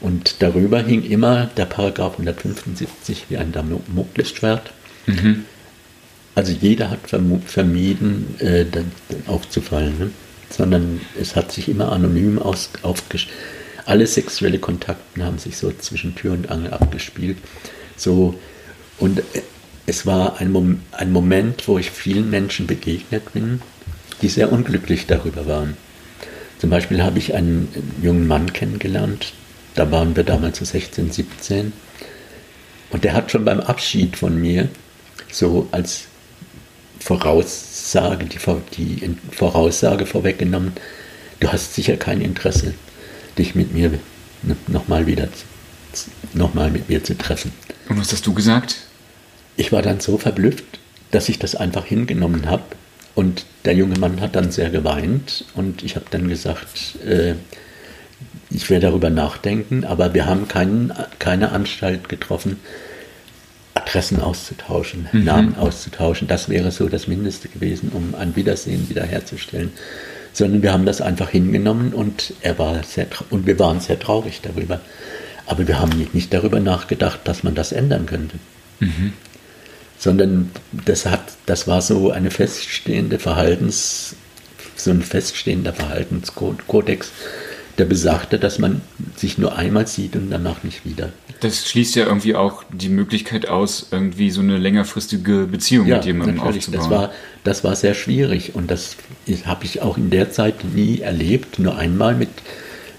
Und 0.00 0.42
darüber 0.42 0.82
hing 0.82 1.04
immer 1.04 1.46
der 1.56 1.64
Paragraph 1.64 2.12
175 2.18 3.26
wie 3.30 3.38
ein 3.38 3.52
Damoklesschwert. 3.52 4.72
Mhm. 5.06 5.44
Also 6.36 6.52
jeder 6.52 6.90
hat 6.90 7.00
vermieden, 7.46 8.36
äh, 8.38 8.64
dann 8.64 8.92
aufzufallen. 9.26 9.98
Ne? 9.98 10.10
sondern 10.50 11.00
es 11.20 11.36
hat 11.36 11.52
sich 11.52 11.68
immer 11.68 11.92
anonym 11.92 12.38
aus, 12.38 12.70
aufgestellt. 12.82 13.34
Alle 13.84 14.06
sexuelle 14.06 14.58
Kontakte 14.58 15.24
haben 15.24 15.38
sich 15.38 15.56
so 15.56 15.70
zwischen 15.72 16.14
Tür 16.16 16.32
und 16.32 16.50
Angel 16.50 16.72
abgespielt. 16.72 17.38
So, 17.96 18.34
und 18.98 19.22
es 19.86 20.06
war 20.06 20.40
ein, 20.40 20.50
Mom 20.50 20.80
ein 20.90 21.12
Moment, 21.12 21.68
wo 21.68 21.78
ich 21.78 21.90
vielen 21.90 22.30
Menschen 22.30 22.66
begegnet 22.66 23.32
bin, 23.32 23.62
die 24.22 24.28
sehr 24.28 24.50
unglücklich 24.50 25.06
darüber 25.06 25.46
waren. 25.46 25.76
Zum 26.58 26.70
Beispiel 26.70 27.02
habe 27.02 27.18
ich 27.18 27.34
einen 27.34 27.68
jungen 28.02 28.26
Mann 28.26 28.52
kennengelernt, 28.52 29.34
da 29.74 29.90
waren 29.92 30.16
wir 30.16 30.24
damals 30.24 30.58
so 30.58 30.64
16, 30.64 31.12
17. 31.12 31.72
Und 32.90 33.04
der 33.04 33.12
hat 33.12 33.30
schon 33.30 33.44
beim 33.44 33.60
Abschied 33.60 34.16
von 34.16 34.40
mir 34.40 34.68
so 35.30 35.68
als 35.70 36.06
Voraussage, 37.06 38.24
die, 38.24 38.38
die 38.76 39.16
Voraussage 39.30 40.06
vorweggenommen, 40.06 40.72
du 41.38 41.52
hast 41.52 41.72
sicher 41.72 41.96
kein 41.96 42.20
Interesse, 42.20 42.74
dich 43.38 43.54
mit 43.54 43.72
mir 43.72 44.00
nochmal 44.66 45.06
wieder 45.06 45.28
nochmal 46.34 46.68
mit 46.68 46.88
mir 46.88 47.04
zu 47.04 47.16
treffen. 47.16 47.52
Und 47.88 48.00
was 48.00 48.12
hast 48.12 48.26
du 48.26 48.34
gesagt? 48.34 48.78
Ich 49.56 49.70
war 49.70 49.82
dann 49.82 50.00
so 50.00 50.18
verblüfft, 50.18 50.64
dass 51.12 51.28
ich 51.28 51.38
das 51.38 51.54
einfach 51.54 51.84
hingenommen 51.84 52.50
habe. 52.50 52.64
Und 53.14 53.46
der 53.64 53.74
junge 53.74 53.98
Mann 54.00 54.20
hat 54.20 54.34
dann 54.34 54.50
sehr 54.50 54.70
geweint 54.70 55.44
und 55.54 55.84
ich 55.84 55.94
habe 55.94 56.06
dann 56.10 56.28
gesagt, 56.28 56.96
äh, 57.06 57.34
ich 58.50 58.68
werde 58.68 58.88
darüber 58.88 59.10
nachdenken, 59.10 59.84
aber 59.84 60.12
wir 60.12 60.26
haben 60.26 60.48
keinen, 60.48 60.92
keine 61.20 61.52
Anstalt 61.52 62.08
getroffen, 62.08 62.58
Adressen 63.76 64.20
auszutauschen, 64.20 65.08
mhm. 65.12 65.24
Namen 65.24 65.56
auszutauschen. 65.56 66.28
Das 66.28 66.48
wäre 66.48 66.70
so 66.70 66.88
das 66.88 67.06
Mindeste 67.06 67.48
gewesen, 67.48 67.90
um 67.92 68.14
ein 68.14 68.36
Wiedersehen 68.36 68.88
wiederherzustellen. 68.88 69.72
Sondern 70.32 70.62
wir 70.62 70.72
haben 70.72 70.84
das 70.84 71.00
einfach 71.00 71.30
hingenommen 71.30 71.94
und 71.94 72.34
er 72.42 72.58
war 72.58 72.82
sehr 72.82 73.06
und 73.30 73.46
wir 73.46 73.58
waren 73.58 73.80
sehr 73.80 73.98
traurig 73.98 74.40
darüber. 74.42 74.80
Aber 75.46 75.66
wir 75.66 75.78
haben 75.78 76.08
nicht 76.12 76.34
darüber 76.34 76.60
nachgedacht, 76.60 77.20
dass 77.24 77.42
man 77.42 77.54
das 77.54 77.72
ändern 77.72 78.06
könnte. 78.06 78.36
Mhm. 78.80 79.12
Sondern 79.98 80.50
das 80.84 81.06
hat, 81.06 81.22
das 81.46 81.66
war 81.66 81.80
so 81.80 82.10
eine 82.10 82.30
feststehende 82.30 83.18
Verhaltens, 83.18 84.16
so 84.74 84.90
ein 84.90 85.00
feststehender 85.02 85.72
Verhaltenskodex, 85.72 87.12
der 87.78 87.86
besagte, 87.86 88.38
dass 88.38 88.58
man 88.58 88.82
sich 89.16 89.38
nur 89.38 89.56
einmal 89.56 89.86
sieht 89.86 90.16
und 90.16 90.30
danach 90.30 90.62
nicht 90.64 90.84
wieder. 90.84 91.12
Das 91.40 91.68
schließt 91.68 91.96
ja 91.96 92.06
irgendwie 92.06 92.34
auch 92.34 92.64
die 92.72 92.88
Möglichkeit 92.88 93.48
aus, 93.48 93.88
irgendwie 93.90 94.30
so 94.30 94.40
eine 94.40 94.56
längerfristige 94.56 95.46
Beziehung 95.46 95.86
ja, 95.86 95.96
mit 95.96 96.06
jemandem 96.06 96.36
natürlich. 96.36 96.58
aufzubauen. 96.58 96.80
Das 96.80 96.90
war, 96.90 97.12
das 97.44 97.64
war 97.64 97.76
sehr 97.76 97.94
schwierig 97.94 98.54
und 98.54 98.70
das 98.70 98.96
habe 99.44 99.64
ich 99.64 99.82
auch 99.82 99.98
in 99.98 100.10
der 100.10 100.30
Zeit 100.30 100.64
nie 100.64 101.00
erlebt. 101.00 101.58
Nur 101.58 101.76
einmal 101.76 102.14
mit 102.14 102.30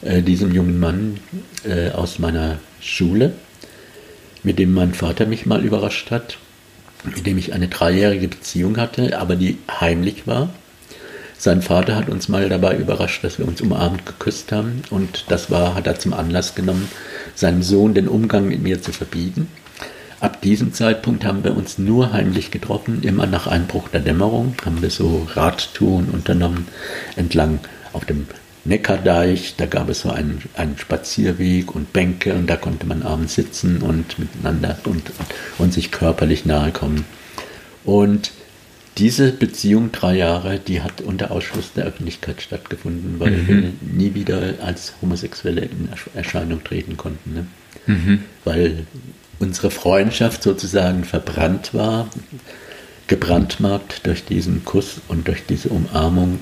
äh, 0.03 0.21
diesem 0.21 0.53
jungen 0.53 0.79
Mann 0.79 1.19
äh, 1.63 1.89
aus 1.91 2.19
meiner 2.19 2.59
Schule, 2.79 3.33
mit 4.43 4.59
dem 4.59 4.73
mein 4.73 4.93
Vater 4.93 5.25
mich 5.25 5.45
mal 5.45 5.65
überrascht 5.65 6.11
hat, 6.11 6.38
mit 7.03 7.25
dem 7.25 7.38
ich 7.38 7.53
eine 7.53 7.67
dreijährige 7.67 8.27
Beziehung 8.27 8.77
hatte, 8.77 9.19
aber 9.19 9.35
die 9.35 9.57
heimlich 9.79 10.27
war. 10.27 10.49
Sein 11.39 11.61
Vater 11.61 11.95
hat 11.95 12.09
uns 12.09 12.29
mal 12.29 12.49
dabei 12.49 12.75
überrascht, 12.77 13.23
dass 13.23 13.38
wir 13.38 13.47
uns 13.47 13.61
umarmt 13.61 14.05
geküsst 14.05 14.51
haben 14.51 14.81
und 14.89 15.25
das 15.29 15.51
war, 15.51 15.75
hat 15.75 15.85
er 15.85 15.99
zum 15.99 16.13
Anlass 16.13 16.55
genommen, 16.55 16.89
seinem 17.38 17.61
Sohn 17.61 17.93
den 17.93 18.07
Umgang 18.07 18.47
mit 18.47 18.61
mir 18.61 18.81
zu 18.81 18.91
verbieten. 18.91 19.47
Ab 20.19 20.41
diesem 20.41 20.73
Zeitpunkt 20.73 21.23
haben 21.23 21.43
wir 21.43 21.55
uns 21.55 21.77
nur 21.77 22.11
heimlich 22.11 22.49
getroffen, 22.49 23.03
immer 23.03 23.27
nach 23.27 23.45
Einbruch 23.45 23.88
der 23.89 23.99
Dämmerung, 23.99 24.55
haben 24.65 24.81
wir 24.81 24.89
so 24.89 25.27
Radtouren 25.35 26.09
unternommen 26.09 26.67
entlang 27.15 27.59
auf 27.93 28.05
dem 28.05 28.25
Neckardeich, 28.65 29.53
da 29.57 29.67
gab 29.67 29.89
es 29.89 30.01
so 30.01 30.09
einen, 30.09 30.41
einen 30.55 30.77
Spazierweg 30.77 31.75
und 31.75 31.93
Bänke 31.93 32.33
und 32.33 32.47
da 32.47 32.57
konnte 32.57 32.88
man 32.88 33.03
abends 33.03 33.35
sitzen 33.35 33.83
und 33.83 34.17
miteinander 34.17 34.77
und, 34.85 35.03
und, 35.59 35.71
sich 35.71 35.91
körperlich 35.91 36.45
nahe 36.45 36.71
kommen. 36.71 37.05
Und 37.85 38.31
diese 38.97 39.31
Beziehung 39.31 39.91
drei 39.91 40.15
Jahre, 40.15 40.59
die 40.59 40.81
hat 40.81 41.01
unter 41.01 41.31
Ausschluss 41.31 41.73
der 41.73 41.85
Öffentlichkeit 41.85 42.41
stattgefunden, 42.41 43.19
weil 43.19 43.31
mhm. 43.31 43.47
wir 43.47 43.73
nie 43.81 44.13
wieder 44.15 44.55
als 44.61 44.93
Homosexuelle 45.01 45.61
in 45.61 45.89
Erscheinung 46.15 46.63
treten 46.63 46.97
konnten. 46.97 47.33
Ne? 47.33 47.47
Mhm. 47.85 48.23
Weil 48.43 48.87
unsere 49.39 49.69
Freundschaft 49.69 50.41
sozusagen 50.41 51.03
verbrannt 51.03 51.73
war, 51.73 52.09
gebrandmarkt 53.05 54.05
durch 54.07 54.25
diesen 54.25 54.65
Kuss 54.65 55.01
und 55.07 55.27
durch 55.27 55.45
diese 55.45 55.69
Umarmung. 55.69 56.39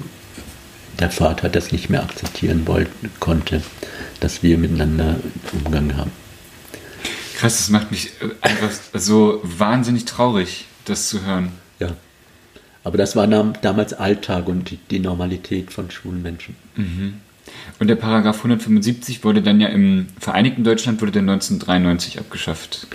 Der 0.99 1.11
Vater 1.11 1.49
das 1.49 1.73
nicht 1.73 1.89
mehr 1.89 2.03
akzeptieren 2.03 2.67
wollte, 2.67 2.89
konnte, 3.19 3.61
dass 4.21 4.43
wir 4.43 4.57
miteinander 4.57 5.17
Umgang 5.51 5.97
haben. 5.97 6.11
Krass, 7.35 7.57
das 7.57 7.69
macht 7.69 7.91
mich 7.91 8.11
einfach 8.39 8.71
so 8.93 9.41
wahnsinnig 9.43 10.05
traurig, 10.05 10.67
das 10.85 11.09
zu 11.09 11.25
hören. 11.25 11.51
Ja. 11.79 11.97
Aber 12.85 12.99
das 12.99 13.15
war 13.15 13.25
damals 13.25 13.93
Alltag 13.93 14.47
und 14.47 14.77
die 14.91 14.99
Normalität 14.99 15.73
von 15.73 15.89
schwulen 15.89 16.21
Menschen. 16.21 16.55
Mhm. 16.75 17.15
Und 17.79 17.87
der 17.87 17.95
Paragraph 17.95 18.37
175 18.37 19.23
wurde 19.23 19.41
dann 19.41 19.59
ja 19.59 19.69
im 19.69 20.05
Vereinigten 20.19 20.63
Deutschland 20.63 21.01
wurde 21.01 21.11
der 21.11 21.23
1993 21.23 22.19
abgeschafft. 22.19 22.85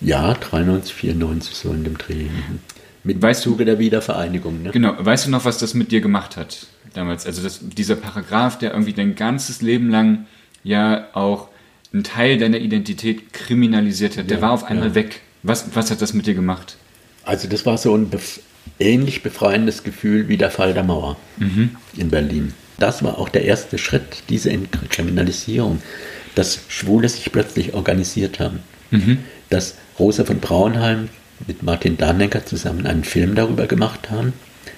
Ja, 0.00 0.32
93, 0.32 0.94
94 0.94 1.54
so 1.54 1.72
in 1.74 1.84
dem 1.84 1.98
Dreh. 1.98 2.24
Mhm. 2.24 2.60
Mit 3.04 3.20
weißt 3.20 3.42
Zuge 3.42 3.66
der 3.66 3.78
Wiedervereinigung. 3.78 4.62
Ne? 4.62 4.70
Genau. 4.70 4.94
Weißt 4.98 5.26
du 5.26 5.30
noch, 5.30 5.44
was 5.44 5.58
das 5.58 5.74
mit 5.74 5.92
dir 5.92 6.00
gemacht 6.00 6.38
hat 6.38 6.68
damals? 6.94 7.26
Also 7.26 7.42
das, 7.42 7.60
dieser 7.62 7.96
Paragraph, 7.96 8.56
der 8.56 8.72
irgendwie 8.72 8.94
dein 8.94 9.14
ganzes 9.14 9.60
Leben 9.60 9.90
lang 9.90 10.26
ja 10.64 11.08
auch 11.12 11.48
einen 11.92 12.02
Teil 12.02 12.38
deiner 12.38 12.58
Identität 12.58 13.34
kriminalisiert 13.34 14.16
hat, 14.16 14.30
der 14.30 14.40
war 14.40 14.52
auf 14.52 14.64
einmal 14.64 14.88
ja. 14.88 14.94
weg. 14.94 15.20
Was, 15.42 15.66
was 15.74 15.90
hat 15.90 16.00
das 16.00 16.14
mit 16.14 16.26
dir 16.26 16.34
gemacht? 16.34 16.78
Also 17.28 17.46
das 17.46 17.66
war 17.66 17.76
so 17.76 17.94
ein 17.94 18.08
bef 18.08 18.40
ähnlich 18.80 19.22
befreiendes 19.22 19.82
Gefühl 19.82 20.28
wie 20.28 20.36
der 20.36 20.50
Fall 20.50 20.72
der 20.72 20.84
Mauer 20.84 21.16
mhm. 21.38 21.76
in 21.96 22.10
Berlin. 22.10 22.54
Das 22.78 23.02
war 23.02 23.18
auch 23.18 23.28
der 23.28 23.44
erste 23.44 23.76
Schritt, 23.76 24.22
diese 24.28 24.50
Entkriminalisierung, 24.50 25.82
dass 26.34 26.60
Schwule 26.68 27.08
sich 27.08 27.30
plötzlich 27.32 27.74
organisiert 27.74 28.40
haben. 28.40 28.60
Mhm. 28.90 29.18
Dass 29.50 29.74
Rosa 29.98 30.24
von 30.24 30.38
Braunheim 30.38 31.08
mit 31.46 31.62
Martin 31.62 31.96
Dannecker 31.96 32.46
zusammen 32.46 32.86
einen 32.86 33.04
Film 33.04 33.34
darüber 33.34 33.66
gemacht 33.66 34.10
haben, 34.10 34.32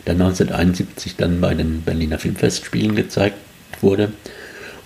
der 0.06 0.14
1971 0.14 1.16
dann 1.16 1.40
bei 1.40 1.54
den 1.54 1.82
Berliner 1.82 2.18
Filmfestspielen 2.18 2.96
gezeigt 2.96 3.36
wurde. 3.80 4.12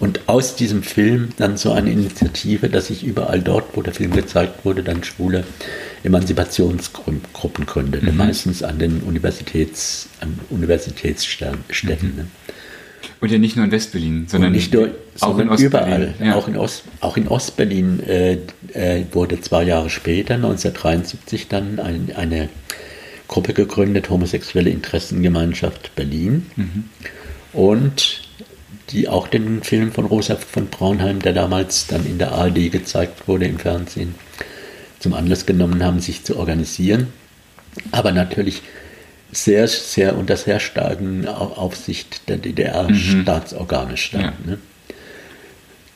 Und 0.01 0.29
aus 0.29 0.57
diesem 0.57 0.83
Film 0.83 1.31
dann 1.37 1.57
so 1.57 1.73
eine 1.73 1.93
Initiative, 1.93 2.69
dass 2.69 2.89
sich 2.89 3.05
überall 3.05 3.41
dort, 3.41 3.77
wo 3.77 3.83
der 3.83 3.95
Film 3.95 4.13
gezeigt 4.13 4.65
wurde, 4.65 4.83
dann 4.83 5.05
Schwule 5.05 5.45
Emanzipationsgruppen 6.05 7.67
gründete, 7.67 8.11
mhm. 8.11 8.17
meistens 8.17 8.63
an 8.63 8.79
den 8.79 9.01
Universitäts, 9.01 10.09
an 10.21 10.39
Universitätsstädten. 10.51 12.11
Mhm. 12.11 12.17
Ne? 12.17 12.27
Und 13.21 13.33
ja 13.33 13.39
nicht 13.39 13.57
nur 13.57 13.65
in 13.65 13.71
Westberlin, 13.71 14.27
sondern 14.29 14.53
nicht 14.53 14.73
nur, 14.73 14.91
auch 15.21 15.39
in 15.39 15.49
Ostberlin. 15.49 15.67
Überall. 15.67 16.15
Ja. 16.23 16.35
Auch 16.37 16.47
in, 16.49 16.57
Ost, 16.57 16.85
auch 17.01 17.17
in 17.17 17.27
Ostberlin 17.29 18.01
äh, 18.01 18.39
äh, 18.73 19.05
wurde 19.13 19.41
zwei 19.41 19.63
Jahre 19.63 19.89
später, 19.89 20.35
1973, 20.35 21.49
dann 21.49 21.81
ein, 21.81 22.13
eine 22.15 22.51
Gruppe 23.27 23.55
gegründet, 23.55 24.11
Homosexuelle 24.11 24.71
Interessengemeinschaft 24.71 25.95
Berlin. 25.95 26.47
Mhm. 26.57 26.85
Und 27.53 28.23
die 28.91 29.09
auch 29.09 29.29
den 29.29 29.63
Film 29.63 29.93
von 29.93 30.05
Rosa 30.05 30.37
von 30.37 30.67
Braunheim, 30.67 31.21
der 31.21 31.33
damals 31.33 31.87
dann 31.87 32.05
in 32.05 32.19
der 32.19 32.33
ARD 32.33 32.71
gezeigt 32.71 33.27
wurde 33.27 33.47
im 33.47 33.59
Fernsehen, 33.59 34.15
zum 35.05 35.13
Anlass 35.13 35.45
genommen 35.45 35.85
haben, 35.85 36.01
sich 36.01 36.25
zu 36.25 36.39
organisieren. 36.39 37.09
Aber 37.91 38.11
natürlich 38.11 38.63
sehr, 39.33 39.69
sehr 39.69 40.17
unter 40.17 40.39
sehr 40.39 40.61
starken 40.61 41.29
Aufsicht 41.29 42.27
der 42.31 42.39
DDR-Staatsorgane 42.39 43.93
mhm. 43.93 43.97
stand. 43.99 44.25
Ja. 44.25 44.33
Ne? 44.47 44.59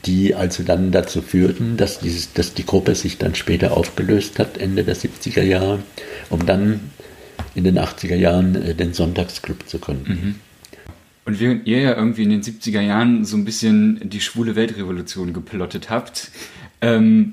Die 0.05 0.35
also 0.35 0.63
dann 0.63 0.93
dazu 0.93 1.23
führten, 1.23 1.79
dass, 1.79 2.01
dieses, 2.01 2.35
dass 2.35 2.53
die 2.53 2.67
Gruppe 2.67 2.95
sich 2.95 3.17
dann 3.17 3.35
später 3.35 3.75
aufgelöst 3.75 4.39
hat, 4.39 4.59
Ende 4.59 4.85
der 4.85 4.95
70er 4.95 5.43
Jahre, 5.43 5.79
um 6.29 6.45
dann 6.45 6.81
in 7.55 7.65
den 7.65 7.79
80er 7.79 8.15
Jahren 8.15 8.57
äh, 8.57 8.75
den 8.75 8.93
Sonntagsclub 8.93 9.67
zu 9.67 9.79
gründen. 9.79 10.13
Mhm. 10.13 10.35
Und 11.25 11.41
während 11.41 11.67
ihr 11.67 11.81
ja 11.81 11.97
irgendwie 11.97 12.25
in 12.25 12.31
den 12.31 12.43
70er 12.43 12.83
Jahren 12.83 13.25
so 13.25 13.39
ein 13.39 13.47
bisschen 13.47 14.01
die 14.11 14.21
schwule 14.21 14.55
Weltrevolution 14.55 15.33
geplottet 15.33 15.89
habt, 15.89 16.31
ähm, 16.83 17.33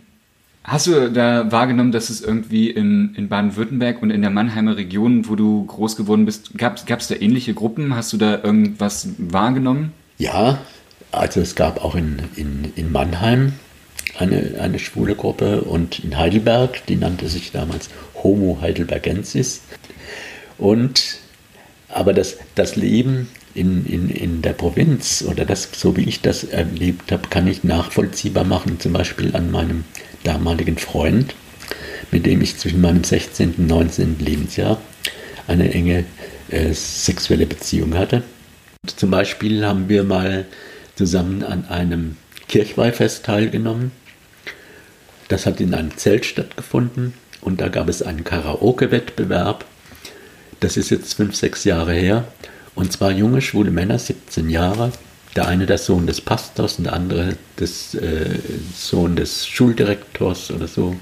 Hast 0.68 0.88
du 0.88 1.12
da 1.12 1.52
wahrgenommen, 1.52 1.92
dass 1.92 2.10
es 2.10 2.22
irgendwie 2.22 2.72
in, 2.72 3.14
in 3.14 3.30
Baden-Württemberg 3.30 4.02
und 4.02 4.10
in 4.10 4.22
der 4.22 4.32
Mannheimer 4.32 4.78
Region, 4.78 5.30
wo 5.30 5.36
du 5.36 5.64
groß 5.66 5.96
geworden 5.96 6.26
bist, 6.26 6.58
gab 6.58 6.80
es 6.90 7.08
da 7.08 7.14
ähnliche 7.16 7.54
Gruppen? 7.54 7.96
Hast 7.96 8.12
du 8.14 8.18
da 8.18 8.44
irgendwas 8.44 9.10
wahrgenommen? 9.20 9.94
Ja, 10.18 10.58
also 11.12 11.40
es 11.40 11.54
gab 11.54 11.84
auch 11.84 11.94
in, 11.94 12.18
in, 12.36 12.74
in 12.76 12.92
Mannheim 12.92 13.54
eine, 14.18 14.56
eine 14.60 14.80
schwule 14.80 15.14
Gruppe 15.14 15.62
und 15.62 16.00
in 16.00 16.18
Heidelberg, 16.18 16.84
die 16.88 16.96
nannte 16.96 17.28
sich 17.28 17.52
damals 17.52 17.90
Homo 18.24 18.58
Heidelbergensis. 18.60 19.62
Und 20.58 21.20
aber 21.90 22.14
das, 22.14 22.38
das 22.56 22.76
Leben 22.76 23.30
in, 23.54 23.86
in, 23.86 24.10
in 24.10 24.42
der 24.42 24.54
Provinz 24.54 25.24
oder 25.30 25.46
das, 25.46 25.70
so 25.76 25.96
wie 25.96 26.10
ich 26.10 26.22
das 26.22 26.44
erlebt 26.44 27.12
habe, 27.12 27.28
kann 27.30 27.46
ich 27.46 27.64
nachvollziehbar 27.64 28.46
machen, 28.46 28.80
zum 28.80 28.94
Beispiel 28.94 29.36
an 29.36 29.52
meinem 29.52 29.84
damaligen 30.26 30.78
Freund, 30.78 31.36
mit 32.12 32.26
dem 32.26 32.42
ich 32.42 32.58
zwischen 32.58 32.82
meinem 32.82 33.04
16. 33.04 33.56
und 33.58 33.68
19. 33.68 34.20
Lebensjahr 34.20 34.82
eine 35.48 35.72
enge 35.74 36.06
äh, 36.50 36.74
sexuelle 36.74 37.46
Beziehung 37.46 37.96
hatte. 37.96 38.24
Zum 38.86 39.12
Beispiel 39.12 39.66
haben 39.66 39.90
wir 39.90 40.04
mal 40.04 40.46
zusammen 40.96 41.44
an 41.44 41.66
einem 41.66 42.18
Kirchweihfest 42.48 43.26
teilgenommen. 43.26 43.92
Das 45.28 45.46
hat 45.46 45.60
in 45.60 45.74
einem 45.74 45.98
Zelt 45.98 46.26
stattgefunden 46.26 47.14
und 47.42 47.62
da 47.62 47.68
gab 47.68 47.90
es 47.90 48.02
einen 48.02 48.24
Karaoke-Wettbewerb. 48.24 49.66
Das 50.60 50.78
ist 50.78 50.90
jetzt 50.90 51.16
fünf, 51.16 51.36
sechs 51.36 51.64
Jahre 51.64 51.94
her. 51.94 52.28
Und 52.76 52.92
zwar 52.92 53.12
junge, 53.12 53.42
schwule 53.42 53.72
Männer, 53.72 53.98
17 53.98 54.50
Jahre. 54.50 54.92
Der 55.36 55.48
eine 55.48 55.66
der 55.66 55.78
Sohn 55.78 56.08
des 56.08 56.22
Pastors 56.22 56.78
und 56.78 56.86
der 56.86 56.94
andere 56.94 57.38
des 57.60 57.94
äh, 57.96 58.40
Sohn 58.74 59.16
des 59.16 59.48
Schuldirektors 59.48 60.52
oder 60.52 60.68
so. 60.68 60.96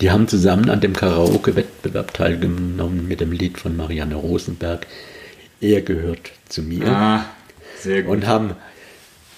Die 0.00 0.10
haben 0.10 0.28
zusammen 0.28 0.70
an 0.70 0.80
dem 0.80 0.94
Karaoke-Wettbewerb 0.94 2.14
teilgenommen 2.14 3.08
mit 3.08 3.20
dem 3.20 3.32
Lied 3.32 3.58
von 3.58 3.76
Marianne 3.76 4.14
Rosenberg. 4.14 4.86
Er 5.60 5.82
gehört 5.82 6.30
zu 6.48 6.62
mir. 6.62 6.86
Ah, 6.86 7.24
sehr 7.80 8.02
gut. 8.02 8.12
Und 8.12 8.26
haben 8.26 8.54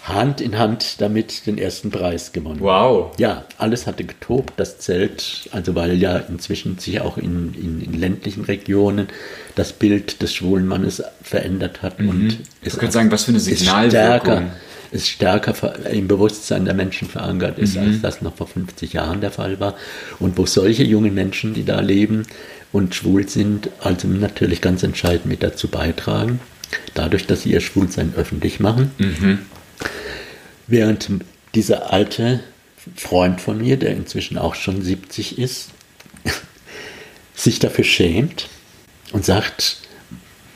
Hand 0.05 0.41
in 0.41 0.59
Hand 0.59 1.01
damit 1.01 1.47
den 1.47 1.59
ersten 1.59 1.91
Preis 1.91 2.33
gewonnen. 2.33 2.61
Wow. 2.61 3.13
Ja, 3.19 3.45
alles 3.59 3.87
hatte 3.87 4.05
getobt, 4.05 4.55
das 4.57 4.79
Zelt, 4.79 5.49
also 5.53 5.75
weil 5.75 5.99
ja 5.99 6.17
inzwischen 6.17 6.79
sich 6.79 7.01
auch 7.01 7.19
in, 7.19 7.55
in, 7.55 7.81
in 7.83 7.93
ländlichen 7.93 8.45
Regionen 8.45 9.09
das 9.57 9.73
Bild 9.73 10.23
des 10.23 10.35
schwulen 10.35 10.67
Mannes 10.67 11.03
verändert 11.23 11.83
hat. 11.83 12.01
Mhm. 12.01 12.09
Und 12.09 12.39
ich 12.63 12.73
könnte 12.77 12.93
sagen, 12.93 13.11
was 13.11 13.25
für 13.25 13.33
eine 13.33 13.41
Signalwirkung. 13.41 13.91
Stärker, 13.91 14.53
ist 14.93 15.09
stärker 15.09 15.55
im 15.91 16.09
Bewusstsein 16.09 16.65
der 16.65 16.75
Menschen 16.75 17.09
verankert 17.09 17.59
ist, 17.59 17.77
mhm. 17.77 17.83
als 17.83 18.03
das 18.03 18.23
noch 18.23 18.35
vor 18.35 18.49
50 18.49 18.93
Jahren 18.93 19.21
der 19.21 19.31
Fall 19.31 19.61
war. 19.61 19.77
Und 20.19 20.37
wo 20.37 20.47
solche 20.47 20.83
jungen 20.83 21.15
Menschen, 21.15 21.55
die 21.55 21.65
da 21.65 21.81
leben 21.81 22.25
und 22.73 22.95
schwul 22.95 23.29
sind, 23.29 23.71
also 23.81 24.09
natürlich 24.09 24.61
ganz 24.61 24.83
entscheidend 24.83 25.27
mit 25.27 25.43
dazu 25.43 25.69
beitragen, 25.69 26.41
dadurch, 26.95 27.27
dass 27.27 27.43
sie 27.43 27.53
ihr 27.53 27.61
Schwulsein 27.61 28.15
öffentlich 28.17 28.61
machen. 28.61 28.91
Mhm. 28.99 29.39
Während 30.67 31.09
dieser 31.55 31.93
alte 31.93 32.41
Freund 32.97 33.41
von 33.41 33.59
mir, 33.59 33.77
der 33.77 33.91
inzwischen 33.93 34.39
auch 34.39 34.55
schon 34.55 34.83
70 34.83 35.39
ist, 35.39 35.71
sich 37.35 37.59
dafür 37.59 37.85
schämt 37.85 38.49
und 39.13 39.25
sagt, 39.25 39.79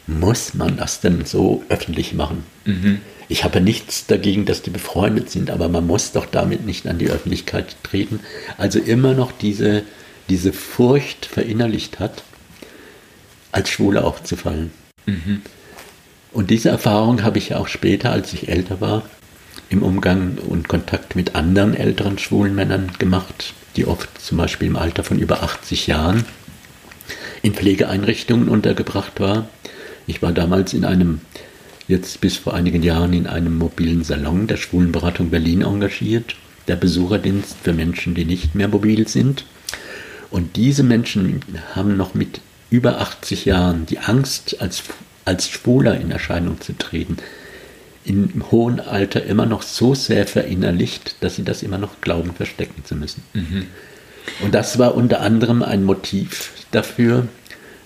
muss 0.06 0.54
man 0.54 0.76
das 0.76 1.00
denn 1.00 1.24
so 1.24 1.64
öffentlich 1.68 2.12
machen? 2.12 2.44
Mhm. 2.64 3.00
Ich 3.28 3.44
habe 3.44 3.60
nichts 3.60 4.06
dagegen, 4.06 4.44
dass 4.44 4.62
die 4.62 4.70
befreundet 4.70 5.30
sind, 5.30 5.50
aber 5.50 5.68
man 5.68 5.86
muss 5.86 6.12
doch 6.12 6.26
damit 6.26 6.66
nicht 6.66 6.86
an 6.86 6.98
die 6.98 7.08
Öffentlichkeit 7.08 7.76
treten. 7.82 8.20
Also 8.58 8.78
immer 8.78 9.14
noch 9.14 9.32
diese, 9.32 9.82
diese 10.28 10.52
Furcht 10.52 11.26
verinnerlicht 11.26 12.00
hat, 12.00 12.22
als 13.50 13.70
Schwule 13.70 14.04
aufzufallen. 14.04 14.72
Mhm. 15.06 15.42
Und 16.34 16.50
diese 16.50 16.68
Erfahrung 16.68 17.22
habe 17.22 17.38
ich 17.38 17.54
auch 17.54 17.68
später, 17.68 18.10
als 18.10 18.32
ich 18.32 18.48
älter 18.48 18.80
war, 18.80 19.04
im 19.70 19.84
Umgang 19.84 20.36
und 20.38 20.68
Kontakt 20.68 21.14
mit 21.14 21.36
anderen 21.36 21.74
älteren 21.74 22.18
schwulen 22.18 22.56
Männern 22.56 22.90
gemacht, 22.98 23.54
die 23.76 23.86
oft 23.86 24.08
zum 24.20 24.38
Beispiel 24.38 24.66
im 24.66 24.76
Alter 24.76 25.04
von 25.04 25.20
über 25.20 25.44
80 25.44 25.86
Jahren 25.86 26.24
in 27.42 27.54
Pflegeeinrichtungen 27.54 28.48
untergebracht 28.48 29.20
war. 29.20 29.48
Ich 30.08 30.22
war 30.22 30.32
damals 30.32 30.74
in 30.74 30.84
einem, 30.84 31.20
jetzt 31.86 32.20
bis 32.20 32.36
vor 32.36 32.52
einigen 32.52 32.82
Jahren 32.82 33.12
in 33.12 33.28
einem 33.28 33.56
mobilen 33.56 34.02
Salon 34.02 34.48
der 34.48 34.56
Schwulenberatung 34.56 35.30
Berlin 35.30 35.62
engagiert, 35.62 36.34
der 36.66 36.76
Besucherdienst 36.76 37.56
für 37.62 37.72
Menschen, 37.72 38.16
die 38.16 38.24
nicht 38.24 38.56
mehr 38.56 38.68
mobil 38.68 39.06
sind. 39.06 39.44
Und 40.32 40.56
diese 40.56 40.82
Menschen 40.82 41.42
haben 41.76 41.96
noch 41.96 42.14
mit 42.14 42.40
über 42.70 43.00
80 43.00 43.44
Jahren 43.44 43.86
die 43.86 44.00
Angst, 44.00 44.60
als, 44.60 44.82
als 45.24 45.48
Schwuler 45.48 46.00
in 46.00 46.10
Erscheinung 46.10 46.60
zu 46.60 46.76
treten, 46.76 47.18
im 48.04 48.50
hohen 48.50 48.80
Alter 48.80 49.24
immer 49.24 49.46
noch 49.46 49.62
so 49.62 49.94
sehr 49.94 50.26
verinnerlicht, 50.26 51.16
dass 51.20 51.36
sie 51.36 51.44
das 51.44 51.62
immer 51.62 51.78
noch 51.78 52.00
glauben, 52.00 52.34
verstecken 52.34 52.84
zu 52.84 52.94
müssen. 52.96 53.22
Mhm. 53.32 53.66
Und 54.42 54.54
das 54.54 54.78
war 54.78 54.94
unter 54.94 55.20
anderem 55.20 55.62
ein 55.62 55.84
Motiv 55.84 56.52
dafür, 56.70 57.26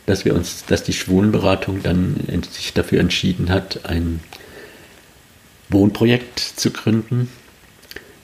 dass 0.07 0.25
wir 0.25 0.35
uns, 0.35 0.65
dass 0.67 0.83
die 0.83 0.93
Schwulenberatung 0.93 1.83
dann 1.83 2.17
sich 2.51 2.73
dafür 2.73 3.01
entschieden 3.01 3.51
hat, 3.51 3.85
ein 3.85 4.21
Wohnprojekt 5.69 6.41
zu 6.41 6.71
gründen, 6.71 7.29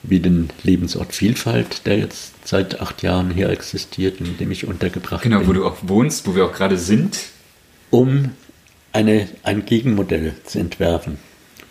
wie 0.01 0.19
den 0.19 0.49
Lebensort 0.63 1.13
Vielfalt, 1.13 1.85
der 1.85 1.99
jetzt 1.99 2.47
seit 2.47 2.81
acht 2.81 3.03
Jahren 3.03 3.31
hier 3.31 3.49
existiert, 3.49 4.19
in 4.19 4.37
dem 4.37 4.51
ich 4.51 4.67
untergebracht 4.67 5.23
genau, 5.23 5.39
bin. 5.39 5.47
Genau, 5.47 5.59
wo 5.59 5.61
du 5.61 5.67
auch 5.67 5.77
wohnst, 5.83 6.27
wo 6.27 6.35
wir 6.35 6.45
auch 6.45 6.53
gerade 6.53 6.77
sind. 6.77 7.19
Um 7.91 8.31
eine, 8.95 9.27
ein 9.43 9.65
Gegenmodell 9.65 10.33
zu 10.45 10.59
entwerfen 10.59 11.17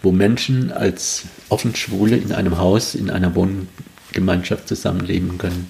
wo 0.05 0.13
Menschen 0.13 0.71
als 0.71 1.25
offen 1.49 1.75
Schwule 1.75 2.17
in 2.17 2.33
einem 2.33 2.59
Haus, 2.59 2.95
in 2.95 3.11
einer 3.11 3.35
Wohngemeinschaft 3.35 4.69
zusammenleben 4.69 5.39
können. 5.39 5.69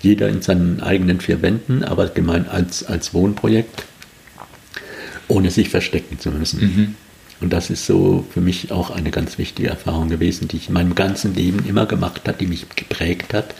Jeder 0.00 0.28
in 0.28 0.40
seinen 0.40 0.80
eigenen 0.80 1.20
vier 1.20 1.42
Wänden, 1.42 1.82
aber 1.82 2.06
gemein 2.08 2.48
als, 2.48 2.84
als 2.84 3.12
Wohnprojekt, 3.12 3.84
ohne 5.26 5.50
sich 5.50 5.68
verstecken 5.68 6.18
zu 6.20 6.30
müssen. 6.30 6.60
Mhm. 6.60 6.94
Und 7.40 7.52
das 7.52 7.68
ist 7.68 7.84
so 7.84 8.24
für 8.30 8.40
mich 8.40 8.70
auch 8.70 8.90
eine 8.90 9.10
ganz 9.10 9.36
wichtige 9.36 9.68
Erfahrung 9.68 10.08
gewesen, 10.08 10.48
die 10.48 10.56
ich 10.56 10.68
in 10.68 10.74
meinem 10.74 10.94
ganzen 10.94 11.34
Leben 11.34 11.66
immer 11.66 11.86
gemacht 11.86 12.26
hat, 12.26 12.40
die 12.40 12.46
mich 12.46 12.66
geprägt 12.76 13.34
hat, 13.34 13.54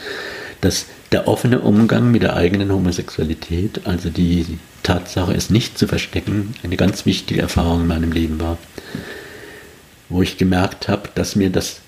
dass 0.61 0.85
der 1.11 1.27
offene 1.27 1.61
Umgang 1.61 2.11
mit 2.11 2.23
der 2.23 2.35
eigenen 2.35 2.71
Homosexualität, 2.71 3.81
also 3.85 4.09
die 4.09 4.59
Tatsache, 4.83 5.33
es 5.33 5.49
nicht 5.49 5.77
zu 5.77 5.87
verstecken, 5.87 6.53
eine 6.63 6.77
ganz 6.77 7.05
wichtige 7.05 7.41
Erfahrung 7.41 7.81
in 7.81 7.87
meinem 7.87 8.11
Leben 8.11 8.39
war 8.39 8.57
wo 10.09 10.21
ich 10.21 10.37
gemerkt 10.37 10.87
habe, 10.87 11.09
dass 11.15 11.35
mir 11.35 11.49
das, 11.49 11.81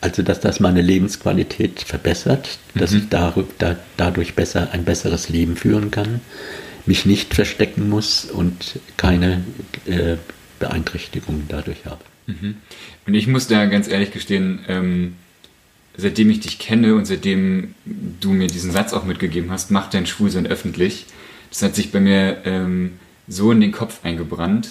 also 0.00 0.22
dass 0.22 0.40
das 0.40 0.60
meine 0.60 0.82
Lebensqualität 0.82 1.80
verbessert, 1.82 2.58
mhm. 2.74 2.80
dass 2.80 2.92
ich 2.92 3.04
dadurch 3.08 4.34
besser 4.34 4.70
ein 4.72 4.84
besseres 4.84 5.28
Leben 5.28 5.56
führen 5.56 5.90
kann, 5.90 6.20
mich 6.86 7.06
nicht 7.06 7.34
verstecken 7.34 7.88
muss 7.88 8.24
und 8.24 8.80
keine 8.96 9.44
äh, 9.86 10.16
Beeinträchtigungen 10.58 11.44
dadurch 11.48 11.84
habe. 11.84 12.02
Mhm. 12.26 12.56
Und 13.06 13.14
ich 13.14 13.26
muss 13.26 13.46
da 13.46 13.66
ganz 13.66 13.88
ehrlich 13.88 14.10
gestehen, 14.10 14.60
ähm, 14.68 15.14
seitdem 15.96 16.30
ich 16.30 16.40
dich 16.40 16.58
kenne 16.58 16.94
und 16.94 17.06
seitdem 17.06 17.74
du 17.84 18.30
mir 18.30 18.46
diesen 18.46 18.70
Satz 18.70 18.92
auch 18.92 19.04
mitgegeben 19.04 19.50
hast, 19.50 19.70
mach 19.70 19.90
dein 19.90 20.06
Schwulsein 20.06 20.46
öffentlich, 20.46 21.06
das 21.50 21.62
hat 21.62 21.74
sich 21.74 21.92
bei 21.92 22.00
mir 22.00 22.42
ähm, 22.44 22.94
so 23.28 23.52
in 23.52 23.60
den 23.60 23.72
Kopf 23.72 24.04
eingebrannt 24.04 24.68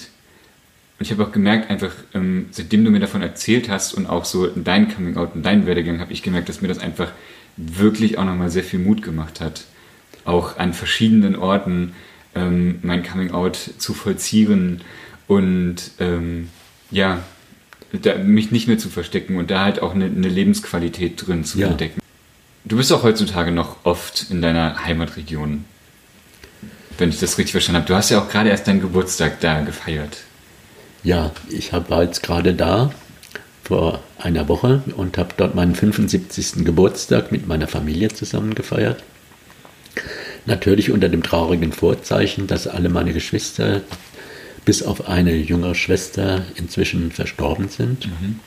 und 1.02 1.06
ich 1.06 1.10
habe 1.10 1.26
auch 1.26 1.32
gemerkt, 1.32 1.68
einfach, 1.68 1.90
ähm, 2.14 2.46
seitdem 2.52 2.84
du 2.84 2.92
mir 2.92 3.00
davon 3.00 3.22
erzählt 3.22 3.68
hast 3.68 3.92
und 3.92 4.06
auch 4.06 4.24
so 4.24 4.46
dein 4.46 4.86
Coming 4.94 5.16
Out 5.16 5.34
und 5.34 5.42
deinen 5.42 5.66
Werdegang, 5.66 5.98
habe 5.98 6.12
ich 6.12 6.22
gemerkt, 6.22 6.48
dass 6.48 6.62
mir 6.62 6.68
das 6.68 6.78
einfach 6.78 7.10
wirklich 7.56 8.18
auch 8.18 8.24
nochmal 8.24 8.50
sehr 8.50 8.62
viel 8.62 8.78
Mut 8.78 9.02
gemacht 9.02 9.40
hat. 9.40 9.64
Auch 10.24 10.58
an 10.58 10.72
verschiedenen 10.72 11.34
Orten 11.34 11.94
ähm, 12.36 12.78
mein 12.82 13.02
Coming 13.02 13.32
Out 13.32 13.56
zu 13.78 13.94
vollziehen 13.94 14.82
und 15.26 15.76
ähm, 15.98 16.50
ja, 16.92 17.24
da, 17.92 18.16
mich 18.16 18.50
nicht 18.50 18.68
mehr 18.68 18.78
zu 18.78 18.88
verstecken 18.88 19.36
und 19.36 19.50
da 19.50 19.64
halt 19.64 19.82
auch 19.82 19.94
eine, 19.94 20.06
eine 20.06 20.28
Lebensqualität 20.28 21.26
drin 21.26 21.44
zu 21.44 21.58
ja. 21.58 21.68
entdecken. 21.68 22.00
Du 22.64 22.76
bist 22.76 22.92
auch 22.92 23.02
heutzutage 23.02 23.50
noch 23.50 23.84
oft 23.84 24.30
in 24.30 24.40
deiner 24.40 24.84
Heimatregion, 24.84 25.64
wenn 26.98 27.08
ich 27.08 27.18
das 27.18 27.36
richtig 27.38 27.52
verstanden 27.52 27.82
habe. 27.82 27.88
Du 27.88 27.94
hast 27.94 28.10
ja 28.10 28.20
auch 28.20 28.28
gerade 28.28 28.50
erst 28.50 28.68
deinen 28.68 28.80
Geburtstag 28.80 29.40
da 29.40 29.60
gefeiert. 29.60 30.18
Ja, 31.02 31.32
ich 31.50 31.72
war 31.72 32.04
jetzt 32.04 32.22
gerade 32.22 32.54
da 32.54 32.92
vor 33.64 34.00
einer 34.18 34.48
Woche 34.48 34.82
und 34.96 35.18
habe 35.18 35.34
dort 35.36 35.54
meinen 35.54 35.74
75. 35.74 36.64
Geburtstag 36.64 37.32
mit 37.32 37.48
meiner 37.48 37.66
Familie 37.66 38.08
zusammen 38.08 38.54
gefeiert. 38.54 39.02
Natürlich 40.46 40.90
unter 40.90 41.08
dem 41.08 41.22
traurigen 41.22 41.72
Vorzeichen, 41.72 42.46
dass 42.46 42.66
alle 42.66 42.88
meine 42.88 43.12
Geschwister 43.12 43.82
bis 44.64 44.82
auf 44.82 45.08
eine 45.08 45.34
jüngere 45.34 45.74
Schwester 45.74 46.44
inzwischen 46.54 47.10
verstorben 47.10 47.68
sind. 47.68 48.06
Mhm. 48.06 48.40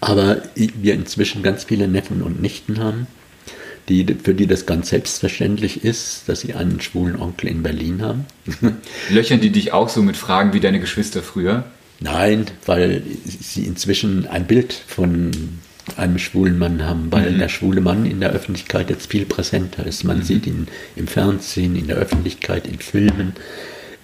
Aber 0.00 0.42
wir 0.54 0.94
inzwischen 0.94 1.42
ganz 1.42 1.64
viele 1.64 1.88
Neffen 1.88 2.22
und 2.22 2.40
Nichten 2.40 2.78
haben 2.78 3.06
die, 3.88 4.06
für 4.22 4.34
die 4.34 4.46
das 4.46 4.66
ganz 4.66 4.90
selbstverständlich 4.90 5.84
ist, 5.84 6.28
dass 6.28 6.40
sie 6.40 6.54
einen 6.54 6.80
schwulen 6.80 7.16
Onkel 7.16 7.48
in 7.48 7.62
Berlin 7.62 8.02
haben. 8.02 8.26
Löchern 9.10 9.40
die 9.40 9.50
dich 9.50 9.72
auch 9.72 9.88
so 9.88 10.02
mit 10.02 10.16
Fragen 10.16 10.52
wie 10.52 10.60
deine 10.60 10.80
Geschwister 10.80 11.22
früher? 11.22 11.64
Nein, 12.00 12.46
weil 12.66 13.02
sie 13.24 13.64
inzwischen 13.64 14.26
ein 14.26 14.46
Bild 14.46 14.72
von 14.72 15.30
einem 15.96 16.18
schwulen 16.18 16.58
Mann 16.58 16.84
haben, 16.84 17.10
weil 17.10 17.32
mhm. 17.32 17.38
der 17.38 17.48
schwule 17.48 17.80
Mann 17.80 18.04
in 18.04 18.20
der 18.20 18.30
Öffentlichkeit 18.30 18.90
jetzt 18.90 19.10
viel 19.10 19.24
präsenter 19.24 19.86
ist. 19.86 20.04
Man 20.04 20.18
mhm. 20.18 20.22
sieht 20.22 20.46
ihn 20.46 20.68
im 20.96 21.06
Fernsehen, 21.06 21.74
in 21.74 21.86
der 21.86 21.96
Öffentlichkeit, 21.96 22.66
in 22.66 22.78
Filmen, 22.78 23.32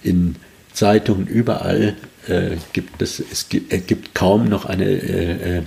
in 0.01 0.35
Zeitungen, 0.75 1.25
überall 1.25 1.95
äh, 2.27 2.57
gibt 2.73 3.01
es, 3.01 3.19
es 3.19 3.49
gibt, 3.49 3.73
äh, 3.73 3.79
gibt, 3.79 4.13
kaum 4.13 4.47
noch 4.47 4.65
eine 4.65 4.85
äh, 4.85 5.57
äh, 5.57 5.61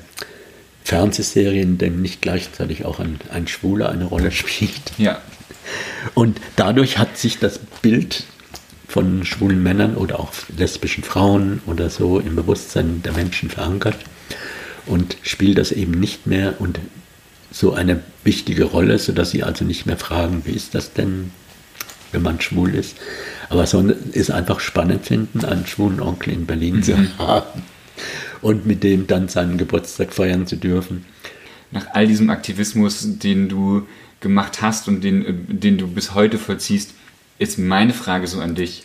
Fernsehserie, 0.84 1.62
in 1.62 1.78
der 1.78 1.90
nicht 1.90 2.22
gleichzeitig 2.22 2.84
auch 2.84 3.00
ein, 3.00 3.18
ein 3.30 3.48
Schwuler 3.48 3.88
eine 3.90 4.04
Rolle 4.04 4.30
spielt. 4.32 4.92
Ja. 4.98 5.20
Und 6.14 6.40
dadurch 6.56 6.98
hat 6.98 7.18
sich 7.18 7.38
das 7.38 7.58
Bild 7.82 8.24
von 8.86 9.24
schwulen 9.24 9.62
Männern 9.62 9.96
oder 9.96 10.18
auch 10.18 10.32
lesbischen 10.56 11.04
Frauen 11.04 11.60
oder 11.66 11.90
so 11.90 12.20
im 12.20 12.36
Bewusstsein 12.36 13.02
der 13.02 13.12
Menschen 13.12 13.50
verankert 13.50 13.96
und 14.86 15.18
spielt 15.22 15.58
das 15.58 15.72
eben 15.72 15.92
nicht 15.92 16.26
mehr 16.26 16.54
und 16.58 16.80
so 17.50 17.74
eine 17.74 18.02
wichtige 18.24 18.64
Rolle, 18.64 18.98
sodass 18.98 19.30
sie 19.30 19.42
also 19.42 19.64
nicht 19.64 19.86
mehr 19.86 19.98
fragen, 19.98 20.42
wie 20.44 20.52
ist 20.52 20.74
das 20.74 20.92
denn, 20.92 21.32
wenn 22.12 22.22
man 22.22 22.40
schwul 22.40 22.74
ist, 22.74 22.96
aber 23.48 23.66
so 23.66 23.80
ist 24.12 24.30
einfach 24.30 24.60
spannend 24.60 25.06
finden, 25.06 25.44
einen 25.44 25.66
schwulen 25.66 26.00
Onkel 26.00 26.32
in 26.32 26.46
Berlin 26.46 26.76
mhm. 26.76 26.82
zu 26.82 27.18
haben 27.18 27.62
und 28.42 28.66
mit 28.66 28.82
dem 28.82 29.06
dann 29.06 29.28
seinen 29.28 29.58
Geburtstag 29.58 30.12
feiern 30.12 30.46
zu 30.46 30.56
dürfen. 30.56 31.04
Nach 31.70 31.86
all 31.92 32.06
diesem 32.06 32.30
Aktivismus, 32.30 33.18
den 33.18 33.48
du 33.48 33.86
gemacht 34.20 34.62
hast 34.62 34.88
und 34.88 35.02
den, 35.02 35.46
den 35.48 35.78
du 35.78 35.86
bis 35.86 36.14
heute 36.14 36.38
vollziehst, 36.38 36.94
ist 37.38 37.58
meine 37.58 37.92
Frage 37.92 38.26
so 38.26 38.40
an 38.40 38.54
dich. 38.54 38.84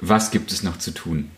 Was 0.00 0.30
gibt 0.30 0.50
es 0.50 0.62
noch 0.62 0.78
zu 0.78 0.92
tun? 0.92 1.30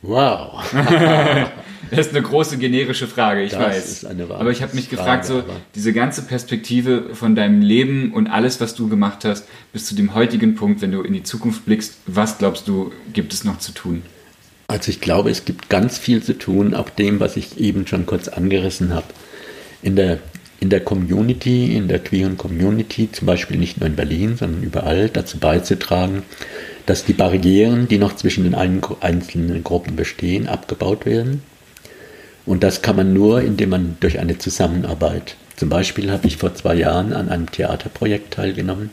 Wow. 0.00 0.62
das 1.92 2.06
ist 2.06 2.16
eine 2.16 2.22
große 2.22 2.56
generische 2.56 3.06
Frage, 3.06 3.42
ich 3.42 3.52
das 3.52 3.60
weiß. 3.60 3.92
Ist 3.92 4.06
eine 4.06 4.24
aber 4.30 4.50
ich 4.50 4.62
habe 4.62 4.74
mich 4.74 4.88
gefragt, 4.88 5.26
so 5.26 5.44
diese 5.74 5.92
ganze 5.92 6.22
Perspektive 6.22 7.14
von 7.14 7.34
deinem 7.34 7.60
Leben 7.60 8.14
und 8.14 8.28
alles, 8.28 8.62
was 8.62 8.74
du 8.74 8.88
gemacht 8.88 9.26
hast, 9.26 9.46
bis 9.74 9.86
zu 9.86 9.94
dem 9.94 10.14
heutigen 10.14 10.54
Punkt, 10.54 10.80
wenn 10.80 10.90
du 10.90 11.02
in 11.02 11.12
die 11.12 11.22
Zukunft 11.22 11.66
blickst, 11.66 11.96
was 12.06 12.38
glaubst 12.38 12.66
du, 12.66 12.92
gibt 13.12 13.34
es 13.34 13.44
noch 13.44 13.58
zu 13.58 13.72
tun? 13.72 14.02
Also 14.68 14.90
ich 14.90 15.02
glaube, 15.02 15.30
es 15.30 15.44
gibt 15.44 15.68
ganz 15.68 15.98
viel 15.98 16.22
zu 16.22 16.38
tun, 16.38 16.72
auch 16.72 16.88
dem, 16.88 17.20
was 17.20 17.36
ich 17.36 17.60
eben 17.60 17.86
schon 17.86 18.06
kurz 18.06 18.28
angerissen 18.28 18.94
habe. 18.94 19.08
In 19.82 19.94
der, 19.94 20.20
in 20.60 20.70
der 20.70 20.80
Community, 20.80 21.76
in 21.76 21.88
der 21.88 21.98
queeren 21.98 22.38
Community, 22.38 23.12
zum 23.12 23.26
Beispiel 23.26 23.58
nicht 23.58 23.80
nur 23.80 23.86
in 23.86 23.96
Berlin, 23.96 24.38
sondern 24.38 24.62
überall 24.62 25.10
dazu 25.10 25.38
beizutragen, 25.38 26.22
dass 26.86 27.04
die 27.04 27.12
Barrieren, 27.12 27.86
die 27.86 27.98
noch 27.98 28.16
zwischen 28.16 28.44
den 28.44 28.54
einzelnen 28.54 29.62
Gruppen 29.62 29.94
bestehen, 29.94 30.48
abgebaut 30.48 31.04
werden. 31.04 31.42
Und 32.46 32.62
das 32.62 32.82
kann 32.82 32.96
man 32.96 33.12
nur, 33.12 33.42
indem 33.42 33.70
man 33.70 33.96
durch 34.00 34.18
eine 34.18 34.38
Zusammenarbeit. 34.38 35.36
Zum 35.56 35.68
Beispiel 35.68 36.10
habe 36.10 36.26
ich 36.26 36.36
vor 36.36 36.54
zwei 36.54 36.74
Jahren 36.74 37.12
an 37.12 37.28
einem 37.28 37.50
Theaterprojekt 37.50 38.34
teilgenommen, 38.34 38.90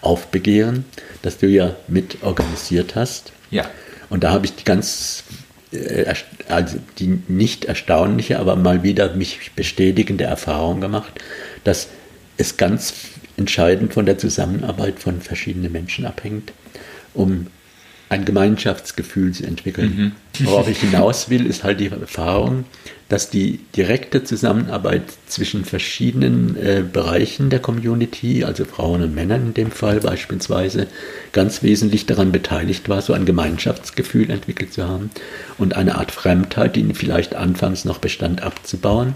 Aufbegehren, 0.00 0.84
das 1.22 1.38
du 1.38 1.46
ja 1.46 1.76
mit 1.88 2.22
organisiert 2.22 2.94
hast. 2.94 3.32
Ja. 3.50 3.68
Und 4.08 4.24
da 4.24 4.30
habe 4.30 4.46
ich 4.46 4.54
die 4.54 4.64
ganz, 4.64 5.24
äh, 5.72 6.14
also 6.48 6.78
die 6.98 7.20
nicht 7.28 7.66
erstaunliche, 7.66 8.38
aber 8.38 8.56
mal 8.56 8.82
wieder 8.82 9.14
mich 9.14 9.52
bestätigende 9.54 10.24
Erfahrung 10.24 10.80
gemacht, 10.80 11.12
dass 11.64 11.88
es 12.36 12.56
ganz 12.56 12.94
entscheidend 13.36 13.92
von 13.92 14.06
der 14.06 14.18
Zusammenarbeit 14.18 14.98
von 15.00 15.20
verschiedenen 15.20 15.72
Menschen 15.72 16.06
abhängt, 16.06 16.52
um 17.14 17.48
ein 18.10 18.24
Gemeinschaftsgefühl 18.24 19.32
zu 19.32 19.44
entwickeln. 19.44 20.14
Mhm. 20.38 20.46
Worauf 20.46 20.68
ich 20.68 20.80
hinaus 20.80 21.28
will, 21.28 21.44
ist 21.44 21.64
halt 21.64 21.80
die 21.80 21.88
Erfahrung, 21.88 22.64
dass 23.08 23.28
die 23.28 23.60
direkte 23.76 24.24
Zusammenarbeit 24.24 25.02
zwischen 25.26 25.64
verschiedenen 25.64 26.56
äh, 26.56 26.82
Bereichen 26.90 27.50
der 27.50 27.60
Community, 27.60 28.44
also 28.44 28.64
Frauen 28.64 29.02
und 29.02 29.14
Männern 29.14 29.48
in 29.48 29.54
dem 29.54 29.70
Fall 29.70 30.00
beispielsweise, 30.00 30.86
ganz 31.32 31.62
wesentlich 31.62 32.06
daran 32.06 32.32
beteiligt 32.32 32.88
war, 32.88 33.02
so 33.02 33.12
ein 33.12 33.26
Gemeinschaftsgefühl 33.26 34.30
entwickelt 34.30 34.72
zu 34.72 34.88
haben 34.88 35.10
und 35.58 35.76
eine 35.76 35.96
Art 35.96 36.10
Fremdheit, 36.10 36.76
die 36.76 36.94
vielleicht 36.94 37.34
anfangs 37.34 37.84
noch 37.84 37.98
bestand, 37.98 38.42
abzubauen, 38.42 39.14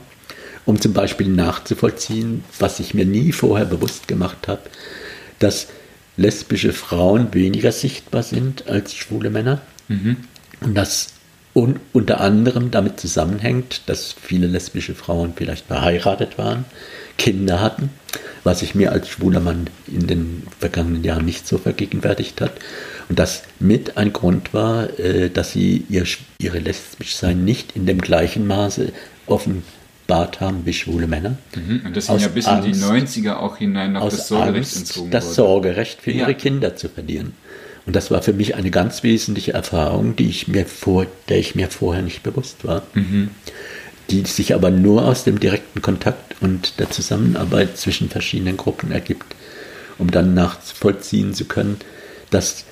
um 0.67 0.81
zum 0.81 0.93
Beispiel 0.93 1.29
nachzuvollziehen, 1.29 2.45
was 2.59 2.79
ich 2.81 2.93
mir 2.93 3.07
nie 3.07 3.33
vorher 3.33 3.67
bewusst 3.67 4.07
gemacht 4.07 4.49
habe, 4.49 4.63
dass 5.39 5.69
lesbische 6.17 6.73
Frauen 6.73 7.33
weniger 7.33 7.73
sichtbar 7.73 8.23
sind 8.23 8.69
als 8.69 8.95
schwule 8.95 9.31
Männer. 9.31 9.61
Mhm. 9.89 10.17
Und 10.61 10.75
das 10.75 11.15
un 11.55 11.81
unter 11.93 12.21
anderem 12.21 12.71
damit 12.71 12.99
zusammenhängt, 12.99 13.83
dass 13.87 14.15
viele 14.21 14.47
lesbische 14.47 14.95
Frauen 14.95 15.35
vielleicht 15.37 15.67
verheiratet 15.67 16.39
waren, 16.39 16.65
Kinder 17.19 17.61
hatten, 17.61 17.91
was 18.43 18.61
sich 18.61 18.75
mir 18.75 18.93
als 18.93 19.09
schwuler 19.09 19.41
Mann 19.41 19.69
in 19.87 20.07
den 20.07 20.45
vergangenen 20.59 21.05
Jahren 21.05 21.27
nicht 21.27 21.47
so 21.47 21.59
vergegenwärtigt 21.59 22.41
hat. 22.41 22.53
Und 23.09 23.19
das 23.19 23.43
mit 23.59 23.99
ein 23.99 24.13
Grund 24.13 24.55
war, 24.55 24.99
äh, 24.99 25.29
dass 25.29 25.53
sie 25.53 25.85
ihr, 25.89 26.05
ihre 26.39 26.59
Lesbischsein 26.59 27.45
nicht 27.45 27.77
in 27.77 27.85
dem 27.85 28.01
gleichen 28.01 28.47
Maße 28.47 28.93
offen 29.27 29.63
Bart 30.07 30.41
haben 30.41 30.65
wie 30.67 30.73
schwule 30.73 31.07
Männer. 31.07 31.37
Mhm. 31.55 31.83
Und 31.87 31.97
das 31.97 32.07
sind 32.07 32.21
ja 32.21 32.29
bis 32.29 32.47
Angst, 32.47 32.67
in 32.67 32.73
die 32.75 32.79
90er 32.79 33.37
auch 33.37 33.57
hinein 33.57 33.93
noch 33.93 34.05
das 34.05 34.29
Sorgerecht 34.29 34.57
Angst, 34.57 34.77
entzogen 34.77 35.11
Das 35.11 35.25
wurde. 35.25 35.35
Sorgerecht 35.35 36.01
für 36.01 36.11
ja. 36.11 36.21
ihre 36.21 36.35
Kinder 36.35 36.77
zu 36.77 36.89
verlieren. 36.89 37.35
Und 37.87 37.97
das 37.97 38.11
war 38.11 38.23
für 38.23 38.33
mich 38.33 38.55
eine 38.55 38.71
ganz 38.71 39.03
wesentliche 39.03 39.53
Erfahrung, 39.53 40.15
die 40.15 40.29
ich 40.29 40.49
mir 40.49 40.67
vor, 40.67 41.07
der 41.29 41.39
ich 41.39 41.55
mir 41.55 41.69
vorher 41.69 42.03
nicht 42.03 42.23
bewusst 42.23 42.65
war. 42.65 42.83
Mhm. 42.95 43.31
Die 44.11 44.25
sich 44.25 44.55
aber 44.55 44.71
nur 44.71 45.07
aus 45.07 45.25
dem 45.25 45.41
direkten 45.41 45.83
Kontakt 45.83 46.37
und 46.41 46.79
der 46.79 46.91
Zusammenarbeit 46.91 47.77
zwischen 47.77 48.09
verschiedenen 48.09 48.57
Gruppen 48.57 48.93
ergibt, 48.93 49.35
um 49.99 50.11
dann 50.11 50.35
nachvollziehen 50.35 51.35
zu 51.35 51.45
können, 51.47 51.79
dass 52.31 52.65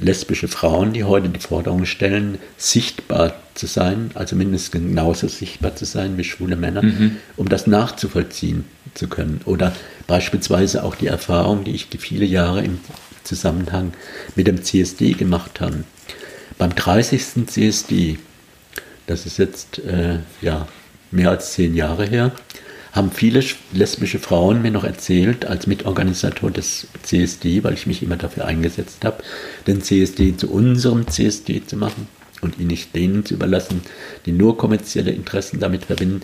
lesbische 0.00 0.48
Frauen, 0.48 0.92
die 0.92 1.04
heute 1.04 1.28
die 1.28 1.40
Forderung 1.40 1.84
stellen, 1.84 2.38
sichtbar 2.56 3.34
zu 3.58 3.66
sein, 3.66 4.10
also 4.14 4.36
mindestens 4.36 4.70
genauso 4.70 5.28
sichtbar 5.28 5.76
zu 5.76 5.84
sein 5.84 6.16
wie 6.16 6.24
schwule 6.24 6.56
Männer, 6.56 6.82
mhm. 6.82 7.16
um 7.36 7.48
das 7.48 7.66
nachzuvollziehen 7.66 8.64
zu 8.94 9.08
können. 9.08 9.40
Oder 9.44 9.74
beispielsweise 10.06 10.84
auch 10.84 10.94
die 10.94 11.08
Erfahrung, 11.08 11.64
die 11.64 11.72
ich 11.72 11.88
viele 11.98 12.24
Jahre 12.24 12.62
im 12.64 12.78
Zusammenhang 13.24 13.92
mit 14.36 14.46
dem 14.46 14.62
CSD 14.62 15.12
gemacht 15.12 15.60
habe. 15.60 15.84
Beim 16.56 16.74
30. 16.74 17.46
CSD, 17.46 18.18
das 19.06 19.26
ist 19.26 19.38
jetzt 19.38 19.80
äh, 19.80 20.20
ja, 20.40 20.66
mehr 21.10 21.30
als 21.30 21.52
zehn 21.52 21.74
Jahre 21.74 22.06
her, 22.06 22.32
haben 22.92 23.12
viele 23.12 23.44
lesbische 23.72 24.18
Frauen 24.18 24.62
mir 24.62 24.70
noch 24.70 24.84
erzählt, 24.84 25.44
als 25.44 25.66
Mitorganisator 25.66 26.50
des 26.50 26.86
CSD, 27.02 27.62
weil 27.62 27.74
ich 27.74 27.86
mich 27.86 28.02
immer 28.02 28.16
dafür 28.16 28.46
eingesetzt 28.46 29.04
habe, 29.04 29.22
den 29.66 29.82
CSD 29.82 30.36
zu 30.36 30.50
unserem 30.50 31.06
CSD 31.06 31.64
zu 31.66 31.76
machen 31.76 32.08
und 32.42 32.58
ihn 32.58 32.68
nicht 32.68 32.94
denen 32.94 33.24
zu 33.24 33.34
überlassen, 33.34 33.82
die 34.26 34.32
nur 34.32 34.56
kommerzielle 34.56 35.10
Interessen 35.10 35.60
damit 35.60 35.84
verbinden. 35.84 36.22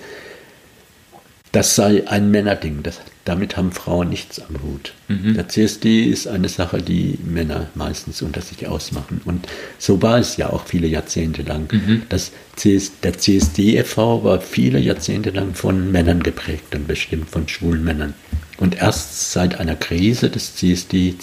Das 1.54 1.76
sei 1.76 2.08
ein 2.08 2.32
Männerding. 2.32 2.82
Das, 2.82 3.00
damit 3.24 3.56
haben 3.56 3.70
Frauen 3.70 4.08
nichts 4.08 4.40
am 4.40 4.60
Hut. 4.60 4.92
Mhm. 5.06 5.34
Der 5.34 5.48
CSD 5.48 6.02
ist 6.02 6.26
eine 6.26 6.48
Sache, 6.48 6.82
die 6.82 7.16
Männer 7.24 7.68
meistens 7.76 8.22
unter 8.22 8.40
sich 8.40 8.66
ausmachen. 8.66 9.20
Und 9.24 9.46
so 9.78 10.02
war 10.02 10.18
es 10.18 10.36
ja 10.36 10.50
auch 10.50 10.66
viele 10.66 10.88
Jahrzehnte 10.88 11.42
lang. 11.42 11.72
Mhm. 11.72 12.02
Das 12.08 12.32
CS, 12.56 12.98
der 13.04 13.16
CSD 13.16 13.76
e.V. 13.76 14.24
war 14.24 14.40
viele 14.40 14.80
Jahrzehnte 14.80 15.30
lang 15.30 15.54
von 15.54 15.92
Männern 15.92 16.24
geprägt 16.24 16.74
und 16.74 16.88
bestimmt 16.88 17.30
von 17.30 17.46
schwulen 17.46 17.84
Männern. 17.84 18.14
Und 18.56 18.76
erst 18.76 19.30
seit 19.30 19.60
einer 19.60 19.76
Krise 19.76 20.30
des 20.30 20.56
CSD 20.56 21.14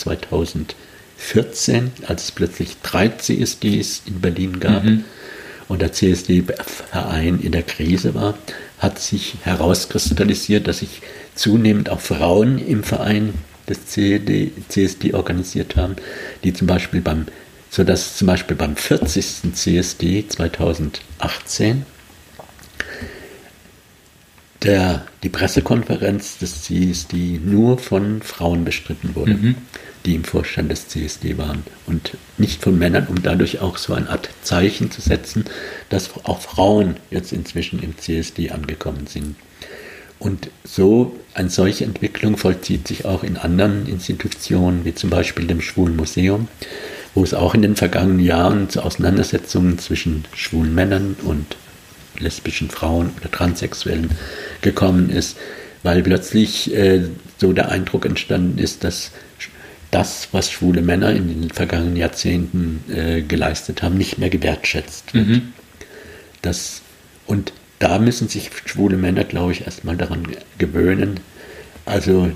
2014, 1.30 1.92
als 2.08 2.26
es 2.26 2.32
plötzlich 2.32 2.78
drei 2.82 3.10
CSDs 3.10 4.04
in 4.06 4.22
Berlin 4.22 4.60
gab, 4.60 4.84
mhm 4.84 5.04
und 5.72 5.82
der 5.82 5.94
CSD-Verein 5.94 7.40
in 7.40 7.54
der 7.54 7.64
Krise 7.64 8.14
war, 8.14 8.38
hat 8.80 9.00
sich 9.00 9.36
herauskristallisiert, 9.44 10.68
dass 10.68 10.80
sich 10.80 11.02
zunehmend 11.34 11.90
auch 11.90 12.02
Frauen 12.02 12.60
im 12.60 12.84
Verein 12.84 13.34
des 13.70 13.86
CD, 13.86 14.52
CSD 14.68 15.14
organisiert 15.14 15.78
haben, 15.78 15.96
die 16.44 16.52
zum 16.52 16.68
Beispiel 16.68 17.00
beim, 17.00 17.28
sodass 17.70 18.18
zum 18.18 18.28
Beispiel 18.28 18.58
beim 18.58 18.76
40. 18.76 19.54
CSD 19.54 20.28
2018 20.28 21.86
der, 24.64 25.06
die 25.24 25.30
Pressekonferenz 25.30 26.38
des 26.38 26.64
CSD 26.64 27.40
nur 27.44 27.78
von 27.78 28.22
Frauen 28.22 28.64
bestritten 28.64 29.16
wurde. 29.16 29.34
Mhm 29.34 29.56
die 30.06 30.16
im 30.16 30.24
Vorstand 30.24 30.72
des 30.72 30.88
CSD 30.88 31.38
waren 31.38 31.64
und 31.86 32.18
nicht 32.38 32.62
von 32.62 32.78
Männern, 32.78 33.08
um 33.08 33.22
dadurch 33.22 33.60
auch 33.60 33.78
so 33.78 33.94
eine 33.94 34.10
Art 34.10 34.30
Zeichen 34.42 34.92
zu 34.92 35.02
setzen, 35.02 35.46
dass 35.90 36.10
auch 36.24 36.42
Frauen 36.42 36.96
jetzt 37.10 37.34
inzwischen 37.34 37.82
im 37.82 37.98
CSD 37.98 38.52
angekommen 38.52 39.08
sind. 39.08 39.36
Und 40.20 40.50
so 40.64 41.16
eine 41.34 41.50
solche 41.50 41.84
Entwicklung 41.84 42.38
vollzieht 42.38 42.88
sich 42.88 43.06
auch 43.06 43.24
in 43.24 43.38
anderen 43.38 43.88
Institutionen, 43.88 44.86
wie 44.86 44.94
zum 44.94 45.10
Beispiel 45.10 45.48
dem 45.48 45.62
Schwulen 45.62 45.96
Museum, 45.96 46.48
wo 47.16 47.24
es 47.24 47.34
auch 47.34 47.56
in 47.56 47.64
den 47.64 47.76
vergangenen 47.76 48.20
Jahren 48.20 48.70
zu 48.70 48.84
Auseinandersetzungen 48.84 49.80
zwischen 49.80 50.26
schwulen 50.36 50.76
Männern 50.76 51.16
und 51.24 51.58
lesbischen 52.20 52.70
Frauen 52.70 53.12
oder 53.20 53.32
Transsexuellen 53.32 54.12
gekommen 54.62 55.10
ist, 55.10 55.38
weil 55.84 56.04
plötzlich 56.04 56.74
äh, 56.74 57.04
so 57.38 57.54
der 57.54 57.70
Eindruck 57.70 58.06
entstanden 58.06 58.58
ist, 58.58 58.84
dass 58.84 59.12
das, 59.90 60.30
was 60.32 60.52
schwule 60.52 60.82
Männer 60.82 61.12
in 61.12 61.28
den 61.28 61.50
vergangenen 61.50 61.98
Jahrzehnten 61.98 62.84
äh, 62.94 63.22
geleistet 63.22 63.84
haben, 63.84 63.98
nicht 63.98 64.18
mehr 64.18 64.30
gewertschätzt 64.30 65.14
wird. 65.14 65.28
Mhm. 65.28 65.54
Das, 66.42 66.82
und 67.28 67.52
da 67.80 68.00
müssen 68.00 68.30
sich 68.30 68.50
schwule 68.66 68.96
Männer, 68.96 69.26
glaube 69.26 69.52
ich, 69.52 69.66
erstmal 69.66 69.98
daran 69.98 70.26
gewöhnen, 70.58 71.20
also 71.86 72.32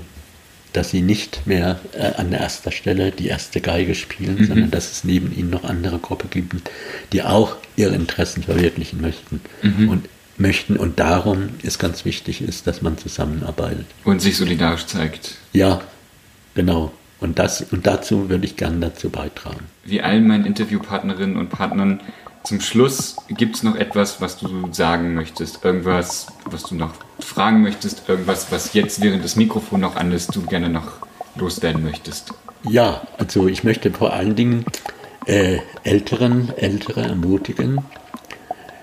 dass 0.72 0.90
sie 0.90 1.00
nicht 1.00 1.46
mehr 1.46 1.80
äh, 1.92 2.12
an 2.16 2.32
erster 2.32 2.70
Stelle 2.70 3.10
die 3.10 3.28
erste 3.28 3.62
Geige 3.62 3.94
spielen, 3.94 4.36
mhm. 4.40 4.46
sondern 4.46 4.70
dass 4.70 4.92
es 4.92 5.04
neben 5.04 5.34
ihnen 5.34 5.48
noch 5.48 5.64
andere 5.64 5.98
Gruppen 5.98 6.28
gibt, 6.28 6.70
die 7.12 7.22
auch 7.22 7.56
ihre 7.76 7.94
Interessen 7.94 8.42
verwirklichen 8.42 9.00
möchten. 9.00 9.40
Mhm. 9.62 9.88
Und 9.88 10.08
möchten 10.38 10.76
und 10.76 10.98
darum 10.98 11.50
ist 11.62 11.78
ganz 11.78 12.04
wichtig 12.04 12.42
ist, 12.42 12.66
dass 12.66 12.82
man 12.82 12.98
zusammenarbeitet. 12.98 13.86
Und 14.04 14.20
sich 14.20 14.36
solidarisch 14.36 14.86
zeigt. 14.86 15.36
Ja, 15.52 15.80
genau. 16.54 16.92
Und, 17.18 17.38
das, 17.38 17.62
und 17.72 17.86
dazu 17.86 18.28
würde 18.28 18.44
ich 18.44 18.56
gerne 18.56 18.78
dazu 18.78 19.08
beitragen. 19.08 19.64
Wie 19.84 20.02
allen 20.02 20.26
meinen 20.26 20.44
Interviewpartnerinnen 20.44 21.36
und 21.36 21.48
Partnern, 21.48 22.00
zum 22.44 22.60
Schluss 22.60 23.16
gibt 23.28 23.56
es 23.56 23.62
noch 23.62 23.74
etwas, 23.74 24.20
was 24.20 24.38
du 24.38 24.68
sagen 24.70 25.14
möchtest, 25.14 25.64
irgendwas, 25.64 26.28
was 26.44 26.62
du 26.64 26.76
noch 26.76 26.94
fragen 27.18 27.62
möchtest, 27.62 28.08
irgendwas, 28.08 28.52
was 28.52 28.72
jetzt 28.72 29.00
während 29.02 29.24
das 29.24 29.34
Mikrofon 29.34 29.80
noch 29.80 29.96
an 29.96 30.12
ist, 30.12 30.36
du 30.36 30.42
gerne 30.42 30.68
noch 30.68 31.06
loswerden 31.34 31.82
möchtest. 31.82 32.32
Ja, 32.62 33.02
also 33.18 33.48
ich 33.48 33.64
möchte 33.64 33.90
vor 33.90 34.12
allen 34.12 34.36
Dingen 34.36 34.64
äh, 35.26 35.58
Älteren, 35.82 36.52
Ältere 36.56 37.02
ermutigen, 37.02 37.80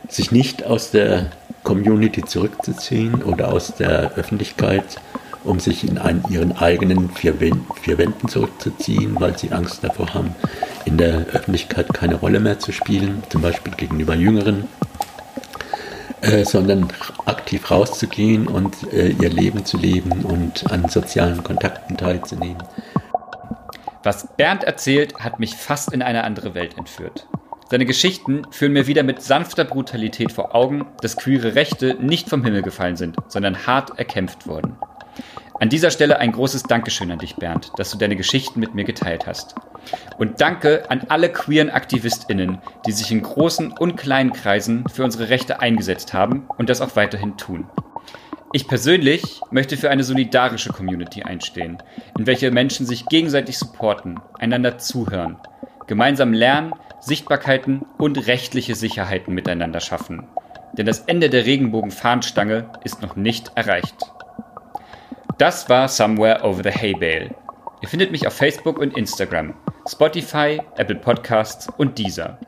sich 0.10 0.32
nicht 0.32 0.64
aus 0.64 0.92
der 0.92 1.32
Community 1.64 2.24
zurückzuziehen 2.24 3.24
oder 3.24 3.52
aus 3.52 3.76
der 3.76 4.14
Öffentlichkeit 4.16 5.00
um 5.44 5.60
sich 5.60 5.88
in 5.88 5.98
einen, 5.98 6.24
ihren 6.30 6.58
eigenen 6.58 7.10
vier, 7.10 7.34
vier 7.82 7.98
Wänden 7.98 8.28
zurückzuziehen, 8.28 9.20
weil 9.20 9.38
sie 9.38 9.52
Angst 9.52 9.84
davor 9.84 10.14
haben, 10.14 10.36
in 10.86 10.98
der 10.98 11.26
Öffentlichkeit 11.34 11.94
keine 11.94 12.16
Rolle 12.16 12.40
mehr 12.40 12.60
zu 12.60 12.72
spielen, 12.72 13.24
zum 13.30 13.42
Beispiel 13.42 13.74
gegenüber 13.74 14.16
Jüngeren, 14.16 14.68
äh, 16.22 16.46
sondern 16.46 16.88
aktiv 17.26 17.70
rauszugehen 17.70 18.48
und 18.48 18.92
äh, 18.94 19.10
ihr 19.10 19.30
Leben 19.30 19.66
zu 19.66 19.78
leben 19.78 20.24
und 20.24 20.72
an 20.72 20.88
sozialen 20.88 21.44
Kontakten 21.44 21.98
teilzunehmen. 21.98 22.64
Was 24.04 24.28
Bernd 24.36 24.64
erzählt, 24.64 25.16
hat 25.20 25.40
mich 25.40 25.56
fast 25.56 25.94
in 25.94 26.02
eine 26.02 26.24
andere 26.24 26.54
Welt 26.56 26.78
entführt. 26.78 27.28
Seine 27.70 27.86
Geschichten 27.86 28.44
führen 28.52 28.74
mir 28.74 28.88
wieder 28.88 29.04
mit 29.04 29.22
sanfter 29.22 29.64
Brutalität 29.64 30.32
vor 30.32 30.54
Augen, 30.54 30.86
dass 31.02 31.18
queere 31.18 31.56
Rechte 31.56 31.96
nicht 32.00 32.30
vom 32.30 32.44
Himmel 32.44 32.62
gefallen 32.62 32.98
sind, 32.98 33.18
sondern 33.28 33.66
hart 33.66 33.98
erkämpft 33.98 34.48
wurden. 34.48 34.76
An 35.60 35.70
dieser 35.70 35.92
Stelle 35.92 36.20
ein 36.20 36.32
großes 36.32 36.64
Dankeschön 36.64 37.12
an 37.12 37.20
dich, 37.20 37.36
Bernd, 37.36 37.72
dass 37.78 37.92
du 37.92 37.98
deine 37.98 38.16
Geschichten 38.16 38.60
mit 38.60 38.76
mir 38.76 38.84
geteilt 38.84 39.28
hast. 39.28 39.56
Und 40.18 40.42
danke 40.42 40.90
an 40.90 41.06
alle 41.10 41.30
queeren 41.30 41.70
AktivistInnen, 41.70 42.60
die 42.86 42.92
sich 42.92 43.12
in 43.12 43.22
großen 43.22 43.72
und 43.72 43.96
kleinen 43.96 44.34
Kreisen 44.34 44.84
für 44.90 45.04
unsere 45.04 45.30
Rechte 45.30 45.62
eingesetzt 45.62 46.14
haben 46.14 46.48
und 46.58 46.70
das 46.70 46.82
auch 46.82 46.96
weiterhin 46.96 47.38
tun. 47.38 47.68
Ich 48.52 48.68
persönlich 48.68 49.42
möchte 49.52 49.78
für 49.78 49.90
eine 49.90 50.04
solidarische 50.04 50.70
Community 50.70 51.24
einstehen, 51.24 51.78
in 52.18 52.28
welcher 52.28 52.52
Menschen 52.52 52.86
sich 52.86 53.08
gegenseitig 53.08 53.58
supporten, 53.58 54.20
einander 54.40 54.78
zuhören, 54.78 55.38
gemeinsam 55.88 56.34
lernen, 56.34 56.74
Sichtbarkeiten 57.04 57.86
und 57.98 58.28
rechtliche 58.28 58.76
Sicherheiten 58.76 59.34
miteinander 59.34 59.82
schaffen. 59.82 60.28
Denn 60.74 60.86
das 60.86 61.00
Ende 61.02 61.30
der 61.30 61.46
Regenbogen-Fahnenstange 61.46 62.70
ist 62.84 63.02
noch 63.02 63.16
nicht 63.16 63.52
erreicht. 63.56 63.96
Das 65.38 65.68
war 65.68 65.88
Somewhere 65.88 66.44
Over 66.44 66.64
the 66.64 66.72
Hay 66.72 66.94
Bale. 66.94 67.36
Ihr 67.82 67.90
findet 67.90 68.12
mich 68.12 68.26
auf 68.26 68.34
Facebook 68.34 68.78
und 68.80 68.96
Instagram, 68.96 69.54
Spotify, 69.88 70.62
Apple 70.78 70.96
Podcasts 70.96 71.68
und 71.78 71.98
Deezer. 72.00 72.40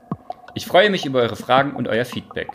Ich 0.53 0.65
freue 0.65 0.89
mich 0.89 1.05
über 1.05 1.19
eure 1.19 1.35
Fragen 1.35 1.73
und 1.73 1.89
euer 1.89 2.05
Feedback. 2.05 2.49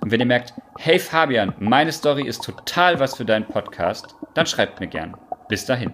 Und 0.00 0.10
wenn 0.10 0.20
ihr 0.20 0.26
merkt, 0.26 0.52
hey 0.78 0.98
Fabian, 0.98 1.54
meine 1.60 1.92
Story 1.92 2.26
ist 2.26 2.42
total 2.42 2.98
was 2.98 3.16
für 3.16 3.24
deinen 3.24 3.46
Podcast, 3.46 4.16
dann 4.34 4.46
schreibt 4.46 4.80
mir 4.80 4.88
gern. 4.88 5.16
Bis 5.48 5.64
dahin. 5.64 5.92